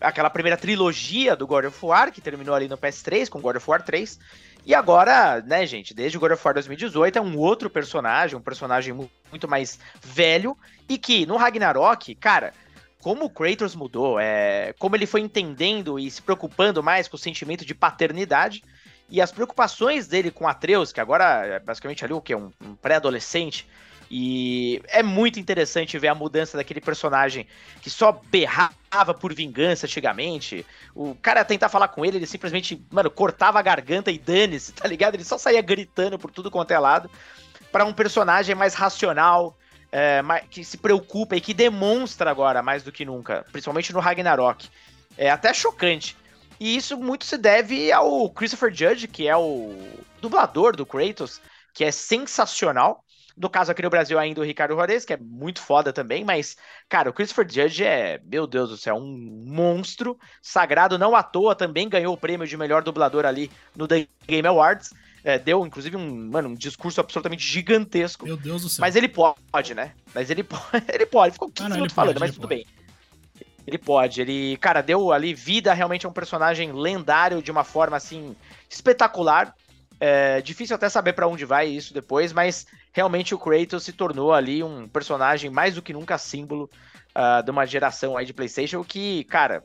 aquela 0.00 0.30
primeira 0.30 0.56
trilogia 0.56 1.34
do 1.34 1.44
God 1.44 1.64
of 1.64 1.84
War, 1.84 2.12
que 2.12 2.20
terminou 2.20 2.54
ali 2.54 2.68
no 2.68 2.78
PS3, 2.78 3.28
com 3.28 3.40
God 3.40 3.56
of 3.56 3.68
War 3.68 3.82
3. 3.82 4.16
E 4.64 4.72
agora, 4.76 5.40
né, 5.40 5.66
gente, 5.66 5.92
desde 5.92 6.18
God 6.18 6.32
of 6.32 6.42
War 6.44 6.54
2018 6.54 7.18
é 7.18 7.20
um 7.20 7.36
outro 7.36 7.68
personagem, 7.68 8.38
um 8.38 8.42
personagem 8.42 8.94
muito 9.28 9.48
mais 9.48 9.80
velho, 10.00 10.56
e 10.88 10.96
que 10.96 11.26
no 11.26 11.36
Ragnarok, 11.36 12.14
cara, 12.14 12.52
como 13.00 13.24
o 13.24 13.30
Kratos 13.30 13.74
mudou, 13.74 14.18
é, 14.18 14.74
como 14.78 14.96
ele 14.96 15.06
foi 15.06 15.20
entendendo 15.20 15.98
e 15.98 16.10
se 16.10 16.20
preocupando 16.20 16.82
mais 16.82 17.08
com 17.08 17.16
o 17.16 17.20
sentimento 17.20 17.64
de 17.64 17.74
paternidade 17.74 18.62
e 19.08 19.20
as 19.20 19.30
preocupações 19.30 20.06
dele 20.08 20.30
com 20.30 20.48
Atreus, 20.48 20.92
que 20.92 21.00
agora 21.00 21.46
é 21.46 21.60
basicamente 21.60 22.04
ali 22.04 22.12
o 22.12 22.20
que? 22.20 22.34
Um, 22.34 22.52
um 22.60 22.74
pré-adolescente. 22.74 23.66
E 24.10 24.80
é 24.88 25.02
muito 25.02 25.40
interessante 25.40 25.98
ver 25.98 26.08
a 26.08 26.14
mudança 26.14 26.56
daquele 26.56 26.80
personagem 26.80 27.46
que 27.82 27.90
só 27.90 28.20
berrava 28.30 29.12
por 29.18 29.34
vingança 29.34 29.86
antigamente. 29.86 30.64
O 30.94 31.14
cara 31.16 31.44
tentar 31.44 31.68
falar 31.68 31.88
com 31.88 32.04
ele, 32.04 32.18
ele 32.18 32.26
simplesmente, 32.26 32.84
mano, 32.90 33.10
cortava 33.10 33.58
a 33.58 33.62
garganta 33.62 34.10
e 34.10 34.18
dane-se, 34.18 34.72
tá 34.72 34.86
ligado? 34.86 35.14
Ele 35.14 35.24
só 35.24 35.36
saía 35.38 35.60
gritando 35.60 36.18
por 36.18 36.30
tudo 36.30 36.50
quanto 36.50 36.70
é 36.70 36.78
lado. 36.78 37.10
Para 37.72 37.84
um 37.84 37.92
personagem 37.92 38.54
mais 38.54 38.74
racional, 38.74 39.58
é, 39.96 40.22
que 40.50 40.62
se 40.62 40.76
preocupa 40.76 41.36
e 41.36 41.40
que 41.40 41.54
demonstra 41.54 42.30
agora 42.30 42.62
mais 42.62 42.82
do 42.82 42.92
que 42.92 43.02
nunca, 43.02 43.46
principalmente 43.50 43.94
no 43.94 43.98
Ragnarok. 43.98 44.68
É 45.16 45.30
até 45.30 45.54
chocante. 45.54 46.14
E 46.60 46.76
isso 46.76 46.98
muito 46.98 47.24
se 47.24 47.38
deve 47.38 47.90
ao 47.90 48.28
Christopher 48.28 48.70
Judge, 48.74 49.08
que 49.08 49.26
é 49.26 49.34
o 49.34 49.74
dublador 50.20 50.76
do 50.76 50.84
Kratos, 50.84 51.40
que 51.72 51.82
é 51.82 51.90
sensacional. 51.90 53.02
No 53.34 53.48
caso 53.48 53.72
aqui 53.72 53.80
no 53.80 53.88
Brasil 53.88 54.18
ainda 54.18 54.40
o 54.40 54.44
Ricardo 54.44 54.74
Juarez, 54.74 55.06
que 55.06 55.14
é 55.14 55.16
muito 55.18 55.62
foda 55.62 55.94
também, 55.94 56.24
mas, 56.24 56.58
cara, 56.90 57.08
o 57.08 57.12
Christopher 57.12 57.46
Judge 57.50 57.82
é, 57.82 58.20
meu 58.22 58.46
Deus 58.46 58.68
do 58.68 58.76
céu, 58.76 58.96
um 58.96 59.44
monstro 59.46 60.18
sagrado, 60.42 60.98
não 60.98 61.16
à 61.16 61.22
toa, 61.22 61.54
também 61.54 61.88
ganhou 61.88 62.12
o 62.12 62.18
prêmio 62.18 62.46
de 62.46 62.56
melhor 62.56 62.82
dublador 62.82 63.24
ali 63.24 63.50
no 63.74 63.88
The 63.88 64.06
Game 64.26 64.46
Awards. 64.46 64.90
É, 65.26 65.40
deu, 65.40 65.66
inclusive, 65.66 65.96
um, 65.96 66.30
mano, 66.30 66.50
um 66.50 66.54
discurso 66.54 67.00
absolutamente 67.00 67.44
gigantesco. 67.44 68.24
Meu 68.24 68.36
Deus 68.36 68.62
do 68.62 68.68
céu. 68.68 68.80
Mas 68.80 68.94
ele 68.94 69.08
pode, 69.08 69.74
né? 69.74 69.92
Mas 70.14 70.30
ele 70.30 70.44
pode. 70.46 70.84
ele 70.88 71.04
pode. 71.04 71.32
Ficou 71.32 71.50
15 71.50 71.66
ah, 71.66 71.68
não, 71.68 71.76
minutos 71.78 71.94
falando, 71.96 72.14
pode, 72.14 72.20
mas 72.20 72.34
tudo 72.36 72.46
pode. 72.46 72.64
bem. 72.64 72.66
Ele 73.66 73.76
pode. 73.76 74.20
Ele, 74.20 74.56
cara, 74.58 74.82
deu 74.82 75.10
ali 75.10 75.34
vida 75.34 75.74
realmente 75.74 76.06
a 76.06 76.08
um 76.08 76.12
personagem 76.12 76.70
lendário 76.70 77.42
de 77.42 77.50
uma 77.50 77.64
forma, 77.64 77.96
assim, 77.96 78.36
espetacular. 78.70 79.52
É 79.98 80.40
difícil 80.42 80.76
até 80.76 80.88
saber 80.88 81.14
para 81.14 81.26
onde 81.26 81.44
vai 81.44 81.66
isso 81.66 81.92
depois, 81.92 82.32
mas 82.32 82.64
realmente 82.92 83.34
o 83.34 83.38
Kratos 83.38 83.82
se 83.82 83.92
tornou 83.92 84.32
ali 84.32 84.62
um 84.62 84.86
personagem 84.86 85.50
mais 85.50 85.74
do 85.74 85.82
que 85.82 85.92
nunca 85.92 86.18
símbolo 86.18 86.70
uh, 87.16 87.42
de 87.42 87.50
uma 87.50 87.66
geração 87.66 88.16
aí 88.16 88.24
de 88.24 88.32
PlayStation 88.32 88.84
que, 88.84 89.24
cara, 89.24 89.64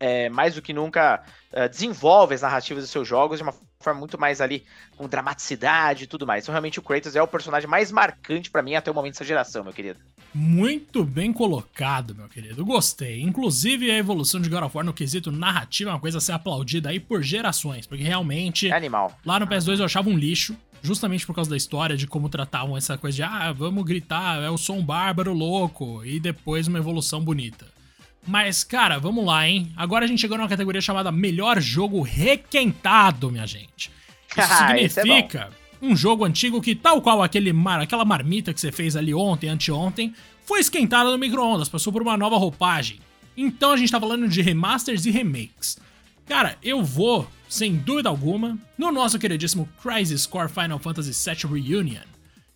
é, 0.00 0.30
mais 0.30 0.54
do 0.54 0.62
que 0.62 0.72
nunca 0.72 1.22
uh, 1.52 1.68
desenvolve 1.68 2.34
as 2.34 2.40
narrativas 2.40 2.82
dos 2.82 2.90
seus 2.90 3.06
jogos 3.06 3.38
de 3.38 3.42
uma 3.42 3.54
forma 3.78 4.00
muito 4.00 4.18
mais 4.18 4.40
ali 4.40 4.64
com 4.96 5.06
dramaticidade 5.06 6.04
e 6.04 6.06
tudo 6.06 6.26
mais. 6.26 6.44
Então, 6.44 6.52
realmente, 6.52 6.78
o 6.78 6.82
Kratos 6.82 7.14
é 7.14 7.22
o 7.22 7.28
personagem 7.28 7.68
mais 7.68 7.92
marcante 7.92 8.50
para 8.50 8.62
mim 8.62 8.74
até 8.74 8.90
o 8.90 8.94
momento 8.94 9.12
dessa 9.12 9.24
geração, 9.24 9.62
meu 9.62 9.72
querido. 9.72 10.00
Muito 10.34 11.04
bem 11.04 11.32
colocado, 11.32 12.14
meu 12.14 12.28
querido. 12.28 12.64
Gostei. 12.64 13.20
Inclusive, 13.20 13.90
a 13.90 13.96
evolução 13.96 14.40
de 14.40 14.48
God 14.48 14.64
of 14.64 14.76
War 14.76 14.86
no 14.86 14.92
quesito 14.92 15.30
narrativo 15.30 15.90
é 15.90 15.92
uma 15.92 16.00
coisa 16.00 16.18
a 16.18 16.20
ser 16.20 16.32
aplaudida 16.32 16.88
aí 16.88 16.98
por 16.98 17.22
gerações, 17.22 17.86
porque 17.86 18.04
realmente. 18.04 18.70
É 18.70 18.76
animal. 18.76 19.18
Lá 19.24 19.38
no 19.38 19.46
PS2 19.46 19.78
eu 19.78 19.84
achava 19.84 20.08
um 20.08 20.16
lixo, 20.16 20.56
justamente 20.82 21.26
por 21.26 21.34
causa 21.34 21.50
da 21.50 21.56
história, 21.56 21.96
de 21.96 22.06
como 22.06 22.28
tratavam 22.28 22.76
essa 22.76 22.96
coisa 22.96 23.16
de, 23.16 23.22
ah, 23.22 23.52
vamos 23.52 23.84
gritar, 23.84 24.42
é 24.42 24.50
o 24.50 24.56
som 24.56 24.82
bárbaro 24.82 25.34
louco, 25.34 26.04
e 26.04 26.20
depois 26.20 26.68
uma 26.68 26.78
evolução 26.78 27.20
bonita. 27.22 27.79
Mas, 28.26 28.62
cara, 28.62 28.98
vamos 28.98 29.24
lá, 29.24 29.48
hein? 29.48 29.72
Agora 29.76 30.04
a 30.04 30.08
gente 30.08 30.20
chegou 30.20 30.36
numa 30.36 30.48
categoria 30.48 30.80
chamada 30.80 31.10
Melhor 31.10 31.60
Jogo 31.60 32.02
Requentado, 32.02 33.30
minha 33.30 33.46
gente. 33.46 33.90
Isso 34.30 34.38
ah, 34.38 34.78
é 34.78 34.88
significa 34.88 35.50
é 35.82 35.86
um 35.86 35.96
jogo 35.96 36.24
antigo 36.24 36.60
que, 36.60 36.74
tal 36.74 37.00
qual 37.00 37.22
aquele 37.22 37.52
mar, 37.52 37.80
aquela 37.80 38.04
marmita 38.04 38.52
que 38.52 38.60
você 38.60 38.70
fez 38.70 38.94
ali 38.96 39.14
ontem, 39.14 39.48
anteontem, 39.48 40.14
foi 40.44 40.60
esquentada 40.60 41.10
no 41.10 41.18
micro-ondas, 41.18 41.68
passou 41.68 41.92
por 41.92 42.02
uma 42.02 42.16
nova 42.16 42.36
roupagem. 42.36 43.00
Então 43.36 43.72
a 43.72 43.76
gente 43.76 43.90
tá 43.90 43.98
falando 43.98 44.28
de 44.28 44.42
remasters 44.42 45.06
e 45.06 45.10
remakes. 45.10 45.78
Cara, 46.26 46.56
eu 46.62 46.84
vou, 46.84 47.26
sem 47.48 47.76
dúvida 47.76 48.08
alguma, 48.08 48.58
no 48.76 48.92
nosso 48.92 49.18
queridíssimo 49.18 49.68
Crisis 49.82 50.26
Core 50.26 50.50
Final 50.50 50.78
Fantasy 50.78 51.12
VII 51.12 51.60
Reunion 51.60 52.02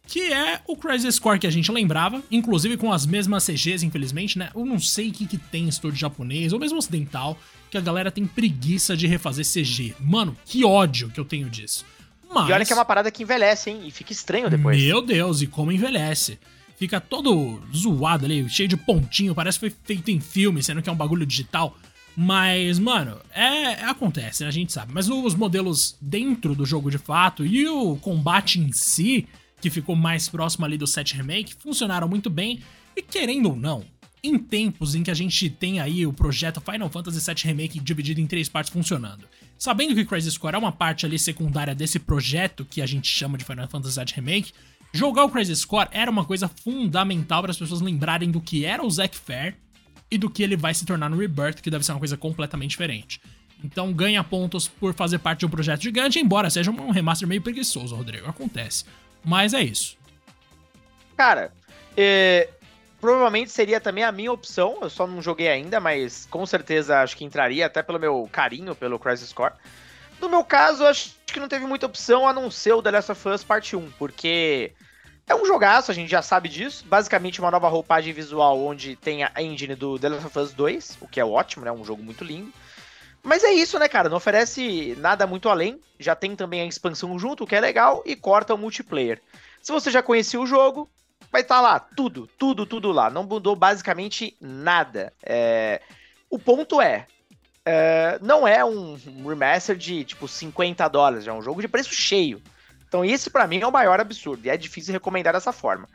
que 0.07 0.33
é 0.33 0.61
o 0.67 0.77
Crisis 0.77 1.19
Core 1.19 1.39
que 1.39 1.47
a 1.47 1.51
gente 1.51 1.71
lembrava, 1.73 2.23
inclusive 2.31 2.77
com 2.77 2.93
as 2.93 3.07
mesmas 3.07 3.45
CGs, 3.45 3.85
infelizmente, 3.85 4.39
né? 4.39 4.51
Eu 4.55 4.65
não 4.65 4.79
sei 4.79 5.09
o 5.09 5.13
que, 5.13 5.27
que 5.27 5.39
tem 5.39 5.65
em 5.65 5.69
estúdio 5.69 5.99
japonês, 5.99 6.53
ou 6.53 6.61
mesmo 6.61 6.79
ocidental, 6.79 7.39
que 7.71 7.79
a 7.79 7.81
galera 7.81 8.11
tem 8.11 8.27
preguiça 8.27 8.97
de 8.97 9.07
refazer 9.07 9.45
CG. 9.45 9.95
Mano, 9.99 10.37
que 10.45 10.65
ódio 10.65 11.11
que 11.11 11.19
eu 11.19 11.25
tenho 11.25 11.49
disso. 11.49 11.85
Mas... 12.33 12.49
E 12.49 12.53
olha 12.53 12.65
que 12.65 12.73
é 12.73 12.77
uma 12.77 12.85
parada 12.85 13.11
que 13.11 13.23
envelhece, 13.23 13.71
hein? 13.71 13.83
E 13.85 13.91
fica 13.91 14.13
estranho 14.13 14.51
depois. 14.51 14.81
Meu 14.81 15.01
Deus, 15.01 15.41
e 15.41 15.47
como 15.47 15.73
envelhece. 15.73 16.39
Fica 16.77 17.01
todo 17.01 17.63
zoado 17.75 18.25
ali, 18.25 18.49
cheio 18.49 18.69
de 18.69 18.77
pontinho, 18.77 19.35
parece 19.35 19.59
que 19.59 19.69
foi 19.69 19.77
feito 19.85 20.11
em 20.11 20.21
filme, 20.21 20.63
sendo 20.63 20.83
que 20.83 20.89
é 20.89 20.93
um 20.93 20.97
bagulho 20.97 21.25
digital. 21.25 21.77
Mas, 22.17 22.79
mano, 22.79 23.19
é, 23.33 23.73
é, 23.73 23.85
acontece, 23.85 24.43
né? 24.43 24.49
A 24.49 24.53
gente 24.53 24.73
sabe. 24.73 24.93
Mas 24.93 25.09
os 25.09 25.35
modelos 25.35 25.97
dentro 26.01 26.55
do 26.55 26.65
jogo 26.65 26.91
de 26.91 26.99
fato 26.99 27.45
e 27.45 27.67
o 27.67 27.97
combate 27.97 28.61
em 28.61 28.71
si 28.73 29.27
que 29.65 29.71
ficou 29.71 29.97
mais 29.97 30.29
próximo 30.29 30.67
ali 30.67 30.77
do 30.77 30.87
7 30.87 31.15
Remake, 31.15 31.55
funcionaram 31.55 32.07
muito 32.07 32.29
bem. 32.29 32.61
E 32.95 33.01
querendo 33.01 33.49
ou 33.49 33.57
não, 33.57 33.83
em 34.23 34.39
tempos 34.39 34.95
em 34.95 35.03
que 35.03 35.11
a 35.11 35.15
gente 35.15 35.49
tem 35.49 35.81
aí 35.81 36.07
o 36.07 36.13
projeto 36.13 36.61
Final 36.61 36.91
Fantasy 36.91 37.19
VII 37.19 37.45
Remake 37.45 37.81
dividido 37.81 38.21
em 38.21 38.27
três 38.27 38.47
partes 38.47 38.71
funcionando, 38.71 39.27
sabendo 39.59 39.95
que 39.95 40.05
Crisis 40.05 40.37
Core 40.37 40.57
é 40.57 40.59
uma 40.59 40.71
parte 40.71 41.07
ali 41.07 41.19
secundária 41.19 41.75
desse 41.75 41.99
projeto 41.99 42.67
que 42.67 42.83
a 42.83 42.87
gente 42.87 43.09
chama 43.09 43.39
de 43.39 43.45
Final 43.47 43.67
Fantasy 43.67 43.99
VII 43.99 44.15
Remake, 44.17 44.53
jogar 44.93 45.25
o 45.25 45.31
Crisis 45.31 45.65
Core 45.65 45.89
era 45.91 46.11
uma 46.11 46.27
coisa 46.27 46.47
fundamental 46.47 47.41
para 47.41 47.51
as 47.51 47.59
pessoas 47.59 47.81
lembrarem 47.81 48.31
do 48.31 48.43
que 48.43 48.67
era 48.67 48.85
o 48.85 48.91
Zack 48.91 49.17
Fair 49.17 49.57
e 50.11 50.19
do 50.19 50.29
que 50.29 50.43
ele 50.43 50.59
vai 50.59 50.75
se 50.75 50.85
tornar 50.85 51.09
no 51.09 51.17
Rebirth, 51.17 51.63
que 51.63 51.71
deve 51.71 51.87
ser 51.87 51.93
uma 51.93 52.01
coisa 52.01 52.19
completamente 52.19 52.73
diferente. 52.73 53.19
Então 53.65 53.95
ganha 53.95 54.23
pontos 54.23 54.69
por 54.69 54.93
fazer 54.93 55.19
parte 55.21 55.41
de 55.41 55.47
um 55.47 55.49
projeto 55.49 55.83
gigante, 55.83 56.19
embora 56.19 56.51
seja 56.51 56.71
um 56.71 56.91
remaster 56.91 57.27
meio 57.27 57.41
preguiçoso, 57.41 57.97
Rodrigo. 57.97 58.29
Acontece. 58.29 58.85
Mas 59.25 59.55
é 59.55 59.63
isso. 59.63 59.97
Cara, 61.17 61.53
é, 61.97 62.49
provavelmente 63.01 63.51
seria 63.51 63.81
também 63.81 64.05
a 64.05 64.13
minha 64.13 64.33
opção. 64.33 64.79
Eu 64.83 64.91
só 64.91 65.07
não 65.07 65.23
joguei 65.23 65.49
ainda, 65.49 65.81
mas 65.81 66.27
com 66.27 66.45
certeza 66.45 67.01
acho 67.01 67.17
que 67.17 67.25
entraria, 67.25 67.67
até 67.67 67.83
pelo 67.83 67.99
meu 67.99 68.29
carinho 68.31 68.75
pelo 68.75 68.99
Crisis 68.99 69.33
Core. 69.33 69.55
No 70.21 70.29
meu 70.29 70.45
caso, 70.45 70.85
acho 70.87 71.15
que 71.27 71.41
não 71.41 71.49
teve 71.49 71.67
muita 71.67 71.87
opção 71.87 72.27
a 72.27 72.33
não 72.33 72.51
ser 72.51 72.73
o 72.73 72.83
The 72.83 72.91
Last 72.91 73.13
of 73.13 73.29
Us 73.29 73.45
Parte 73.45 73.77
1, 73.77 73.91
porque 73.93 74.73
É 75.27 75.35
um 75.35 75.47
jogaço, 75.47 75.91
a 75.91 75.95
gente 75.95 76.11
já 76.11 76.21
sabe 76.23 76.49
disso. 76.49 76.85
Basicamente, 76.87 77.41
uma 77.41 77.51
nova 77.51 77.69
roupagem 77.69 78.13
visual 78.13 78.61
onde 78.63 78.95
tem 78.97 79.25
a 79.25 79.33
engine 79.43 79.75
do 79.75 79.99
The 79.99 80.11
Last 80.11 80.27
of 80.27 80.39
Us 80.39 80.53
2, 80.53 80.99
o 81.01 81.09
que 81.09 81.19
é 81.19 81.25
ótimo, 81.25 81.65
né? 81.65 81.73
Um 81.73 81.85
jogo 81.85 82.03
muito 82.03 82.23
lindo. 82.25 82.53
Mas 83.25 83.43
é 83.43 83.51
isso, 83.51 83.79
né, 83.79 83.89
cara? 83.89 84.11
Não 84.11 84.19
oferece 84.19 84.95
nada 84.99 85.27
muito 85.27 85.49
além. 85.49 85.81
Já 85.99 86.15
tem 86.15 86.37
também 86.37 86.61
a 86.61 86.67
expansão 86.67 87.19
junto, 87.19 87.45
o 87.45 87.47
que 87.47 87.57
é 87.57 87.61
legal, 87.61 88.03
e 88.05 88.15
corta 88.15 88.55
o 88.55 88.59
multiplayer. 88.59 89.21
Se 89.63 89.73
você 89.73 89.91
já 89.91 90.03
conhecia 90.03 90.39
o 90.39 90.47
jogo, 90.47 90.91
vai 91.33 91.41
estar 91.41 91.57
tá 91.57 91.61
lá, 91.63 91.81
tudo, 91.81 92.29
tudo, 92.39 92.67
tudo 92.67 92.93
lá. 92.93 93.09
Não 93.09 93.25
mudou 93.25 93.57
basicamente 93.57 94.37
nada. 94.39 95.11
É... 95.23 95.81
O 96.29 96.39
ponto 96.39 96.83
é, 96.83 97.07
é, 97.65 98.19
não 98.21 98.47
é 98.47 98.63
um 98.65 98.99
remaster 99.27 99.77
de 99.77 100.05
tipo 100.05 100.29
50 100.29 100.87
dólares, 100.89 101.27
é 101.27 101.33
um 101.33 101.41
jogo 101.41 101.63
de 101.63 101.69
preço 101.69 101.95
cheio. 101.95 102.43
Então, 102.87 103.05
esse 103.05 103.31
para 103.31 103.47
mim 103.47 103.61
é 103.61 103.67
o 103.67 103.73
maior 103.73 104.01
absurdo, 104.01 104.45
e 104.45 104.51
é 104.51 104.57
difícil 104.57 104.93
recomendar 104.93 105.33
dessa 105.33 105.53
forma. 105.53 105.89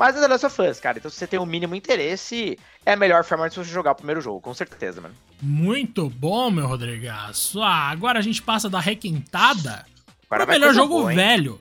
Mas 0.00 0.16
é 0.16 0.20
The 0.22 0.28
Last 0.28 0.46
of 0.46 0.62
Us, 0.62 0.80
cara. 0.80 0.96
Então, 0.96 1.10
se 1.10 1.18
você 1.18 1.26
tem 1.26 1.38
o 1.38 1.42
um 1.42 1.46
mínimo 1.46 1.74
interesse, 1.74 2.58
é 2.86 2.94
a 2.94 2.96
melhor 2.96 3.22
forma 3.22 3.50
de 3.50 3.56
você 3.56 3.70
jogar 3.70 3.90
o 3.90 3.94
primeiro 3.94 4.22
jogo, 4.22 4.40
com 4.40 4.54
certeza, 4.54 4.98
mano. 4.98 5.14
Muito 5.42 6.08
bom, 6.08 6.50
meu 6.50 6.66
Rodrigaço. 6.66 7.60
Ah, 7.60 7.90
agora 7.90 8.18
a 8.18 8.22
gente 8.22 8.40
passa 8.40 8.70
da 8.70 8.80
requentada 8.80 9.84
para 10.26 10.46
o 10.46 10.48
melhor 10.48 10.72
jogo 10.72 11.04
velho. 11.04 11.60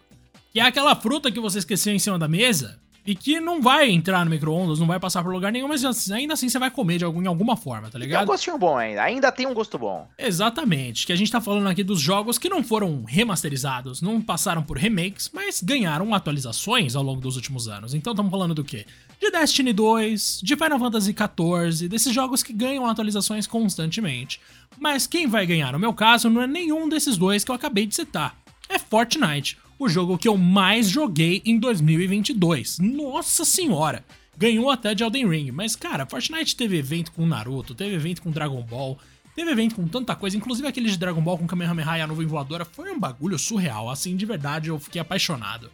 Que 0.54 0.62
é 0.62 0.63
aquela 0.63 0.95
fruta 0.95 1.30
que 1.30 1.39
você 1.41 1.60
esqueceu 1.60 1.93
em 1.93 1.99
cima 1.99 2.17
da 2.17 2.30
mesa 2.30 2.80
e 3.10 3.15
que 3.15 3.39
não 3.39 3.60
vai 3.60 3.89
entrar 3.89 4.24
no 4.24 4.30
micro-ondas, 4.30 4.78
não 4.78 4.86
vai 4.86 5.00
passar 5.00 5.24
por 5.24 5.34
lugar 5.34 5.52
nenhum, 5.52 5.67
mas 5.67 6.12
ainda 6.12 6.36
assim 6.36 6.48
você 6.48 6.60
vai 6.60 6.69
comer 6.69 7.00
de 7.00 7.06
algum, 7.06 7.24
em 7.24 7.26
alguma 7.26 7.58
forma, 7.58 7.89
tá 7.89 7.98
ligado? 7.98 8.19
tem 8.19 8.24
um 8.24 8.32
gostinho 8.32 8.58
bom 8.60 8.78
ainda, 8.78 9.02
ainda 9.02 9.32
tem 9.32 9.48
um 9.48 9.54
gosto 9.56 9.80
bom. 9.80 10.08
Exatamente, 10.15 11.08
que 11.08 11.12
a 11.12 11.15
gente 11.15 11.32
tá 11.32 11.41
falando 11.41 11.67
aqui 11.67 11.84
dos 11.84 12.00
jogos 12.00 12.38
que 12.38 12.48
não 12.48 12.63
foram 12.63 13.04
remasterizados, 13.04 14.00
não 14.00 14.22
passaram 14.22 14.62
por 14.62 14.78
remakes, 14.78 15.32
mas 15.34 15.60
ganharam 15.60 16.13
atualizações 16.13 16.95
ao 16.95 17.02
longo 17.02 17.19
dos 17.19 17.36
últimos 17.36 17.67
anos. 17.67 17.95
Então 17.95 18.13
estamos 18.13 18.30
falando 18.30 18.54
do 18.54 18.63
quê? 18.63 18.86
De 19.19 19.32
Destiny 19.32 19.74
2, 19.74 20.41
de 20.43 20.56
Final 20.56 20.78
Fantasy 20.78 21.15
XIV, 21.15 21.89
desses 21.89 22.13
jogos 22.13 22.43
que 22.43 22.54
ganham 22.54 22.86
atualizações 22.86 23.48
constantemente. 23.48 24.39
Mas 24.78 25.08
quem 25.08 25.26
vai 25.26 25.48
ganhar, 25.48 25.74
no 25.74 25.80
meu 25.80 25.95
caso, 25.95 26.30
não 26.30 26.43
é 26.43 26.48
nenhum 26.48 26.88
desses 26.88 27.17
dois 27.17 27.43
que 27.43 27.50
eu 27.50 27.56
acabei 27.56 27.88
de 27.88 27.95
citar. 27.95 28.36
É 28.69 28.78
Fortnite 28.78 29.58
o 29.80 29.88
jogo 29.88 30.18
que 30.18 30.28
eu 30.28 30.36
mais 30.36 30.89
joguei 30.89 31.42
em 31.46 31.58
2022. 31.58 32.80
Nossa 32.80 33.46
senhora! 33.46 34.04
Ganhou 34.38 34.70
até 34.70 34.94
de 34.94 35.04
Elden 35.04 35.28
Ring, 35.28 35.52
mas 35.52 35.76
cara, 35.76 36.06
Fortnite 36.06 36.56
teve 36.56 36.78
evento 36.78 37.13
com 37.13 37.26
Naruto, 37.26 37.74
teve 37.74 37.96
evento 37.96 38.22
com 38.22 38.30
Dragon 38.30 38.62
Ball, 38.62 38.98
teve 39.36 39.52
evento 39.52 39.76
com 39.76 39.88
tanta 39.88 40.15
coisa, 40.15 40.36
inclusive 40.36 40.68
aquele 40.68 40.89
de 40.89 40.98
Dragon 40.98 41.22
Ball 41.22 41.38
com 41.38 41.48
Kamehameha 41.48 41.98
e 41.98 42.02
a 42.02 42.08
nuvem 42.08 42.28
voadora, 42.28 42.65
foi 42.65 42.92
um 42.92 43.00
bagulho 43.00 43.39
surreal, 43.39 43.89
assim, 43.89 44.15
de 44.15 44.26
verdade 44.26 44.70
eu 44.70 44.80
fiquei 44.80 45.00
apaixonado. 45.00 45.72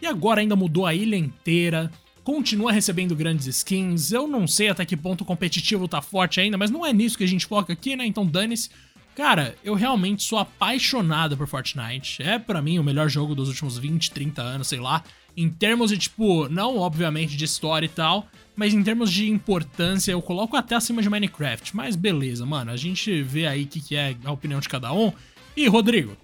E 0.00 0.06
agora 0.06 0.40
ainda 0.40 0.56
mudou 0.56 0.86
a 0.86 0.94
ilha 0.94 1.16
inteira, 1.16 1.90
continua 2.24 2.72
recebendo 2.72 3.16
grandes 3.16 3.46
skins, 3.46 4.12
eu 4.12 4.26
não 4.26 4.46
sei 4.46 4.68
até 4.68 4.84
que 4.84 4.96
ponto 4.96 5.22
o 5.22 5.26
competitivo 5.26 5.88
tá 5.88 6.02
forte 6.02 6.40
ainda, 6.40 6.58
mas 6.58 6.70
não 6.70 6.84
é 6.84 6.92
nisso 6.92 7.18
que 7.18 7.24
a 7.24 7.28
gente 7.28 7.46
foca 7.46 7.72
aqui, 7.72 7.96
né, 7.96 8.06
então 8.06 8.26
dane-se. 8.26 8.68
Cara, 9.16 9.54
eu 9.64 9.74
realmente 9.74 10.22
sou 10.22 10.38
apaixonado 10.38 11.38
por 11.38 11.46
Fortnite. 11.46 12.22
É 12.22 12.38
para 12.38 12.60
mim 12.60 12.78
o 12.78 12.84
melhor 12.84 13.08
jogo 13.08 13.34
dos 13.34 13.48
últimos 13.48 13.78
20, 13.78 14.10
30 14.10 14.42
anos, 14.42 14.68
sei 14.68 14.78
lá. 14.78 15.02
Em 15.34 15.48
termos 15.48 15.90
de, 15.90 15.96
tipo, 15.96 16.46
não 16.50 16.76
obviamente 16.76 17.34
de 17.34 17.46
história 17.46 17.86
e 17.86 17.88
tal, 17.88 18.28
mas 18.54 18.74
em 18.74 18.82
termos 18.82 19.10
de 19.10 19.30
importância, 19.30 20.12
eu 20.12 20.20
coloco 20.20 20.54
até 20.54 20.74
acima 20.74 21.00
de 21.00 21.08
Minecraft. 21.08 21.74
Mas 21.74 21.96
beleza, 21.96 22.44
mano, 22.44 22.70
a 22.70 22.76
gente 22.76 23.22
vê 23.22 23.46
aí 23.46 23.64
o 23.64 23.66
que, 23.66 23.80
que 23.80 23.96
é 23.96 24.14
a 24.22 24.32
opinião 24.32 24.60
de 24.60 24.68
cada 24.68 24.92
um. 24.92 25.10
E, 25.56 25.66
Rodrigo, 25.66 26.14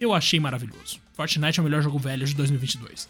eu 0.00 0.14
achei 0.14 0.40
maravilhoso. 0.40 0.98
Fortnite 1.12 1.58
é 1.58 1.62
o 1.62 1.64
melhor 1.64 1.82
jogo 1.82 1.98
velho 1.98 2.26
de 2.26 2.34
2022. 2.34 3.06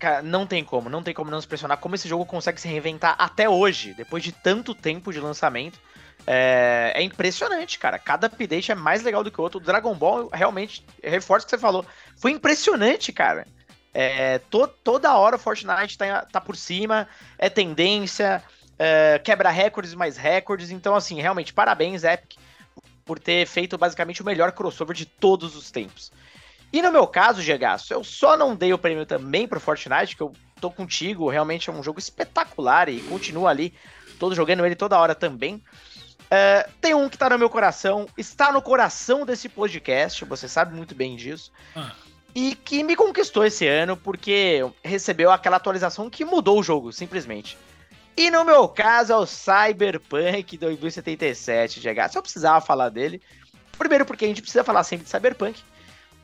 Cara, 0.00 0.20
não 0.20 0.48
tem 0.48 0.64
como, 0.64 0.90
não 0.90 1.00
tem 1.00 1.14
como 1.14 1.30
não 1.30 1.40
se 1.40 1.46
pressionar 1.46 1.78
como 1.78 1.94
esse 1.94 2.08
jogo 2.08 2.26
consegue 2.26 2.60
se 2.60 2.66
reinventar 2.66 3.14
até 3.16 3.48
hoje, 3.48 3.94
depois 3.94 4.24
de 4.24 4.32
tanto 4.32 4.74
tempo 4.74 5.12
de 5.12 5.20
lançamento. 5.20 5.78
É, 6.26 6.92
é, 6.94 7.02
impressionante, 7.02 7.78
cara. 7.78 7.98
Cada 7.98 8.26
update 8.26 8.72
é 8.72 8.74
mais 8.74 9.02
legal 9.02 9.22
do 9.22 9.30
que 9.30 9.40
o 9.40 9.44
outro. 9.44 9.60
O 9.60 9.62
Dragon 9.62 9.94
Ball, 9.94 10.28
realmente, 10.32 10.84
reforço 11.02 11.44
o 11.44 11.46
que 11.46 11.50
você 11.50 11.58
falou. 11.58 11.84
Foi 12.16 12.30
impressionante, 12.30 13.12
cara. 13.12 13.46
É, 13.92 14.38
to, 14.38 14.66
toda 14.82 15.16
hora 15.16 15.36
o 15.36 15.38
Fortnite 15.38 15.96
tá, 15.96 16.24
tá 16.24 16.40
por 16.40 16.56
cima, 16.56 17.06
é 17.38 17.48
tendência, 17.48 18.42
é, 18.78 19.20
quebra 19.22 19.50
recordes 19.50 19.94
mais 19.94 20.16
recordes. 20.16 20.70
Então, 20.70 20.94
assim, 20.94 21.20
realmente, 21.20 21.52
parabéns, 21.52 22.02
Epic, 22.04 22.38
por 23.04 23.18
ter 23.18 23.46
feito 23.46 23.76
basicamente 23.78 24.22
o 24.22 24.24
melhor 24.24 24.52
crossover 24.52 24.96
de 24.96 25.06
todos 25.06 25.54
os 25.54 25.70
tempos. 25.70 26.10
E 26.72 26.82
no 26.82 26.90
meu 26.90 27.06
caso, 27.06 27.40
Gegaço, 27.40 27.92
eu 27.92 28.02
só 28.02 28.36
não 28.36 28.56
dei 28.56 28.72
o 28.72 28.78
prêmio 28.78 29.06
também 29.06 29.46
pro 29.46 29.60
Fortnite, 29.60 30.16
que 30.16 30.22
eu 30.22 30.32
tô 30.60 30.70
contigo, 30.70 31.28
realmente 31.28 31.70
é 31.70 31.72
um 31.72 31.84
jogo 31.84 32.00
espetacular 32.00 32.88
e 32.88 33.00
continua 33.02 33.50
ali, 33.50 33.72
todo 34.18 34.34
jogando 34.34 34.66
ele 34.66 34.74
toda 34.74 34.98
hora 34.98 35.14
também. 35.14 35.62
É, 36.30 36.68
tem 36.80 36.94
um 36.94 37.08
que 37.08 37.18
tá 37.18 37.28
no 37.28 37.38
meu 37.38 37.50
coração, 37.50 38.06
está 38.16 38.52
no 38.52 38.62
coração 38.62 39.24
desse 39.24 39.48
podcast, 39.48 40.24
você 40.24 40.48
sabe 40.48 40.74
muito 40.74 40.94
bem 40.94 41.16
disso. 41.16 41.52
Ah. 41.76 41.92
E 42.34 42.54
que 42.56 42.82
me 42.82 42.96
conquistou 42.96 43.44
esse 43.44 43.66
ano 43.66 43.96
porque 43.96 44.64
recebeu 44.82 45.30
aquela 45.30 45.56
atualização 45.56 46.10
que 46.10 46.24
mudou 46.24 46.58
o 46.58 46.62
jogo, 46.62 46.92
simplesmente. 46.92 47.56
E 48.16 48.30
no 48.30 48.44
meu 48.44 48.68
caso 48.68 49.12
é 49.12 49.16
o 49.16 49.26
Cyberpunk 49.26 50.56
2077, 50.56 51.80
GH. 51.80 52.14
Eu 52.14 52.22
precisava 52.22 52.60
falar 52.60 52.88
dele. 52.88 53.20
Primeiro, 53.78 54.04
porque 54.04 54.24
a 54.24 54.28
gente 54.28 54.42
precisa 54.42 54.64
falar 54.64 54.84
sempre 54.84 55.04
de 55.04 55.10
Cyberpunk. 55.10 55.62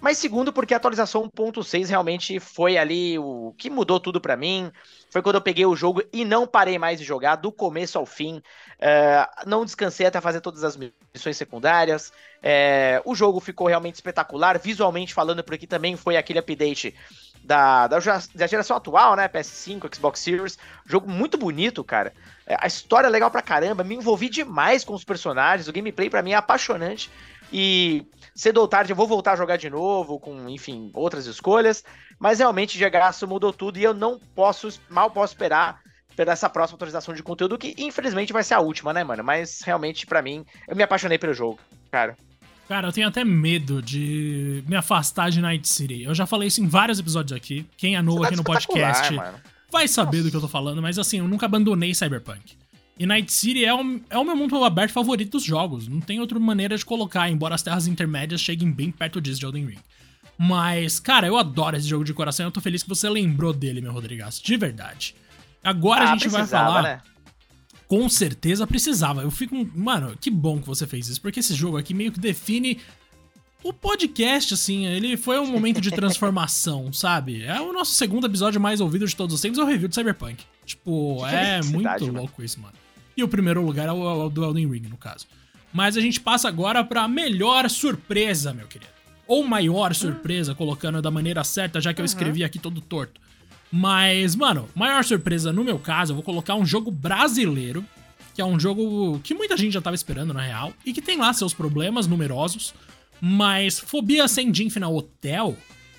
Mas 0.01 0.17
segundo, 0.19 0.53
porque 0.53 0.73
a 0.73 0.79
atualização 0.79 1.29
1.6 1.29 1.89
realmente 1.89 2.41
foi 2.41 2.79
ali 2.79 3.19
o 3.19 3.55
que 3.59 3.69
mudou 3.69 4.01
tudo 4.01 4.21
para 4.21 4.37
mim. 4.37 4.73
Foi 5.11 5.21
quando 5.21 5.35
eu 5.35 5.41
peguei 5.43 5.67
o 5.67 5.77
jogo 5.77 6.03
e 6.13 6.25
não 6.25 6.47
parei 6.47 6.79
mais 6.79 6.99
de 6.99 7.05
jogar 7.05 7.37
do 7.37 7.53
começo 7.53 7.99
ao 7.99 8.07
fim. 8.07 8.37
Uh, 8.37 9.47
não 9.47 9.65
descansei 9.65 10.07
até 10.07 10.21
fazer 10.21 10.41
todas 10.41 10.65
as 10.65 10.77
missões 10.77 11.37
secundárias. 11.37 12.13
Uh, 12.39 13.03
o 13.05 13.15
jogo 13.15 13.41
ficou 13.41 13.67
realmente 13.67 13.97
espetacular. 13.97 14.59
Visualmente 14.59 15.13
falando, 15.13 15.45
por 15.45 15.55
aqui 15.55 15.67
também 15.67 15.97
foi 15.97 16.17
aquele 16.17 16.39
update 16.39 16.95
da, 17.43 17.89
da, 17.89 17.99
da, 18.35 18.47
geração 18.47 18.77
atual, 18.77 19.17
né? 19.17 19.29
PS5, 19.29 19.95
Xbox 19.95 20.21
Series. 20.21 20.59
Jogo 20.87 21.11
muito 21.11 21.37
bonito, 21.37 21.83
cara. 21.85 22.15
Uh, 22.47 22.57
a 22.59 22.67
história 22.67 23.09
é 23.09 23.11
legal 23.11 23.31
pra 23.31 23.43
caramba. 23.43 23.85
Me 23.85 23.97
envolvi 23.97 24.31
demais 24.31 24.83
com 24.83 24.95
os 24.95 25.05
personagens. 25.05 25.69
O 25.69 25.73
gameplay 25.73 26.09
para 26.09 26.23
mim 26.23 26.33
é 26.33 26.37
apaixonante. 26.37 27.11
E 27.53 28.07
cedo 28.35 28.59
ou 28.59 28.69
tarde 28.69 28.93
eu 28.93 28.97
vou 28.97 29.07
voltar 29.07 29.33
a 29.33 29.37
jogar 29.37 29.57
de 29.57 29.69
novo, 29.69 30.19
com, 30.19 30.49
enfim, 30.49 30.91
outras 30.95 31.27
escolhas. 31.27 31.85
Mas 32.19 32.39
realmente, 32.39 32.79
Gegaço 32.79 33.27
mudou 33.27 33.53
tudo 33.53 33.79
e 33.79 33.85
eu 33.85 33.95
não 33.95 34.19
posso, 34.35 34.69
mal 34.89 35.11
posso 35.11 35.35
esperar 35.35 35.81
pela 36.15 36.33
essa 36.33 36.51
próxima 36.51 36.77
atualização 36.77 37.15
de 37.15 37.23
conteúdo, 37.23 37.57
que 37.57 37.75
infelizmente 37.79 38.33
vai 38.33 38.43
ser 38.45 38.55
a 38.55 38.61
última, 38.61 38.93
né, 38.93 39.03
mano? 39.03 39.25
Mas 39.25 39.61
realmente, 39.63 40.07
para 40.07 40.21
mim, 40.21 40.45
eu 40.69 40.77
me 40.77 40.83
apaixonei 40.83 41.19
pelo 41.19 41.33
jogo, 41.33 41.59
cara. 41.91 42.17
Cara, 42.69 42.87
eu 42.87 42.93
tenho 42.93 43.09
até 43.09 43.25
medo 43.25 43.83
de 43.83 44.63
me 44.69 44.77
afastar 44.77 45.31
de 45.31 45.41
Night 45.41 45.67
City. 45.67 46.05
Eu 46.05 46.15
já 46.15 46.25
falei 46.25 46.47
isso 46.47 46.63
em 46.63 46.69
vários 46.69 47.01
episódios 47.01 47.37
aqui. 47.37 47.67
Quem 47.77 47.97
é 47.97 48.03
novo 48.03 48.21
tá 48.21 48.29
aqui 48.29 48.37
no 48.37 48.45
podcast 48.45 49.13
mano. 49.13 49.41
vai 49.73 49.89
saber 49.89 50.19
Nossa. 50.19 50.29
do 50.29 50.31
que 50.31 50.37
eu 50.37 50.41
tô 50.41 50.49
falando, 50.49 50.81
mas 50.81 50.99
assim, 50.99 51.19
eu 51.19 51.27
nunca 51.27 51.47
abandonei 51.47 51.93
Cyberpunk. 51.95 52.57
E 53.01 53.07
Night 53.07 53.33
City 53.33 53.65
é 53.65 53.73
o, 53.73 53.99
é 54.11 54.19
o 54.19 54.25
meu 54.25 54.37
mundo 54.37 54.63
aberto 54.63 54.93
favorito 54.93 55.31
dos 55.31 55.43
jogos. 55.43 55.89
Não 55.89 56.03
tem 56.03 56.21
outra 56.21 56.39
maneira 56.39 56.77
de 56.77 56.85
colocar, 56.85 57.31
embora 57.31 57.55
as 57.55 57.63
terras 57.63 57.87
intermédias 57.87 58.43
cheguem 58.43 58.71
bem 58.71 58.91
perto 58.91 59.23
disso 59.23 59.41
de 59.41 59.47
Elden 59.47 59.65
Ring. 59.69 59.79
Mas, 60.37 61.01
cara, 61.01 61.27
eu 61.27 61.39
adoro 61.39 61.79
esse 61.79 61.89
jogo 61.89 62.05
de 62.05 62.13
coração 62.13 62.45
e 62.45 62.49
eu 62.49 62.51
tô 62.51 62.61
feliz 62.61 62.83
que 62.83 62.89
você 62.91 63.09
lembrou 63.09 63.55
dele, 63.55 63.81
meu 63.81 63.91
Rodrigaço. 63.91 64.45
De 64.45 64.55
verdade. 64.55 65.15
Agora 65.65 66.03
ah, 66.03 66.13
a 66.13 66.13
gente 66.13 66.29
vai 66.29 66.47
falar. 66.47 66.83
Né? 66.83 67.01
Com 67.89 68.07
certeza 68.07 68.67
precisava. 68.67 69.23
Eu 69.23 69.31
fico. 69.31 69.57
Mano, 69.75 70.15
que 70.21 70.31
bom 70.31 70.61
que 70.61 70.67
você 70.67 70.87
fez 70.87 71.09
isso, 71.09 71.23
porque 71.23 71.41
esse 71.41 71.55
jogo 71.55 71.79
aqui 71.79 71.95
meio 71.95 72.13
que 72.13 72.21
define 72.21 72.81
o 73.65 73.73
podcast, 73.73 74.53
assim, 74.53 74.85
ele 74.85 75.17
foi 75.17 75.39
um 75.39 75.47
momento 75.47 75.81
de 75.81 75.89
transformação, 75.91 76.93
sabe? 76.93 77.45
É 77.45 77.59
o 77.63 77.73
nosso 77.73 77.95
segundo 77.95 78.27
episódio 78.27 78.61
mais 78.61 78.79
ouvido 78.79 79.07
de 79.07 79.17
todos 79.17 79.35
os 79.35 79.41
tempos, 79.41 79.59
é 79.59 79.63
o 79.63 79.67
review 79.67 79.89
de 79.89 79.95
Cyberpunk. 79.95 80.45
Tipo, 80.67 81.27
é 81.27 81.63
muito 81.63 82.07
mano. 82.07 82.13
louco 82.13 82.43
isso, 82.43 82.61
mano. 82.61 82.75
E 83.17 83.23
o 83.23 83.29
primeiro 83.29 83.65
lugar 83.65 83.89
é 83.89 83.93
o, 83.93 84.27
o 84.27 84.31
do 84.31 84.45
Elden 84.45 84.71
Ring, 84.71 84.89
no 84.89 84.97
caso. 84.97 85.27
Mas 85.73 85.97
a 85.97 86.01
gente 86.01 86.21
passa 86.21 86.49
agora 86.49 86.83
pra 86.83 87.07
melhor 87.07 87.69
surpresa, 87.71 88.53
meu 88.53 88.67
querido. 88.67 88.91
Ou 89.27 89.45
maior 89.45 89.95
surpresa, 89.95 90.55
colocando 90.55 91.01
da 91.01 91.11
maneira 91.11 91.45
certa, 91.45 91.81
já 91.81 91.95
que 91.95 92.01
eu 92.01 92.05
escrevi 92.05 92.43
aqui 92.43 92.59
todo 92.59 92.81
torto. 92.81 93.21
Mas, 93.71 94.35
mano, 94.35 94.69
maior 94.75 95.05
surpresa 95.05 95.53
no 95.53 95.63
meu 95.63 95.79
caso, 95.79 96.13
eu 96.13 96.17
vou 96.17 96.25
colocar 96.25 96.57
um 96.57 96.67
jogo 96.67 96.91
brasileiro, 96.91 97.85
que 98.35 98.43
é 98.43 98.45
um 98.45 98.59
jogo 98.59 99.21
que 99.23 99.33
muita 99.33 99.57
gente 99.57 99.73
já 99.73 99.81
tava 99.81 99.95
esperando, 99.95 100.35
na 100.35 100.43
real, 100.43 100.73
e 100.85 100.93
que 100.93 101.01
tem 101.01 101.17
lá 101.17 101.33
seus 101.33 101.55
problemas 101.55 102.09
numerosos, 102.09 102.75
mas 103.21 103.79
Fobia 103.79 104.25
Ascending 104.25 104.71
Final 104.71 104.97
Hotel, 104.97 105.57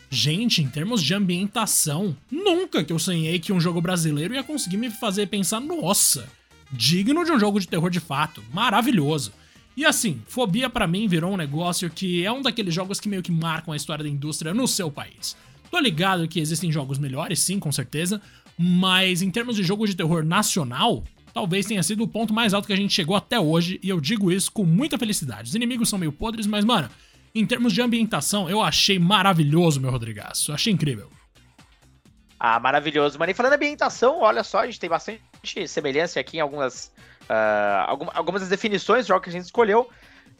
gente, 0.09 0.61
em 0.61 0.67
termos 0.67 1.01
de 1.01 1.13
ambientação, 1.13 2.15
nunca 2.29 2.83
que 2.83 2.91
eu 2.91 2.99
sonhei 2.99 3.39
que 3.39 3.53
um 3.53 3.61
jogo 3.61 3.79
brasileiro 3.79 4.33
ia 4.33 4.43
conseguir 4.43 4.77
me 4.77 4.89
fazer 4.89 5.27
pensar, 5.27 5.61
nossa, 5.61 6.27
digno 6.71 7.23
de 7.23 7.31
um 7.31 7.39
jogo 7.39 7.59
de 7.59 7.67
terror 7.67 7.89
de 7.89 7.99
fato, 7.99 8.43
maravilhoso. 8.53 9.31
E 9.75 9.85
assim, 9.85 10.21
Fobia 10.27 10.69
para 10.69 10.87
mim 10.87 11.07
virou 11.07 11.33
um 11.33 11.37
negócio 11.37 11.89
que 11.89 12.25
é 12.25 12.31
um 12.31 12.41
daqueles 12.41 12.73
jogos 12.73 12.99
que 12.99 13.09
meio 13.09 13.23
que 13.23 13.31
marcam 13.31 13.73
a 13.73 13.77
história 13.77 14.03
da 14.03 14.09
indústria 14.09 14.53
no 14.53 14.67
seu 14.67 14.91
país. 14.91 15.35
Tô 15.69 15.79
ligado 15.79 16.27
que 16.27 16.39
existem 16.39 16.71
jogos 16.71 16.97
melhores, 16.97 17.39
sim, 17.39 17.57
com 17.57 17.71
certeza, 17.71 18.21
mas 18.57 19.21
em 19.21 19.31
termos 19.31 19.55
de 19.55 19.63
jogo 19.63 19.87
de 19.87 19.95
terror 19.95 20.23
nacional, 20.23 21.03
talvez 21.33 21.65
tenha 21.65 21.81
sido 21.81 22.03
o 22.03 22.07
ponto 22.07 22.33
mais 22.33 22.53
alto 22.53 22.67
que 22.67 22.73
a 22.73 22.77
gente 22.77 22.93
chegou 22.93 23.15
até 23.15 23.39
hoje, 23.39 23.79
e 23.81 23.89
eu 23.89 24.01
digo 24.01 24.31
isso 24.31 24.51
com 24.51 24.65
muita 24.65 24.97
felicidade. 24.97 25.49
Os 25.49 25.55
inimigos 25.55 25.87
são 25.87 25.97
meio 25.97 26.11
podres, 26.11 26.45
mas, 26.45 26.65
mano, 26.65 26.89
em 27.33 27.45
termos 27.45 27.71
de 27.71 27.81
ambientação, 27.81 28.49
eu 28.49 28.61
achei 28.61 28.99
maravilhoso, 28.99 29.79
meu 29.79 29.89
Rodrigaço. 29.89 30.51
Achei 30.51 30.73
incrível. 30.73 31.09
Ah, 32.37 32.59
maravilhoso, 32.59 33.17
mano. 33.17 33.31
E 33.31 33.33
falando 33.33 33.53
em 33.53 33.55
ambientação, 33.55 34.19
olha 34.19 34.43
só, 34.43 34.59
a 34.59 34.65
gente 34.65 34.79
tem 34.79 34.89
bastante 34.89 35.21
semelhança 35.67 36.19
aqui 36.19 36.37
em 36.37 36.39
algumas, 36.39 36.91
uh, 37.23 38.09
algumas 38.13 38.41
das 38.41 38.49
definições 38.49 39.05
do 39.05 39.09
jogo 39.09 39.21
que 39.21 39.29
a 39.29 39.33
gente 39.33 39.45
escolheu. 39.45 39.89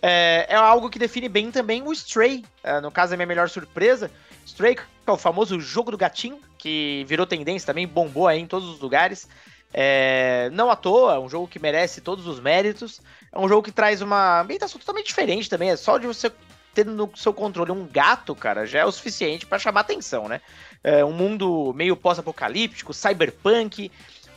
É, 0.02 0.48
é, 0.50 0.56
algo 0.56 0.90
que 0.90 0.98
define 0.98 1.30
bem 1.30 1.52
também 1.52 1.84
o 1.84 1.92
Stray. 1.94 2.44
Uh, 2.64 2.82
no 2.82 2.92
caso, 2.92 3.14
a 3.14 3.18
minha 3.18 3.28
melhor 3.28 3.50
surpresa. 3.50 4.10
Stray, 4.46 4.76
que 4.76 4.82
é 5.06 5.12
o 5.12 5.18
famoso 5.18 5.60
jogo 5.60 5.92
do 5.92 5.98
gatinho, 5.98 6.40
que 6.58 7.06
virou 7.08 7.26
tendência 7.28 7.68
também, 7.68 7.88
bombou 7.88 8.28
aí 8.28 8.40
em 8.40 8.48
todos 8.48 8.68
os 8.68 8.80
lugares. 8.80 9.28
É, 9.74 10.50
não 10.52 10.70
à 10.70 10.76
toa, 10.76 11.16
é 11.16 11.20
um 11.20 11.30
jogo 11.30 11.48
que 11.48 11.60
merece 11.60 12.02
todos 12.02 12.28
os 12.28 12.40
méritos. 12.40 13.00
É 13.32 13.40
um 13.40 13.48
jogo 13.48 13.64
que 13.64 13.72
traz 13.72 14.02
uma 14.02 14.42
ambientação 14.42 14.80
totalmente 14.80 15.08
diferente 15.08 15.50
também. 15.50 15.70
É 15.70 15.76
só 15.76 15.98
de 15.98 16.08
você 16.08 16.32
ter 16.74 16.86
no 16.86 17.10
seu 17.16 17.34
controle 17.34 17.72
um 17.72 17.86
gato, 17.86 18.34
cara, 18.34 18.66
já 18.66 18.80
é 18.80 18.86
o 18.86 18.92
suficiente 18.92 19.46
para 19.46 19.60
chamar 19.60 19.82
atenção, 19.82 20.28
né? 20.28 20.42
É 20.84 21.04
um 21.06 21.12
mundo 21.12 21.74
meio 21.76 21.96
pós-apocalíptico, 21.96 22.94
cyberpunk, 22.94 23.92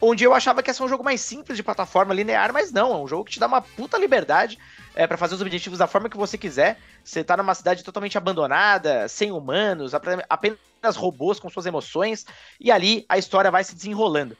onde 0.05 0.25
eu 0.25 0.35
achava 0.35 0.63
que 0.63 0.71
ia 0.71 0.75
ser 0.75 0.83
um 0.83 0.89
jogo 0.89 1.03
mais 1.03 1.21
simples 1.21 1.57
de 1.57 1.63
plataforma 1.63 2.15
linear, 2.15 2.53
mas 2.53 2.71
não, 2.71 2.93
é 2.93 2.97
um 2.97 3.09
jogo 3.09 3.25
que 3.25 3.33
te 3.33 3.41
dá 3.41 3.47
uma 3.47 3.61
puta 3.61 3.99
liberdade 3.99 4.59
é, 4.95 5.07
para 5.07 5.17
fazer 5.17 5.35
os 5.35 5.41
objetivos 5.41 5.79
da 5.79 5.87
forma 5.87 6.09
que 6.09 6.17
você 6.17 6.37
quiser. 6.37 6.79
Você 7.03 7.25
tá 7.25 7.37
numa 7.37 7.55
cidade 7.55 7.83
totalmente 7.83 8.19
abandonada, 8.19 9.09
sem 9.09 9.33
humanos, 9.33 9.93
apenas 9.95 10.97
robôs 10.97 11.41
com 11.41 11.49
suas 11.49 11.67
emoções, 11.67 12.27
e 12.61 12.71
ali 12.71 13.05
a 13.09 13.19
história 13.19 13.51
vai 13.51 13.65
se 13.65 13.75
desenrolando. 13.75 14.37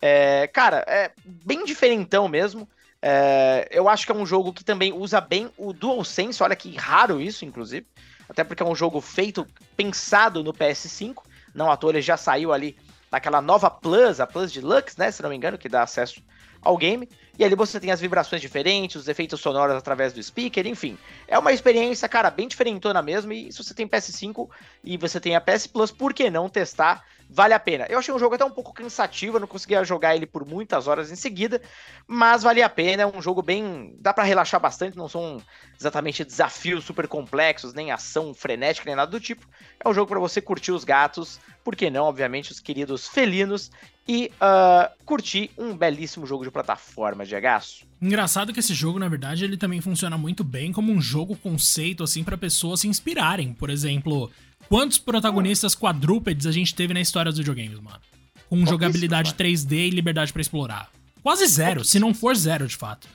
É, 0.00 0.46
cara, 0.46 0.84
é 0.86 1.10
bem 1.24 1.64
diferentão 1.64 2.28
mesmo. 2.28 2.68
É, 3.00 3.68
eu 3.70 3.88
acho 3.88 4.06
que 4.06 4.12
é 4.12 4.14
um 4.14 4.26
jogo 4.26 4.52
que 4.52 4.64
também 4.64 4.92
usa 4.92 5.20
bem 5.20 5.50
o 5.56 5.72
DualSense, 5.72 6.42
olha 6.42 6.56
que 6.56 6.76
raro 6.76 7.20
isso, 7.20 7.44
inclusive. 7.44 7.86
Até 8.28 8.44
porque 8.44 8.62
é 8.62 8.66
um 8.66 8.74
jogo 8.74 9.00
feito, 9.00 9.46
pensado 9.76 10.44
no 10.44 10.52
PS5. 10.52 11.22
Não 11.54 11.70
à 11.70 11.76
toa 11.76 11.92
ele 11.92 12.02
já 12.02 12.16
saiu 12.16 12.52
ali 12.52 12.76
naquela 13.10 13.40
nova 13.40 13.70
Plus, 13.70 14.20
a 14.20 14.26
Plus 14.26 14.52
Deluxe, 14.52 14.98
né? 14.98 15.10
Se 15.10 15.22
não 15.22 15.30
me 15.30 15.36
engano, 15.36 15.58
que 15.58 15.68
dá 15.68 15.82
acesso 15.82 16.22
ao 16.62 16.76
game. 16.76 17.08
E 17.38 17.44
ali 17.44 17.54
você 17.54 17.78
tem 17.78 17.92
as 17.92 18.00
vibrações 18.00 18.42
diferentes, 18.42 18.96
os 18.96 19.06
efeitos 19.06 19.40
sonoros 19.40 19.76
através 19.76 20.12
do 20.12 20.20
speaker, 20.20 20.66
enfim. 20.66 20.98
É 21.28 21.38
uma 21.38 21.52
experiência, 21.52 22.08
cara, 22.08 22.30
bem 22.30 22.48
diferentona 22.48 23.00
mesmo. 23.00 23.32
E 23.32 23.52
se 23.52 23.62
você 23.62 23.72
tem 23.72 23.86
PS5 23.86 24.48
e 24.82 24.96
você 24.96 25.20
tem 25.20 25.36
a 25.36 25.40
PS 25.40 25.68
Plus, 25.68 25.92
por 25.92 26.12
que 26.12 26.28
não 26.30 26.48
testar? 26.48 27.04
Vale 27.30 27.52
a 27.52 27.60
pena. 27.60 27.86
Eu 27.90 27.98
achei 27.98 28.12
um 28.12 28.18
jogo 28.18 28.34
até 28.34 28.44
um 28.44 28.50
pouco 28.50 28.72
cansativo, 28.72 29.36
eu 29.36 29.40
não 29.40 29.46
conseguia 29.46 29.84
jogar 29.84 30.16
ele 30.16 30.26
por 30.26 30.46
muitas 30.46 30.88
horas 30.88 31.12
em 31.12 31.14
seguida, 31.14 31.60
mas 32.06 32.42
vale 32.42 32.62
a 32.62 32.70
pena. 32.70 33.02
É 33.02 33.06
um 33.06 33.20
jogo 33.20 33.42
bem. 33.42 33.94
dá 34.00 34.14
para 34.14 34.24
relaxar 34.24 34.58
bastante, 34.58 34.96
não 34.96 35.08
são 35.08 35.40
exatamente 35.78 36.24
desafios 36.24 36.84
super 36.84 37.06
complexos, 37.06 37.74
nem 37.74 37.92
ação 37.92 38.32
frenética, 38.34 38.86
nem 38.86 38.96
nada 38.96 39.10
do 39.10 39.20
tipo. 39.20 39.46
É 39.78 39.88
um 39.88 39.94
jogo 39.94 40.08
para 40.08 40.18
você 40.18 40.40
curtir 40.40 40.72
os 40.72 40.84
gatos, 40.84 41.38
por 41.62 41.76
que 41.76 41.90
não, 41.90 42.06
obviamente, 42.06 42.50
os 42.50 42.60
queridos 42.60 43.06
felinos 43.06 43.70
e 44.08 44.32
uh, 44.40 44.90
curtir 45.04 45.50
um 45.58 45.76
belíssimo 45.76 46.26
jogo 46.26 46.42
de 46.42 46.50
plataforma 46.50 47.26
de 47.26 47.36
agaço. 47.36 47.86
Engraçado 48.00 48.52
que 48.52 48.60
esse 48.60 48.72
jogo, 48.72 48.98
na 48.98 49.08
verdade, 49.08 49.44
ele 49.44 49.56
também 49.56 49.82
funciona 49.82 50.16
muito 50.16 50.42
bem 50.42 50.72
como 50.72 50.90
um 50.90 51.00
jogo 51.00 51.36
conceito, 51.36 52.02
assim, 52.02 52.24
para 52.24 52.38
pessoas 52.38 52.80
se 52.80 52.88
inspirarem. 52.88 53.52
Por 53.52 53.68
exemplo, 53.68 54.30
quantos 54.68 54.98
protagonistas 54.98 55.74
quadrúpedes 55.74 56.46
a 56.46 56.52
gente 56.52 56.74
teve 56.74 56.94
na 56.94 57.00
história 57.00 57.30
dos 57.30 57.38
videogames, 57.38 57.78
mano? 57.80 58.00
Com 58.48 58.64
jogabilidade 58.64 59.34
3D 59.34 59.72
e 59.72 59.90
liberdade 59.90 60.32
para 60.32 60.40
explorar. 60.40 60.90
Quase 61.22 61.46
zero, 61.46 61.84
se 61.84 61.98
não 61.98 62.14
for 62.14 62.34
zero, 62.34 62.66
de 62.66 62.76
fato. 62.76 63.06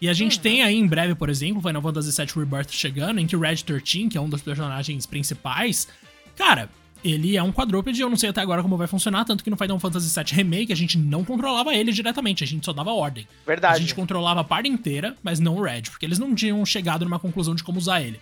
E 0.00 0.08
a 0.08 0.12
gente 0.12 0.38
uhum. 0.38 0.42
tem 0.42 0.62
aí 0.62 0.74
em 0.74 0.86
breve, 0.86 1.14
por 1.14 1.28
exemplo, 1.28 1.62
Final 1.62 1.82
Fantasy 1.82 2.16
VII 2.16 2.44
Rebirth 2.44 2.72
chegando, 2.72 3.20
em 3.20 3.26
que 3.26 3.36
o 3.36 3.40
Red 3.40 3.56
13, 3.58 4.08
que 4.08 4.18
é 4.18 4.20
um 4.20 4.28
dos 4.28 4.40
personagens 4.40 5.06
principais, 5.06 5.86
cara, 6.34 6.70
ele 7.04 7.36
é 7.36 7.42
um 7.42 7.52
quadrúpede, 7.52 8.00
eu 8.00 8.08
não 8.08 8.16
sei 8.16 8.30
até 8.30 8.40
agora 8.40 8.62
como 8.62 8.76
vai 8.76 8.86
funcionar, 8.86 9.24
tanto 9.24 9.42
que 9.42 9.50
no 9.50 9.56
Final 9.56 9.78
Fantasy 9.78 10.14
VII 10.14 10.34
Remake 10.34 10.72
a 10.72 10.76
gente 10.76 10.98
não 10.98 11.24
controlava 11.24 11.74
ele 11.74 11.92
diretamente, 11.92 12.44
a 12.44 12.46
gente 12.46 12.64
só 12.64 12.72
dava 12.72 12.92
ordem. 12.92 13.26
Verdade. 13.46 13.76
A 13.76 13.78
gente 13.78 13.94
controlava 13.94 14.40
a 14.40 14.44
parte 14.44 14.68
inteira, 14.68 15.16
mas 15.22 15.40
não 15.40 15.56
o 15.56 15.62
Red, 15.62 15.82
porque 15.82 16.04
eles 16.04 16.18
não 16.18 16.34
tinham 16.34 16.64
chegado 16.64 17.04
numa 17.04 17.18
conclusão 17.18 17.54
de 17.54 17.64
como 17.64 17.78
usar 17.78 18.02
ele. 18.02 18.20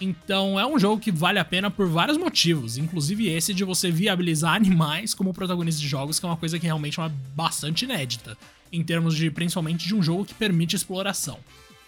Então 0.00 0.58
é 0.58 0.66
um 0.66 0.78
jogo 0.78 1.00
que 1.00 1.12
vale 1.12 1.38
a 1.38 1.44
pena 1.44 1.70
por 1.70 1.86
vários 1.86 2.16
motivos, 2.16 2.78
inclusive 2.78 3.28
esse 3.28 3.52
de 3.52 3.64
você 3.64 3.90
viabilizar 3.90 4.54
animais 4.56 5.12
como 5.12 5.34
protagonistas 5.34 5.80
de 5.80 5.88
jogos, 5.88 6.18
que 6.18 6.24
é 6.24 6.28
uma 6.28 6.36
coisa 6.36 6.58
que 6.58 6.66
realmente 6.66 7.00
é 7.00 7.10
bastante 7.34 7.84
inédita, 7.84 8.36
em 8.72 8.82
termos 8.82 9.14
de 9.14 9.30
principalmente 9.30 9.86
de 9.86 9.94
um 9.94 10.02
jogo 10.02 10.24
que 10.24 10.34
permite 10.34 10.74
exploração. 10.76 11.38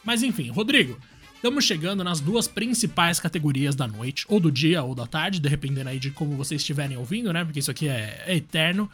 Mas 0.04 0.22
enfim, 0.22 0.50
Rodrigo, 0.50 0.98
Estamos 1.42 1.64
chegando 1.64 2.04
nas 2.04 2.20
duas 2.20 2.46
principais 2.46 3.18
categorias 3.18 3.74
da 3.74 3.88
noite, 3.88 4.24
ou 4.28 4.38
do 4.38 4.48
dia 4.48 4.80
ou 4.84 4.94
da 4.94 5.08
tarde, 5.08 5.40
dependendo 5.40 5.90
aí 5.90 5.98
de 5.98 6.12
como 6.12 6.36
vocês 6.36 6.60
estiverem 6.60 6.96
ouvindo, 6.96 7.32
né? 7.32 7.44
Porque 7.44 7.58
isso 7.58 7.68
aqui 7.68 7.88
é, 7.88 8.22
é 8.28 8.36
eterno. 8.36 8.88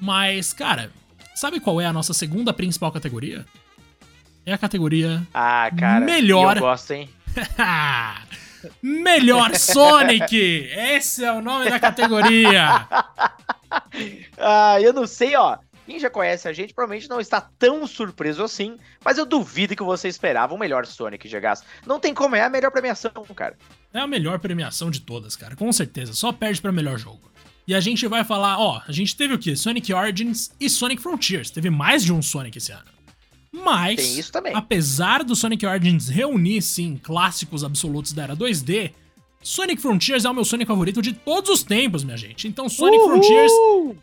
Mas, 0.00 0.52
cara, 0.52 0.90
sabe 1.32 1.60
qual 1.60 1.80
é 1.80 1.86
a 1.86 1.92
nossa 1.92 2.12
segunda 2.12 2.52
principal 2.52 2.90
categoria? 2.90 3.46
É 4.44 4.52
a 4.52 4.58
categoria. 4.58 5.22
Ah, 5.32 5.70
cara. 5.78 6.04
Melhor. 6.04 6.56
Eu 6.56 6.62
gosto, 6.62 6.90
hein? 6.90 7.08
melhor 8.82 9.54
Sonic! 9.54 10.34
Esse 10.36 11.24
é 11.24 11.30
o 11.30 11.40
nome 11.40 11.70
da 11.70 11.78
categoria! 11.78 12.84
ah, 14.36 14.80
eu 14.80 14.92
não 14.92 15.06
sei, 15.06 15.36
ó. 15.36 15.56
Quem 15.86 15.98
já 15.98 16.08
conhece 16.08 16.48
a 16.48 16.52
gente 16.52 16.72
provavelmente 16.72 17.08
não 17.08 17.20
está 17.20 17.40
tão 17.40 17.86
surpreso 17.86 18.42
assim, 18.42 18.76
mas 19.04 19.18
eu 19.18 19.26
duvido 19.26 19.74
que 19.74 19.82
você 19.82 20.08
esperava 20.08 20.54
o 20.54 20.58
melhor 20.58 20.86
Sonic 20.86 21.28
de 21.28 21.40
gasto. 21.40 21.66
Não 21.86 21.98
tem 21.98 22.14
como, 22.14 22.36
é 22.36 22.42
a 22.42 22.48
melhor 22.48 22.70
premiação, 22.70 23.10
cara. 23.34 23.56
É 23.92 23.98
a 23.98 24.06
melhor 24.06 24.38
premiação 24.38 24.90
de 24.90 25.00
todas, 25.00 25.34
cara, 25.34 25.56
com 25.56 25.72
certeza. 25.72 26.12
Só 26.12 26.32
perde 26.32 26.60
para 26.60 26.70
melhor 26.70 26.98
jogo. 26.98 27.30
E 27.66 27.74
a 27.74 27.80
gente 27.80 28.06
vai 28.06 28.24
falar, 28.24 28.58
ó, 28.58 28.80
a 28.86 28.92
gente 28.92 29.16
teve 29.16 29.34
o 29.34 29.38
quê? 29.38 29.54
Sonic 29.54 29.92
Origins 29.92 30.50
e 30.60 30.68
Sonic 30.68 31.00
Frontiers. 31.00 31.50
Teve 31.50 31.70
mais 31.70 32.02
de 32.02 32.12
um 32.12 32.20
Sonic 32.22 32.58
esse 32.58 32.72
ano. 32.72 32.90
Mas, 33.52 34.30
apesar 34.54 35.22
do 35.22 35.36
Sonic 35.36 35.66
Origins 35.66 36.08
reunir, 36.08 36.62
sim, 36.62 36.98
clássicos 37.00 37.62
absolutos 37.62 38.12
da 38.12 38.22
era 38.22 38.36
2D, 38.36 38.92
Sonic 39.42 39.82
Frontiers 39.82 40.24
é 40.24 40.30
o 40.30 40.34
meu 40.34 40.44
Sonic 40.44 40.68
favorito 40.68 41.02
de 41.02 41.12
todos 41.12 41.50
os 41.50 41.62
tempos, 41.64 42.04
minha 42.04 42.16
gente. 42.16 42.46
Então, 42.46 42.68
Sonic 42.68 42.98
Uhul! 42.98 43.10
Frontiers 43.10 43.52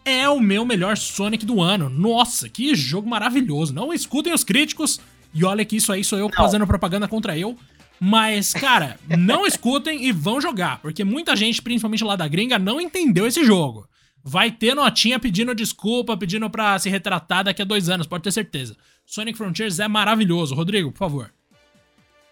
é 0.03 0.27
o 0.27 0.39
meu 0.39 0.65
melhor 0.65 0.97
Sonic 0.97 1.45
do 1.45 1.61
ano. 1.61 1.89
Nossa, 1.89 2.49
que 2.49 2.75
jogo 2.75 3.09
maravilhoso. 3.09 3.73
Não 3.73 3.93
escutem 3.93 4.33
os 4.33 4.43
críticos. 4.43 4.99
E 5.33 5.45
olha 5.45 5.63
que 5.63 5.77
isso 5.77 5.93
aí 5.93 6.03
sou 6.03 6.19
eu 6.19 6.27
não. 6.27 6.35
fazendo 6.35 6.67
propaganda 6.67 7.07
contra 7.07 7.37
eu. 7.37 7.55
Mas, 7.99 8.53
cara, 8.53 8.99
não 9.17 9.45
escutem 9.47 10.05
e 10.05 10.11
vão 10.11 10.41
jogar. 10.41 10.79
Porque 10.81 11.05
muita 11.05 11.35
gente, 11.35 11.61
principalmente 11.61 12.03
lá 12.03 12.17
da 12.17 12.27
gringa, 12.27 12.59
não 12.59 12.81
entendeu 12.81 13.25
esse 13.25 13.43
jogo. 13.45 13.87
Vai 14.21 14.51
ter 14.51 14.75
notinha 14.75 15.17
pedindo 15.19 15.55
desculpa, 15.55 16.17
pedindo 16.17 16.49
pra 16.49 16.77
se 16.77 16.89
retratar 16.89 17.45
daqui 17.45 17.61
a 17.61 17.65
dois 17.65 17.87
anos, 17.87 18.05
pode 18.05 18.23
ter 18.23 18.31
certeza. 18.33 18.75
Sonic 19.05 19.37
Frontiers 19.37 19.79
é 19.79 19.87
maravilhoso. 19.87 20.53
Rodrigo, 20.53 20.91
por 20.91 20.99
favor. 20.99 21.33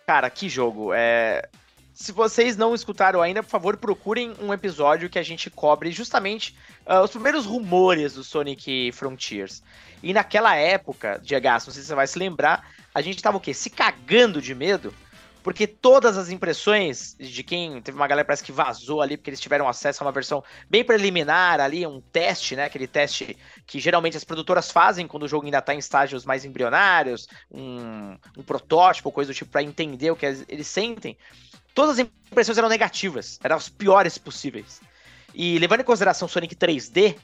Cara, 0.06 0.30
que 0.30 0.50
jogo. 0.50 0.92
É 0.94 1.48
se 1.98 2.12
vocês 2.12 2.56
não 2.56 2.76
escutaram 2.76 3.24
ainda, 3.24 3.42
por 3.42 3.50
favor, 3.50 3.76
procurem 3.76 4.36
um 4.40 4.54
episódio 4.54 5.10
que 5.10 5.18
a 5.18 5.24
gente 5.24 5.50
cobre 5.50 5.90
justamente 5.92 6.56
uh, 6.86 7.02
os 7.02 7.10
primeiros 7.10 7.48
rumores 7.48 8.14
do 8.14 8.24
Sonic 8.24 8.92
Frontiers. 8.92 9.64
E 10.04 10.14
naquela 10.14 10.56
época, 10.56 11.20
Diego, 11.24 11.50
não 11.50 11.60
sei 11.60 11.74
se 11.74 11.86
você 11.86 11.96
vai 11.96 12.06
se 12.06 12.20
lembrar, 12.20 12.70
a 12.94 13.02
gente 13.02 13.20
tava 13.20 13.38
o 13.38 13.40
quê? 13.40 13.52
Se 13.52 13.72
cagando 13.72 14.40
de 14.40 14.54
medo, 14.54 14.94
porque 15.42 15.66
todas 15.66 16.20
as 16.20 16.30
impressões 16.30 17.16
de 17.18 17.42
quem. 17.42 17.82
Teve 17.82 17.98
uma 17.98 18.08
galera 18.08 18.26
parece 18.26 18.44
que 18.44 18.52
vazou 18.52 19.02
ali, 19.02 19.18
porque 19.18 19.32
eles 19.32 19.40
tiveram 19.40 19.68
acesso 19.68 20.04
a 20.04 20.06
uma 20.06 20.12
versão 20.12 20.44
bem 20.70 20.84
preliminar 20.84 21.60
ali, 21.60 21.88
um 21.88 22.00
teste, 22.00 22.56
né? 22.56 22.66
Aquele 22.66 22.86
teste 22.86 23.36
que 23.66 23.80
geralmente 23.80 24.16
as 24.16 24.24
produtoras 24.24 24.70
fazem 24.70 25.08
quando 25.08 25.24
o 25.24 25.28
jogo 25.28 25.46
ainda 25.46 25.64
tá 25.64 25.74
em 25.74 25.80
estágios 25.80 26.26
mais 26.26 26.46
embrionários, 26.46 27.28
um, 27.50 28.16
um 28.38 28.44
protótipo, 28.44 29.12
coisa 29.12 29.32
do 29.32 29.36
tipo, 29.36 29.50
para 29.50 29.64
entender 29.64 30.12
o 30.12 30.16
que 30.16 30.28
eles 30.28 30.68
sentem 30.68 31.18
todas 31.78 32.00
as 32.00 32.08
impressões 32.32 32.58
eram 32.58 32.70
negativas, 32.70 33.40
eram 33.44 33.56
as 33.56 33.70
piores 33.70 34.18
possíveis. 34.18 34.82
E 35.32 35.60
levando 35.60 35.82
em 35.82 35.84
consideração 35.84 36.28
Sonic 36.28 36.56
3D, 36.56 37.16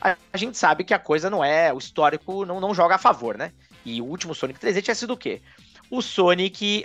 a, 0.00 0.16
a 0.32 0.36
gente 0.36 0.58
sabe 0.58 0.82
que 0.82 0.92
a 0.92 0.98
coisa 0.98 1.30
não 1.30 1.44
é, 1.44 1.72
o 1.72 1.78
histórico 1.78 2.44
não, 2.44 2.58
não 2.58 2.74
joga 2.74 2.96
a 2.96 2.98
favor, 2.98 3.38
né? 3.38 3.52
E 3.84 4.02
o 4.02 4.04
último 4.04 4.34
Sonic 4.34 4.58
3D 4.58 4.82
tinha 4.82 4.96
sido 4.96 5.12
o 5.12 5.16
quê? 5.16 5.40
O 5.88 6.02
Sonic. 6.02 6.84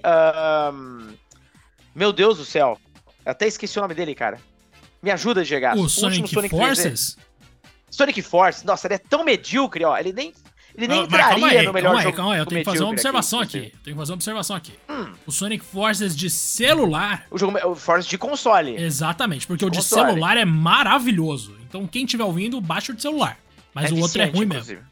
Meu 1.95 2.13
Deus 2.13 2.37
do 2.37 2.45
céu. 2.45 2.79
Eu 3.25 3.31
até 3.31 3.47
esqueci 3.47 3.79
o 3.79 3.81
nome 3.81 3.95
dele, 3.95 4.13
cara. 4.13 4.39
Me 5.01 5.09
ajuda, 5.09 5.43
Diego. 5.43 5.79
O, 5.79 5.85
o 5.85 5.89
Sonic, 5.89 6.27
Sonic 6.29 6.55
Forces? 6.55 7.17
3D. 7.17 7.25
Sonic 7.89 8.21
Force, 8.21 8.63
nossa, 8.63 8.85
ele 8.85 8.95
é 8.95 8.99
tão 8.99 9.23
medíocre, 9.23 9.83
ó. 9.83 9.97
Ele 9.97 10.13
nem. 10.13 10.31
Ele 10.77 10.87
nem 10.87 11.01
Ah, 11.01 11.03
entraria 11.03 11.63
no 11.63 11.73
melhor 11.73 11.89
calma 11.89 11.99
aí, 11.99 12.03
jogo 12.03 12.17
calma 12.17 12.33
aí, 12.33 12.39
eu 12.39 12.45
tenho 12.45 12.61
que 12.61 12.65
fazer 12.65 12.83
uma 12.83 12.91
observação 12.91 13.39
aqui, 13.39 13.57
aqui. 13.57 13.73
Tenho 13.83 13.95
que 13.95 13.99
fazer 13.99 14.11
uma 14.11 14.15
observação 14.15 14.55
aqui. 14.55 14.73
Hum. 14.89 15.13
O 15.25 15.31
Sonic 15.31 15.63
Forces 15.63 16.15
de 16.15 16.29
celular. 16.29 17.25
O 17.31 17.37
jogo 17.37 17.57
o 17.67 17.75
Force 17.75 18.07
de 18.09 18.17
console. 18.17 18.75
Exatamente, 18.75 19.47
porque 19.47 19.63
o 19.65 19.69
de 19.69 19.77
console. 19.77 20.09
celular 20.11 20.37
é 20.37 20.45
maravilhoso. 20.45 21.55
Então 21.67 21.87
quem 21.87 22.03
estiver 22.05 22.23
ouvindo, 22.23 22.59
baixa 22.59 22.91
o 22.91 22.95
de 22.95 23.01
celular. 23.01 23.37
Mas 23.73 23.91
o 23.91 23.97
outro 23.97 24.21
é 24.21 24.25
ruim 24.25 24.45
inclusive. 24.45 24.75
mesmo. 24.75 24.87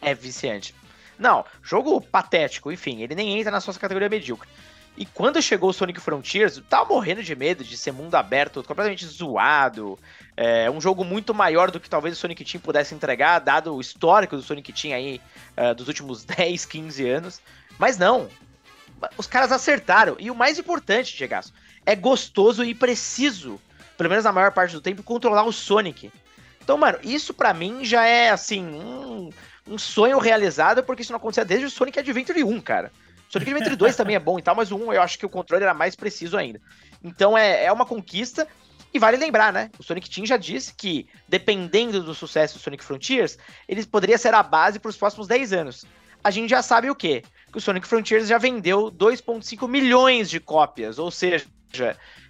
É 0.00 0.14
viciante. 0.14 0.74
Não, 1.18 1.44
jogo 1.62 2.00
patético, 2.00 2.72
enfim, 2.72 3.02
ele 3.02 3.14
nem 3.14 3.38
entra 3.38 3.50
na 3.50 3.60
sua 3.60 3.74
categoria 3.74 4.08
medíocre. 4.08 4.48
E 4.96 5.06
quando 5.06 5.40
chegou 5.40 5.70
o 5.70 5.72
Sonic 5.72 6.00
Frontiers, 6.00 6.58
eu 6.58 6.62
tava 6.62 6.90
morrendo 6.90 7.22
de 7.22 7.34
medo 7.34 7.64
de 7.64 7.76
ser 7.76 7.92
mundo 7.92 8.14
aberto, 8.14 8.62
completamente 8.62 9.06
zoado. 9.06 9.98
É 10.36 10.70
um 10.70 10.80
jogo 10.80 11.02
muito 11.02 11.32
maior 11.32 11.70
do 11.70 11.80
que 11.80 11.88
talvez 11.88 12.16
o 12.16 12.20
Sonic 12.20 12.44
Team 12.44 12.60
pudesse 12.60 12.94
entregar, 12.94 13.38
dado 13.38 13.74
o 13.74 13.80
histórico 13.80 14.36
do 14.36 14.42
Sonic 14.42 14.70
Team 14.72 14.94
aí 14.94 15.20
é, 15.56 15.72
dos 15.72 15.88
últimos 15.88 16.24
10, 16.26 16.66
15 16.66 17.08
anos. 17.08 17.40
Mas 17.78 17.96
não. 17.96 18.28
Os 19.16 19.26
caras 19.26 19.50
acertaram. 19.50 20.16
E 20.18 20.30
o 20.30 20.34
mais 20.34 20.58
importante, 20.58 21.16
Chegaço, 21.16 21.54
é 21.86 21.96
gostoso 21.96 22.62
e 22.62 22.74
preciso, 22.74 23.58
pelo 23.96 24.10
menos 24.10 24.24
na 24.24 24.32
maior 24.32 24.52
parte 24.52 24.72
do 24.72 24.80
tempo, 24.80 25.02
controlar 25.02 25.44
o 25.44 25.52
Sonic. 25.52 26.12
Então, 26.62 26.76
mano, 26.76 26.98
isso 27.02 27.32
pra 27.32 27.54
mim 27.54 27.84
já 27.84 28.04
é 28.04 28.30
assim, 28.30 28.62
um, 28.64 29.30
um 29.66 29.78
sonho 29.78 30.18
realizado, 30.18 30.82
porque 30.82 31.02
isso 31.02 31.12
não 31.12 31.16
acontecia 31.16 31.44
desde 31.44 31.66
o 31.66 31.70
Sonic 31.70 31.98
Adventure 31.98 32.44
1, 32.44 32.60
cara. 32.60 32.92
Sonic 33.32 33.50
Adventure 33.50 33.76
2 33.76 33.96
também 33.96 34.14
é 34.14 34.18
bom 34.18 34.38
e 34.38 34.42
tal, 34.42 34.54
mas 34.54 34.70
o 34.70 34.76
1 34.76 34.92
eu 34.92 35.00
acho 35.00 35.18
que 35.18 35.24
o 35.24 35.28
controle 35.28 35.64
era 35.64 35.72
mais 35.72 35.96
preciso 35.96 36.36
ainda. 36.36 36.60
Então 37.02 37.36
é, 37.36 37.64
é 37.64 37.72
uma 37.72 37.86
conquista. 37.86 38.46
E 38.92 38.98
vale 38.98 39.16
lembrar, 39.16 39.50
né? 39.54 39.70
O 39.78 39.82
Sonic 39.82 40.10
Team 40.10 40.26
já 40.26 40.36
disse 40.36 40.74
que, 40.74 41.08
dependendo 41.26 42.02
do 42.02 42.14
sucesso 42.14 42.58
do 42.58 42.62
Sonic 42.62 42.84
Frontiers, 42.84 43.38
ele 43.66 43.86
poderia 43.86 44.18
ser 44.18 44.34
a 44.34 44.42
base 44.42 44.78
para 44.78 44.90
os 44.90 44.98
próximos 44.98 45.26
10 45.26 45.54
anos. 45.54 45.86
A 46.22 46.30
gente 46.30 46.50
já 46.50 46.60
sabe 46.60 46.90
o 46.90 46.94
quê? 46.94 47.22
Que 47.50 47.56
o 47.56 47.60
Sonic 47.60 47.86
Frontiers 47.86 48.28
já 48.28 48.36
vendeu 48.36 48.92
2,5 48.92 49.66
milhões 49.66 50.28
de 50.28 50.38
cópias. 50.38 50.98
Ou 50.98 51.10
seja, 51.10 51.46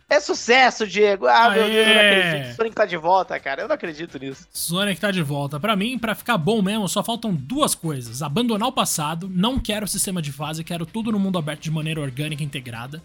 é 0.09 0.21
sucesso, 0.21 0.87
Diego. 0.87 1.27
Ah, 1.27 1.51
meu 1.51 1.65
Deus, 1.65 1.75
eu 1.75 1.95
não 1.95 2.01
Aê! 2.01 2.29
acredito. 2.31 2.57
Sonic 2.57 2.75
tá 2.77 2.85
de 2.87 2.97
volta, 2.97 3.41
cara. 3.41 3.63
Eu 3.63 3.69
não 3.69 3.75
acredito 3.75 4.19
nisso. 4.19 4.47
Sonic 4.53 5.01
tá 5.01 5.11
de 5.11 5.23
volta. 5.23 5.59
Pra 5.59 5.75
mim, 5.75 5.99
pra 5.99 6.15
ficar 6.15 6.37
bom 6.39 6.61
mesmo, 6.63 6.89
só 6.89 7.03
faltam 7.03 7.35
duas 7.35 7.75
coisas: 7.75 8.23
abandonar 8.23 8.69
o 8.69 8.73
passado, 8.73 9.31
não 9.33 9.59
quero 9.59 9.87
sistema 9.89 10.21
de 10.21 10.33
fase, 10.33 10.63
quero 10.65 10.85
tudo 10.85 11.11
no 11.13 11.19
mundo 11.19 11.39
aberto 11.39 11.63
de 11.63 11.71
maneira 11.71 12.01
orgânica 12.01 12.43
e 12.43 12.47
integrada. 12.47 13.03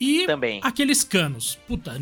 E 0.00 0.26
Também. 0.26 0.60
aqueles 0.62 1.02
canos. 1.02 1.58
Puta, 1.66 1.92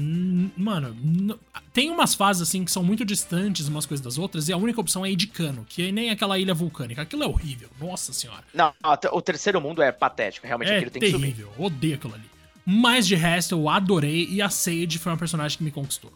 mano, 0.55 1.39
tem 1.73 1.91
umas 1.91 2.15
fases 2.15 2.43
assim 2.43 2.63
que 2.63 2.71
são 2.71 2.85
muito 2.85 3.07
distantes 3.07 3.69
umas 3.69 3.87
coisas 3.87 4.05
das 4.05 4.19
outras 4.19 4.51
e 4.51 4.53
a 4.53 4.57
única 4.59 4.79
opção 4.79 5.05
é 5.05 5.11
ir 5.11 5.17
de 5.17 5.27
cano, 5.27 5.65
que 5.67 5.91
nem 5.91 6.11
aquela 6.11 6.39
ilha 6.39 6.53
vulcânica. 6.53 7.01
Aquilo 7.01 7.23
é 7.23 7.27
horrível, 7.27 7.71
nossa 7.81 8.13
senhora. 8.13 8.45
Não, 8.53 8.75
o 9.13 9.23
terceiro 9.23 9.63
mundo 9.63 9.81
é 9.81 9.91
patético. 9.93 10.47
Realmente 10.47 10.73
É 10.73 10.77
aquilo 10.77 10.91
tem 10.91 11.01
que 11.01 11.11
subir. 11.11 11.21
terrível, 11.23 11.51
odeio 11.59 11.95
aquilo 11.95 12.15
ali. 12.15 12.25
Mas 12.67 13.07
de 13.07 13.15
resto, 13.15 13.55
eu 13.55 13.69
adorei 13.69 14.27
e 14.29 14.43
a 14.43 14.51
Sage 14.51 14.99
foi 14.99 15.13
uma 15.13 15.19
personagem 15.19 15.57
que 15.57 15.65
me 15.65 15.71
conquistou. 15.71 16.13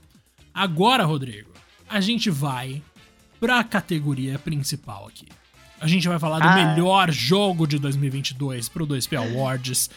Agora, 0.52 1.04
Rodrigo, 1.04 1.50
a 1.88 2.00
gente 2.00 2.28
vai 2.28 2.82
pra 3.38 3.62
categoria 3.62 4.38
principal 4.38 5.06
aqui. 5.06 5.28
A 5.80 5.86
gente 5.86 6.06
vai 6.08 6.18
falar 6.18 6.40
do 6.40 6.48
Ah. 6.48 6.54
melhor 6.74 7.10
jogo 7.10 7.66
de 7.66 7.78
2022 7.78 8.68
pro 8.68 8.84
2P 8.86 9.16
Awards. 9.16 9.88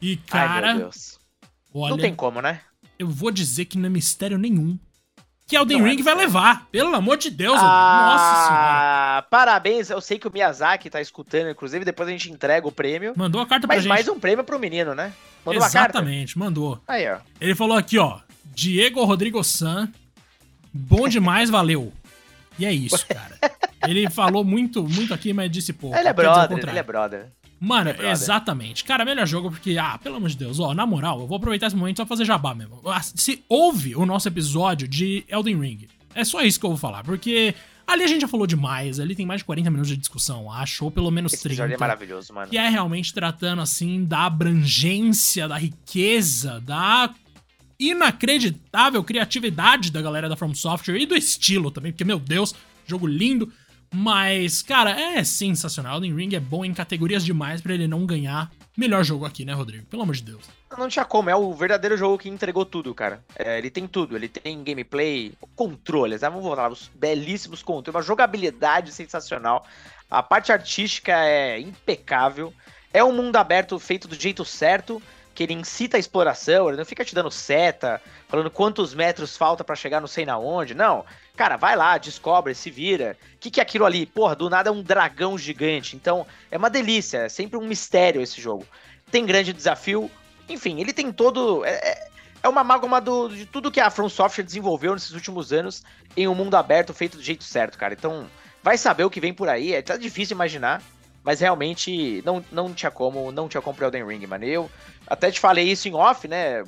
E, 0.00 0.12
Ai, 0.12 0.18
cara, 0.26 0.74
meu 0.74 0.82
Deus. 0.84 1.18
olha, 1.74 1.90
Não 1.90 1.98
tem 1.98 2.14
como, 2.14 2.40
né? 2.40 2.60
eu 2.98 3.08
vou 3.08 3.30
dizer 3.30 3.64
que 3.66 3.76
não 3.76 3.86
é 3.86 3.90
mistério 3.90 4.38
nenhum 4.38 4.78
que 5.46 5.56
Elden 5.56 5.78
Não 5.78 5.86
é 5.86 5.90
Ring 5.90 6.02
vai 6.02 6.14
mistério. 6.14 6.20
levar. 6.34 6.66
Pelo 6.72 6.94
amor 6.94 7.16
de 7.18 7.30
Deus, 7.30 7.54
Rodrigo. 7.54 7.72
nossa 7.74 8.46
senhora. 8.46 9.18
Ah, 9.18 9.26
parabéns. 9.30 9.90
Eu 9.90 10.00
sei 10.00 10.18
que 10.18 10.26
o 10.26 10.32
Miyazaki 10.32 10.88
tá 10.88 11.00
escutando, 11.00 11.50
inclusive 11.50 11.84
depois 11.84 12.08
a 12.08 12.12
gente 12.12 12.30
entrega 12.32 12.66
o 12.66 12.72
prêmio. 12.72 13.12
Mandou 13.16 13.40
a 13.40 13.46
carta 13.46 13.66
pra 13.66 13.76
Mas 13.76 13.82
gente. 13.84 13.88
mais 13.90 14.08
um 14.08 14.18
prêmio 14.18 14.42
pro 14.44 14.58
menino, 14.58 14.94
né? 14.94 15.12
Mandou. 15.54 15.66
Exatamente, 15.66 16.38
mandou. 16.38 16.80
Aí, 16.86 17.08
ó. 17.08 17.18
Ele 17.40 17.54
falou 17.54 17.76
aqui, 17.76 17.98
ó. 17.98 18.20
Diego 18.54 19.04
Rodrigo 19.04 19.42
San. 19.44 19.88
Bom 20.72 21.08
demais, 21.08 21.48
valeu. 21.50 21.92
E 22.58 22.64
é 22.66 22.72
isso, 22.72 23.06
cara. 23.06 23.38
Ele 23.86 24.08
falou 24.10 24.42
muito, 24.42 24.82
muito 24.82 25.12
aqui, 25.12 25.32
mas 25.32 25.50
disse 25.50 25.72
pouco. 25.72 25.96
Ele 25.96 26.08
é 26.08 26.12
brother, 26.12 26.58
ele 26.58 26.78
é 26.78 26.82
brother. 26.82 27.26
Mano, 27.58 27.90
é 27.90 28.10
exatamente. 28.10 28.84
Cara, 28.84 29.04
melhor 29.04 29.26
jogo 29.26 29.50
porque, 29.50 29.78
ah, 29.78 29.98
pelo 30.02 30.16
amor 30.16 30.28
de 30.28 30.36
Deus, 30.36 30.60
ó, 30.60 30.74
na 30.74 30.84
moral, 30.84 31.20
eu 31.20 31.26
vou 31.26 31.36
aproveitar 31.36 31.68
esse 31.68 31.76
momento 31.76 31.98
só 31.98 32.04
pra 32.04 32.08
fazer 32.16 32.24
jabá 32.24 32.54
mesmo. 32.54 32.80
Ah, 32.86 33.00
Se 33.02 33.42
ouve 33.48 33.94
o 33.96 34.04
nosso 34.04 34.28
episódio 34.28 34.86
de 34.86 35.24
Elden 35.28 35.58
Ring, 35.60 35.88
é 36.14 36.24
só 36.24 36.42
isso 36.42 36.58
que 36.60 36.66
eu 36.66 36.70
vou 36.70 36.78
falar, 36.78 37.02
porque 37.04 37.54
ali 37.86 38.02
a 38.02 38.06
gente 38.06 38.20
já 38.22 38.28
falou 38.28 38.46
demais, 38.46 38.98
ali 38.98 39.14
tem 39.14 39.24
mais 39.24 39.40
de 39.40 39.44
40 39.44 39.70
minutos 39.70 39.88
de 39.88 39.96
discussão, 39.96 40.50
acho, 40.50 40.84
ou 40.84 40.90
pelo 40.90 41.10
menos 41.10 41.32
Esse 41.32 41.42
30. 41.42 41.54
episódio 41.54 41.74
é 41.74 41.78
maravilhoso, 41.78 42.34
mano. 42.34 42.50
Que 42.50 42.58
é 42.58 42.68
realmente 42.68 43.14
tratando, 43.14 43.62
assim, 43.62 44.04
da 44.04 44.26
abrangência, 44.26 45.46
da 45.48 45.56
riqueza, 45.56 46.60
da 46.60 47.14
inacreditável 47.78 49.04
criatividade 49.04 49.90
da 49.90 50.00
galera 50.00 50.28
da 50.28 50.36
From 50.36 50.54
Software 50.54 50.98
e 50.98 51.06
do 51.06 51.14
estilo 51.14 51.70
também, 51.70 51.92
porque, 51.92 52.04
meu 52.04 52.18
Deus, 52.18 52.54
jogo 52.86 53.06
lindo. 53.06 53.52
Mas, 53.94 54.62
cara, 54.62 54.90
é 54.90 55.22
sensacional. 55.22 55.96
Elden 55.96 56.14
Ring 56.14 56.34
é 56.34 56.40
bom 56.40 56.64
em 56.64 56.74
categorias 56.74 57.24
demais 57.24 57.60
pra 57.60 57.72
ele 57.72 57.86
não 57.86 58.04
ganhar 58.04 58.50
melhor 58.76 59.04
jogo 59.04 59.24
aqui, 59.24 59.44
né, 59.44 59.52
Rodrigo? 59.52 59.86
Pelo 59.86 60.02
amor 60.02 60.14
de 60.14 60.22
Deus. 60.22 60.44
Não 60.76 60.88
tinha 60.88 61.04
como, 61.04 61.30
é 61.30 61.36
o 61.36 61.52
verdadeiro 61.54 61.96
jogo 61.96 62.18
que 62.18 62.28
entregou 62.28 62.64
tudo, 62.64 62.94
cara. 62.94 63.24
É, 63.36 63.58
ele 63.58 63.70
tem 63.70 63.86
tudo, 63.86 64.16
ele 64.16 64.28
tem 64.28 64.62
gameplay, 64.62 65.32
controles, 65.54 66.20
né? 66.20 66.28
vamos 66.28 66.56
lá, 66.56 66.68
os 66.68 66.90
belíssimos 66.94 67.62
controles, 67.62 67.96
uma 67.96 68.02
jogabilidade 68.02 68.92
sensacional. 68.92 69.64
A 70.10 70.22
parte 70.22 70.52
artística 70.52 71.12
é 71.12 71.58
impecável. 71.58 72.52
É 72.92 73.02
um 73.02 73.12
mundo 73.12 73.36
aberto 73.36 73.78
feito 73.78 74.08
do 74.08 74.14
jeito 74.14 74.44
certo, 74.44 75.02
que 75.36 75.42
ele 75.42 75.52
incita 75.52 75.98
a 75.98 76.00
exploração, 76.00 76.66
ele 76.66 76.78
não 76.78 76.84
fica 76.84 77.04
te 77.04 77.14
dando 77.14 77.30
seta, 77.30 78.00
falando 78.26 78.50
quantos 78.50 78.94
metros 78.94 79.36
falta 79.36 79.62
pra 79.62 79.76
chegar 79.76 80.00
não 80.00 80.08
sei 80.08 80.24
na 80.24 80.38
onde. 80.38 80.74
Não. 80.74 81.04
Cara, 81.36 81.58
vai 81.58 81.76
lá, 81.76 81.98
descobre, 81.98 82.54
se 82.54 82.70
vira. 82.70 83.18
O 83.34 83.38
que, 83.38 83.50
que 83.50 83.60
é 83.60 83.62
aquilo 83.62 83.84
ali? 83.84 84.06
Porra, 84.06 84.34
do 84.34 84.48
nada 84.48 84.70
é 84.70 84.72
um 84.72 84.82
dragão 84.82 85.36
gigante. 85.36 85.94
Então, 85.94 86.26
é 86.50 86.56
uma 86.56 86.70
delícia, 86.70 87.18
é 87.18 87.28
sempre 87.28 87.58
um 87.58 87.66
mistério 87.66 88.22
esse 88.22 88.40
jogo. 88.40 88.66
Tem 89.10 89.26
grande 89.26 89.52
desafio, 89.52 90.10
enfim, 90.48 90.80
ele 90.80 90.92
tem 90.94 91.12
todo. 91.12 91.64
É, 91.66 91.70
é- 91.70 92.08
é 92.42 92.48
uma 92.48 92.60
amálgama 92.60 93.00
do, 93.00 93.28
de 93.28 93.44
tudo 93.44 93.72
que 93.72 93.80
a 93.80 93.90
From 93.90 94.08
Software 94.08 94.44
desenvolveu 94.44 94.94
nesses 94.94 95.10
últimos 95.10 95.52
anos 95.52 95.82
em 96.16 96.28
um 96.28 96.34
mundo 96.34 96.54
aberto 96.54 96.94
feito 96.94 97.16
do 97.16 97.22
jeito 97.22 97.42
certo, 97.44 97.76
cara. 97.76 97.92
Então, 97.92 98.30
vai 98.62 98.78
saber 98.78 99.04
o 99.04 99.10
que 99.10 99.20
vem 99.20 99.34
por 99.34 99.48
aí. 99.48 99.74
É 99.74 99.82
tá 99.82 99.96
difícil 99.96 100.34
imaginar, 100.34 100.80
mas 101.26 101.40
realmente 101.40 102.22
não, 102.24 102.42
não 102.52 102.72
tinha 102.72 102.88
como, 102.88 103.32
não 103.32 103.48
tinha 103.48 103.60
como 103.60 103.76
pro 103.76 103.86
Elden 103.86 104.06
Ring, 104.06 104.24
mano. 104.28 104.44
Eu 104.44 104.70
até 105.08 105.28
te 105.28 105.40
falei 105.40 105.68
isso 105.68 105.88
em 105.88 105.92
off, 105.92 106.28
né? 106.28 106.62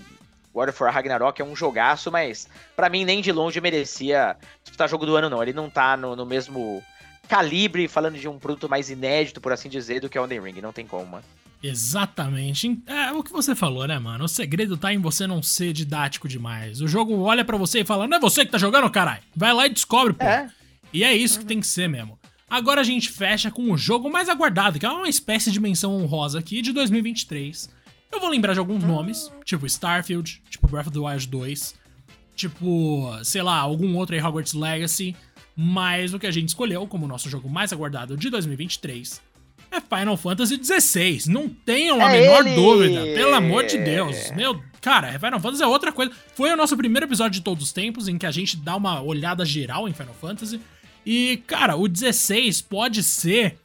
God 0.53 0.71
of 0.71 0.83
War 0.83 0.93
Ragnarok 0.93 1.41
é 1.41 1.45
um 1.45 1.55
jogaço, 1.55 2.11
mas 2.11 2.49
pra 2.75 2.89
mim 2.89 3.05
nem 3.05 3.23
de 3.23 3.31
longe 3.31 3.61
merecia 3.61 4.37
disputar 4.65 4.89
jogo 4.89 5.07
do 5.07 5.15
ano, 5.15 5.31
não. 5.31 5.41
Ele 5.41 5.53
não 5.53 5.71
tá 5.71 5.97
no, 5.97 6.17
no 6.17 6.27
mesmo 6.27 6.83
calibre, 7.29 7.87
falando 7.87 8.19
de 8.19 8.27
um 8.27 8.37
produto 8.37 8.69
mais 8.69 8.91
inédito, 8.91 9.41
por 9.41 9.53
assim 9.53 9.69
dizer, 9.69 10.01
do 10.01 10.09
que 10.09 10.19
Elden 10.19 10.41
Ring. 10.41 10.61
Não 10.61 10.73
tem 10.73 10.85
como, 10.85 11.07
mano. 11.07 11.25
Exatamente. 11.63 12.83
É 12.85 13.13
o 13.13 13.23
que 13.23 13.31
você 13.31 13.55
falou, 13.55 13.87
né, 13.87 13.97
mano? 14.01 14.25
O 14.25 14.29
segredo 14.29 14.77
tá 14.77 14.93
em 14.93 14.99
você 14.99 15.25
não 15.25 15.41
ser 15.41 15.73
didático 15.73 16.27
demais. 16.27 16.81
O 16.81 16.89
jogo 16.89 17.17
olha 17.21 17.45
pra 17.45 17.57
você 17.57 17.81
e 17.81 17.85
fala: 17.85 18.09
Não 18.09 18.17
é 18.17 18.21
você 18.21 18.45
que 18.45 18.51
tá 18.51 18.59
jogando, 18.59 18.91
caralho? 18.91 19.23
Vai 19.37 19.53
lá 19.53 19.67
e 19.67 19.71
descobre, 19.71 20.15
pô. 20.15 20.25
É. 20.25 20.51
E 20.93 21.05
é 21.05 21.15
isso 21.15 21.39
que 21.39 21.45
tem 21.45 21.61
que 21.61 21.67
ser 21.67 21.89
mesmo. 21.89 22.18
Agora 22.51 22.81
a 22.81 22.85
gente 22.85 23.11
fecha 23.11 23.51
com 23.51 23.71
o 23.71 23.77
jogo 23.77 24.11
mais 24.11 24.29
aguardado, 24.29 24.79
que 24.79 24.87
é 24.87 24.89
uma 24.91 25.09
espécie 25.09 25.51
de 25.51 25.61
menção 25.61 25.95
honrosa 25.95 26.39
aqui 26.39 26.63
de 26.63 26.73
2023. 26.73 27.69
Eu 28.11 28.21
vou 28.21 28.31
lembrar 28.31 28.55
de 28.55 28.59
alguns 28.59 28.83
nomes, 28.83 29.31
tipo 29.45 29.67
Starfield, 29.67 30.41
tipo 30.49 30.67
Breath 30.67 30.87
of 30.87 30.99
the 30.99 31.05
Wild 31.05 31.27
2, 31.29 31.75
tipo, 32.35 33.11
sei 33.23 33.43
lá, 33.43 33.57
algum 33.59 33.95
outro 33.97 34.15
aí, 34.15 34.23
Hogwarts 34.23 34.55
Legacy. 34.55 35.15
Mas 35.55 36.15
o 36.15 36.19
que 36.19 36.27
a 36.27 36.31
gente 36.31 36.49
escolheu 36.49 36.87
como 36.87 37.07
nosso 37.09 37.29
jogo 37.29 37.51
mais 37.51 37.73
aguardado 37.73 38.17
de 38.17 38.31
2023 38.31 39.21
é 39.73 39.81
Final 39.81 40.17
Fantasy 40.17 40.59
XVI. 40.63 41.21
Não 41.31 41.49
tenham 41.49 42.01
a 42.01 42.11
É 42.15 42.21
menor 42.21 42.47
ele! 42.47 42.55
dúvida, 42.55 43.03
pelo 43.15 43.35
amor 43.35 43.67
de 43.67 43.77
Deus. 43.77 44.31
Meu, 44.37 44.63
cara, 44.81 45.19
Final 45.19 45.41
Fantasy 45.41 45.63
é 45.63 45.67
outra 45.67 45.93
coisa. 45.93 46.13
Foi 46.35 46.51
o 46.53 46.57
nosso 46.57 46.77
primeiro 46.77 47.07
episódio 47.07 47.33
de 47.33 47.43
todos 47.43 47.65
os 47.65 47.73
tempos 47.73 48.07
em 48.09 48.17
que 48.17 48.25
a 48.25 48.31
gente 48.31 48.57
dá 48.57 48.77
uma 48.77 49.03
olhada 49.03 49.45
geral 49.45 49.89
em 49.89 49.93
Final 49.93 50.15
Fantasy. 50.15 50.61
E, 51.05 51.39
cara, 51.47 51.77
o 51.77 51.89
16 51.89 52.61
pode 52.63 53.03
ser 53.03 53.59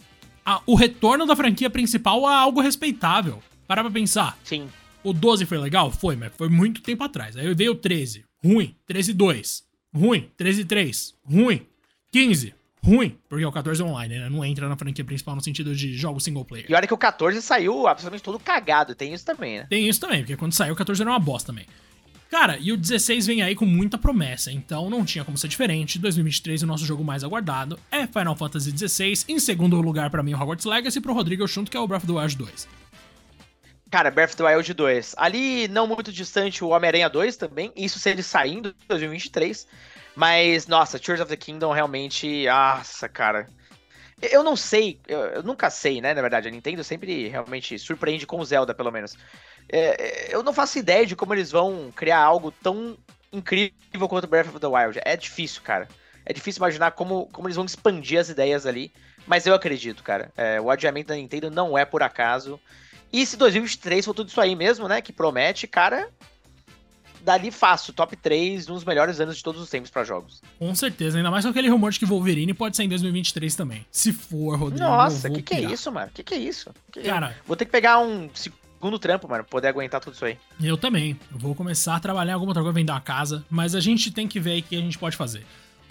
a- 0.45 0.61
o 0.65 0.75
retorno 0.75 1.25
da 1.25 1.35
franquia 1.35 1.69
principal 1.69 2.25
a 2.25 2.37
algo 2.37 2.61
respeitável. 2.61 3.41
Para 3.67 3.81
pra 3.83 3.91
pensar. 3.91 4.37
Sim. 4.43 4.69
O 5.03 5.13
12 5.13 5.45
foi 5.45 5.57
legal? 5.57 5.91
Foi, 5.91 6.15
mas 6.15 6.31
foi 6.37 6.49
muito 6.49 6.81
tempo 6.81 7.03
atrás. 7.03 7.35
Aí 7.35 7.53
veio 7.53 7.71
o 7.71 7.75
13. 7.75 8.23
Ruim. 8.43 8.75
13 8.85 9.13
2. 9.13 9.63
Ruim. 9.93 10.29
13 10.37 10.65
3. 10.65 11.13
Ruim. 11.25 11.65
15. 12.11 12.53
Ruim. 12.83 13.17
Porque 13.29 13.45
o 13.45 13.51
14 13.51 13.81
é 13.81 13.85
online, 13.85 14.19
né? 14.19 14.29
Não 14.29 14.43
entra 14.43 14.67
na 14.67 14.75
franquia 14.77 15.03
principal 15.05 15.35
no 15.35 15.41
sentido 15.41 15.73
de 15.75 15.93
jogo 15.93 16.19
single 16.19 16.43
player. 16.45 16.65
E 16.69 16.75
olha 16.75 16.85
que 16.87 16.93
o 16.93 16.97
14 16.97 17.41
saiu 17.41 17.87
absolutamente 17.87 18.23
todo 18.23 18.37
cagado, 18.39 18.93
tem 18.93 19.13
isso 19.13 19.25
também, 19.25 19.59
né? 19.59 19.67
Tem 19.69 19.87
isso 19.87 19.99
também, 19.99 20.19
porque 20.19 20.35
quando 20.35 20.53
saiu 20.53 20.73
o 20.73 20.77
14 20.77 21.01
era 21.01 21.11
uma 21.11 21.19
bosta 21.19 21.47
também. 21.47 21.65
Cara, 22.33 22.57
e 22.59 22.71
o 22.71 22.77
16 22.77 23.27
vem 23.27 23.43
aí 23.43 23.53
com 23.53 23.63
muita 23.63 23.95
promessa, 23.95 24.51
então 24.51 24.89
não 24.89 25.05
tinha 25.05 25.23
como 25.23 25.37
ser 25.37 25.47
diferente. 25.47 25.99
2023 25.99 26.63
o 26.63 26.65
nosso 26.65 26.83
jogo 26.83 27.03
mais 27.03 27.23
aguardado 27.23 27.79
é 27.91 28.07
Final 28.07 28.35
Fantasy 28.35 28.75
XVI, 28.75 29.25
em 29.29 29.37
segundo 29.37 29.79
lugar 29.79 30.09
para 30.09 30.23
mim 30.23 30.33
Hogwarts 30.33 30.65
Legacy 30.65 30.99
pro 30.99 31.13
Rodrigo 31.13 31.45
Junto 31.45 31.69
que 31.69 31.77
é 31.77 31.79
o 31.79 31.85
Breath 31.85 32.05
of 32.05 32.11
the 32.11 32.19
Wild 32.19 32.35
2. 32.35 32.67
Cara, 33.91 34.09
Breath 34.09 34.31
of 34.31 34.37
the 34.37 34.43
Wild 34.45 34.73
2. 34.73 35.13
Ali, 35.15 35.67
não 35.67 35.85
muito 35.85 36.11
distante, 36.11 36.63
o 36.63 36.69
Homem-Aranha 36.69 37.07
2 37.07 37.37
também. 37.37 37.71
Isso 37.75 37.99
se 37.99 38.09
ele 38.09 38.23
saindo 38.23 38.69
em 38.69 38.87
2023. 38.87 39.67
Mas, 40.15 40.65
nossa, 40.65 40.97
Tears 40.97 41.21
of 41.21 41.29
the 41.29 41.37
Kingdom 41.37 41.71
realmente. 41.71 42.47
Nossa, 42.47 43.07
cara. 43.07 43.47
Eu 44.31 44.41
não 44.41 44.55
sei, 44.55 44.99
eu, 45.07 45.19
eu, 45.19 45.43
nunca 45.43 45.69
sei, 45.69 46.01
né? 46.01 46.13
Na 46.13 46.21
verdade, 46.21 46.47
a 46.47 46.51
Nintendo 46.51 46.83
sempre 46.83 47.27
realmente 47.27 47.77
surpreende 47.77 48.25
com 48.25 48.39
o 48.39 48.45
Zelda, 48.45 48.73
pelo 48.73 48.89
menos. 48.89 49.15
É, 49.69 49.79
é, 49.79 50.35
eu 50.35 50.43
não 50.43 50.53
faço 50.53 50.77
ideia 50.77 51.05
de 51.05 51.15
como 51.15 51.33
eles 51.33 51.51
vão 51.51 51.91
criar 51.95 52.19
algo 52.19 52.51
tão 52.51 52.97
incrível 53.31 54.07
quanto 54.07 54.27
Breath 54.27 54.47
of 54.47 54.59
the 54.59 54.67
Wild. 54.67 54.99
É 55.03 55.15
difícil, 55.17 55.61
cara. 55.61 55.87
É 56.25 56.31
difícil 56.31 56.59
imaginar 56.59 56.91
como, 56.91 57.27
como 57.31 57.47
eles 57.47 57.55
vão 57.55 57.65
expandir 57.65 58.19
as 58.19 58.29
ideias 58.29 58.65
ali. 58.65 58.91
Mas 59.25 59.45
eu 59.45 59.53
acredito, 59.53 60.03
cara. 60.03 60.31
É, 60.37 60.59
o 60.59 60.69
adiamento 60.69 61.09
da 61.09 61.15
Nintendo 61.15 61.49
não 61.49 61.77
é 61.77 61.85
por 61.85 62.03
acaso. 62.03 62.59
E 63.11 63.25
se 63.25 63.37
2023 63.37 64.05
for 64.05 64.13
tudo 64.13 64.29
isso 64.29 64.41
aí 64.41 64.55
mesmo, 64.55 64.87
né? 64.87 65.01
Que 65.01 65.13
promete, 65.13 65.67
cara, 65.67 66.09
dali 67.23 67.51
fácil, 67.51 67.93
top 67.93 68.15
3, 68.15 68.69
um 68.69 68.73
dos 68.73 68.83
melhores 68.83 69.19
anos 69.19 69.37
de 69.37 69.43
todos 69.43 69.61
os 69.61 69.69
tempos 69.69 69.89
para 69.89 70.03
jogos. 70.03 70.41
Com 70.59 70.75
certeza, 70.75 71.17
ainda 71.17 71.31
mais 71.31 71.45
com 71.45 71.51
aquele 71.51 71.69
rumor 71.69 71.91
de 71.91 71.99
que 71.99 72.05
Wolverine 72.05 72.53
pode 72.53 72.75
sair 72.75 72.87
em 72.87 72.89
2023 72.89 73.55
também. 73.55 73.85
Se 73.91 74.11
for, 74.11 74.57
Rodrigo. 74.57 74.83
Nossa, 74.83 75.29
que 75.29 75.41
que 75.41 75.53
é 75.53 75.61
isso, 75.61 75.91
mano? 75.91 76.11
Que 76.13 76.23
que 76.23 76.33
é 76.33 76.37
isso? 76.37 76.71
Que... 76.91 77.03
Cara, 77.03 77.35
vou 77.45 77.55
ter 77.55 77.65
que 77.65 77.71
pegar 77.71 77.99
um 77.99 78.29
segundo 78.83 78.99
trampo, 78.99 79.29
mano, 79.29 79.45
poder 79.45 79.69
aguentar 79.69 80.01
tudo 80.01 80.13
isso 80.13 80.25
aí. 80.25 80.37
Eu 80.61 80.75
também. 80.75 81.17
Eu 81.31 81.39
vou 81.39 81.55
começar 81.55 81.95
a 81.95 81.99
trabalhar 82.01 82.33
alguma 82.33 82.49
outra 82.49 82.61
coisa, 82.61 82.75
vender 82.75 82.91
uma 82.91 82.99
casa, 82.99 83.45
mas 83.49 83.75
a 83.75 83.79
gente 83.79 84.11
tem 84.11 84.27
que 84.27 84.41
ver 84.41 84.51
aí 84.51 84.59
o 84.59 84.63
que 84.63 84.75
a 84.75 84.81
gente 84.81 84.99
pode 84.99 85.15
fazer. 85.15 85.45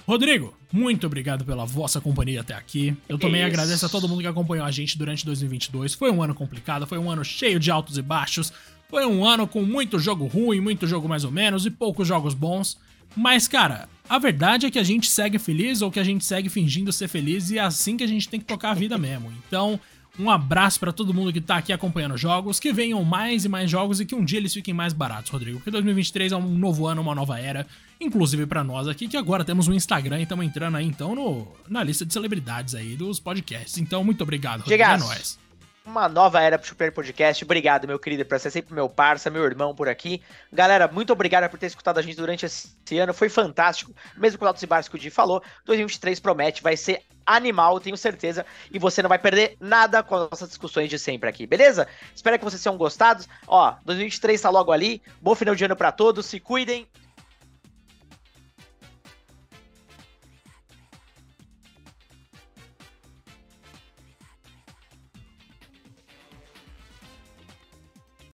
Rodrigo, 0.06 0.54
muito 0.70 1.06
obrigado 1.06 1.42
pela 1.42 1.64
vossa 1.64 2.02
companhia 2.02 2.42
até 2.42 2.54
aqui. 2.54 2.94
Eu 3.08 3.18
também 3.18 3.40
Isso. 3.40 3.46
agradeço 3.46 3.86
a 3.86 3.88
todo 3.88 4.06
mundo 4.06 4.20
que 4.20 4.26
acompanhou 4.26 4.66
a 4.66 4.70
gente 4.70 4.98
durante 4.98 5.24
2022. 5.24 5.94
Foi 5.94 6.10
um 6.10 6.22
ano 6.22 6.34
complicado, 6.34 6.86
foi 6.86 6.98
um 6.98 7.10
ano 7.10 7.24
cheio 7.24 7.58
de 7.58 7.70
altos 7.70 7.96
e 7.96 8.02
baixos. 8.02 8.52
Foi 8.90 9.06
um 9.06 9.24
ano 9.24 9.46
com 9.46 9.62
muito 9.62 9.98
jogo 9.98 10.26
ruim, 10.26 10.60
muito 10.60 10.86
jogo 10.86 11.08
mais 11.08 11.24
ou 11.24 11.30
menos 11.30 11.64
e 11.64 11.70
poucos 11.70 12.06
jogos 12.06 12.34
bons. 12.34 12.76
Mas, 13.16 13.48
cara, 13.48 13.88
a 14.06 14.18
verdade 14.18 14.66
é 14.66 14.70
que 14.70 14.78
a 14.78 14.84
gente 14.84 15.08
segue 15.08 15.38
feliz 15.38 15.80
ou 15.80 15.90
que 15.90 16.00
a 16.00 16.04
gente 16.04 16.26
segue 16.26 16.50
fingindo 16.50 16.92
ser 16.92 17.08
feliz 17.08 17.50
e 17.50 17.56
é 17.56 17.62
assim 17.62 17.96
que 17.96 18.04
a 18.04 18.08
gente 18.08 18.28
tem 18.28 18.38
que 18.38 18.46
tocar 18.46 18.72
a 18.72 18.74
vida 18.74 18.98
mesmo. 18.98 19.32
Então, 19.46 19.80
um 20.18 20.30
abraço 20.30 20.78
para 20.78 20.92
todo 20.92 21.14
mundo 21.14 21.32
que 21.32 21.40
tá 21.40 21.56
aqui 21.56 21.72
acompanhando 21.72 22.16
jogos, 22.16 22.60
que 22.60 22.72
venham 22.72 23.02
mais 23.04 23.44
e 23.44 23.48
mais 23.48 23.70
jogos 23.70 24.00
e 24.00 24.06
que 24.06 24.14
um 24.14 24.24
dia 24.24 24.38
eles 24.38 24.52
fiquem 24.52 24.74
mais 24.74 24.92
baratos, 24.92 25.30
Rodrigo. 25.30 25.58
Porque 25.58 25.70
2023 25.70 26.32
é 26.32 26.36
um 26.36 26.58
novo 26.58 26.86
ano, 26.86 27.00
uma 27.00 27.14
nova 27.14 27.38
era, 27.38 27.66
inclusive 28.00 28.46
para 28.46 28.62
nós 28.62 28.88
aqui, 28.88 29.08
que 29.08 29.16
agora 29.16 29.44
temos 29.44 29.68
um 29.68 29.72
Instagram 29.72 30.20
e 30.20 30.22
estamos 30.24 30.44
entrando 30.44 30.76
aí 30.76 30.86
então 30.86 31.14
no, 31.14 31.48
na 31.68 31.82
lista 31.82 32.04
de 32.04 32.12
celebridades 32.12 32.74
aí 32.74 32.94
dos 32.94 33.18
podcasts. 33.18 33.78
Então, 33.78 34.04
muito 34.04 34.22
obrigado, 34.22 34.60
Rodrigo. 34.60 34.82
É 34.82 34.98
nóis 34.98 35.41
uma 35.84 36.08
nova 36.08 36.40
era 36.40 36.58
pro 36.58 36.68
Super 36.68 36.92
Podcast. 36.92 37.44
Obrigado, 37.44 37.86
meu 37.86 37.98
querido, 37.98 38.24
por 38.24 38.38
ser 38.38 38.50
sempre 38.50 38.74
meu 38.74 38.88
parça, 38.88 39.30
meu 39.30 39.44
irmão 39.44 39.74
por 39.74 39.88
aqui. 39.88 40.22
Galera, 40.52 40.88
muito 40.88 41.12
obrigado 41.12 41.48
por 41.50 41.58
ter 41.58 41.66
escutado 41.66 41.98
a 41.98 42.02
gente 42.02 42.16
durante 42.16 42.46
esse 42.46 42.98
ano. 42.98 43.12
Foi 43.12 43.28
fantástico. 43.28 43.92
Mesmo 44.16 44.38
com 44.38 44.44
o 44.44 44.48
Altos 44.48 44.62
e 44.62 44.66
que 44.66 44.96
o 44.96 44.98
Di 44.98 45.10
falou, 45.10 45.42
2023 45.64 46.20
promete, 46.20 46.62
vai 46.62 46.76
ser 46.76 47.02
animal, 47.26 47.80
tenho 47.80 47.96
certeza. 47.96 48.46
E 48.70 48.78
você 48.78 49.02
não 49.02 49.08
vai 49.08 49.18
perder 49.18 49.56
nada 49.60 50.02
com 50.02 50.14
as 50.14 50.30
nossas 50.30 50.48
discussões 50.48 50.88
de 50.88 50.98
sempre 50.98 51.28
aqui, 51.28 51.46
beleza? 51.46 51.86
Espero 52.14 52.38
que 52.38 52.44
vocês 52.44 52.62
tenham 52.62 52.76
gostado. 52.76 53.24
Ó, 53.46 53.74
2023 53.84 54.40
tá 54.40 54.50
logo 54.50 54.72
ali. 54.72 55.02
Bom 55.20 55.34
final 55.34 55.54
de 55.54 55.64
ano 55.64 55.76
para 55.76 55.92
todos. 55.92 56.26
Se 56.26 56.38
cuidem 56.38 56.86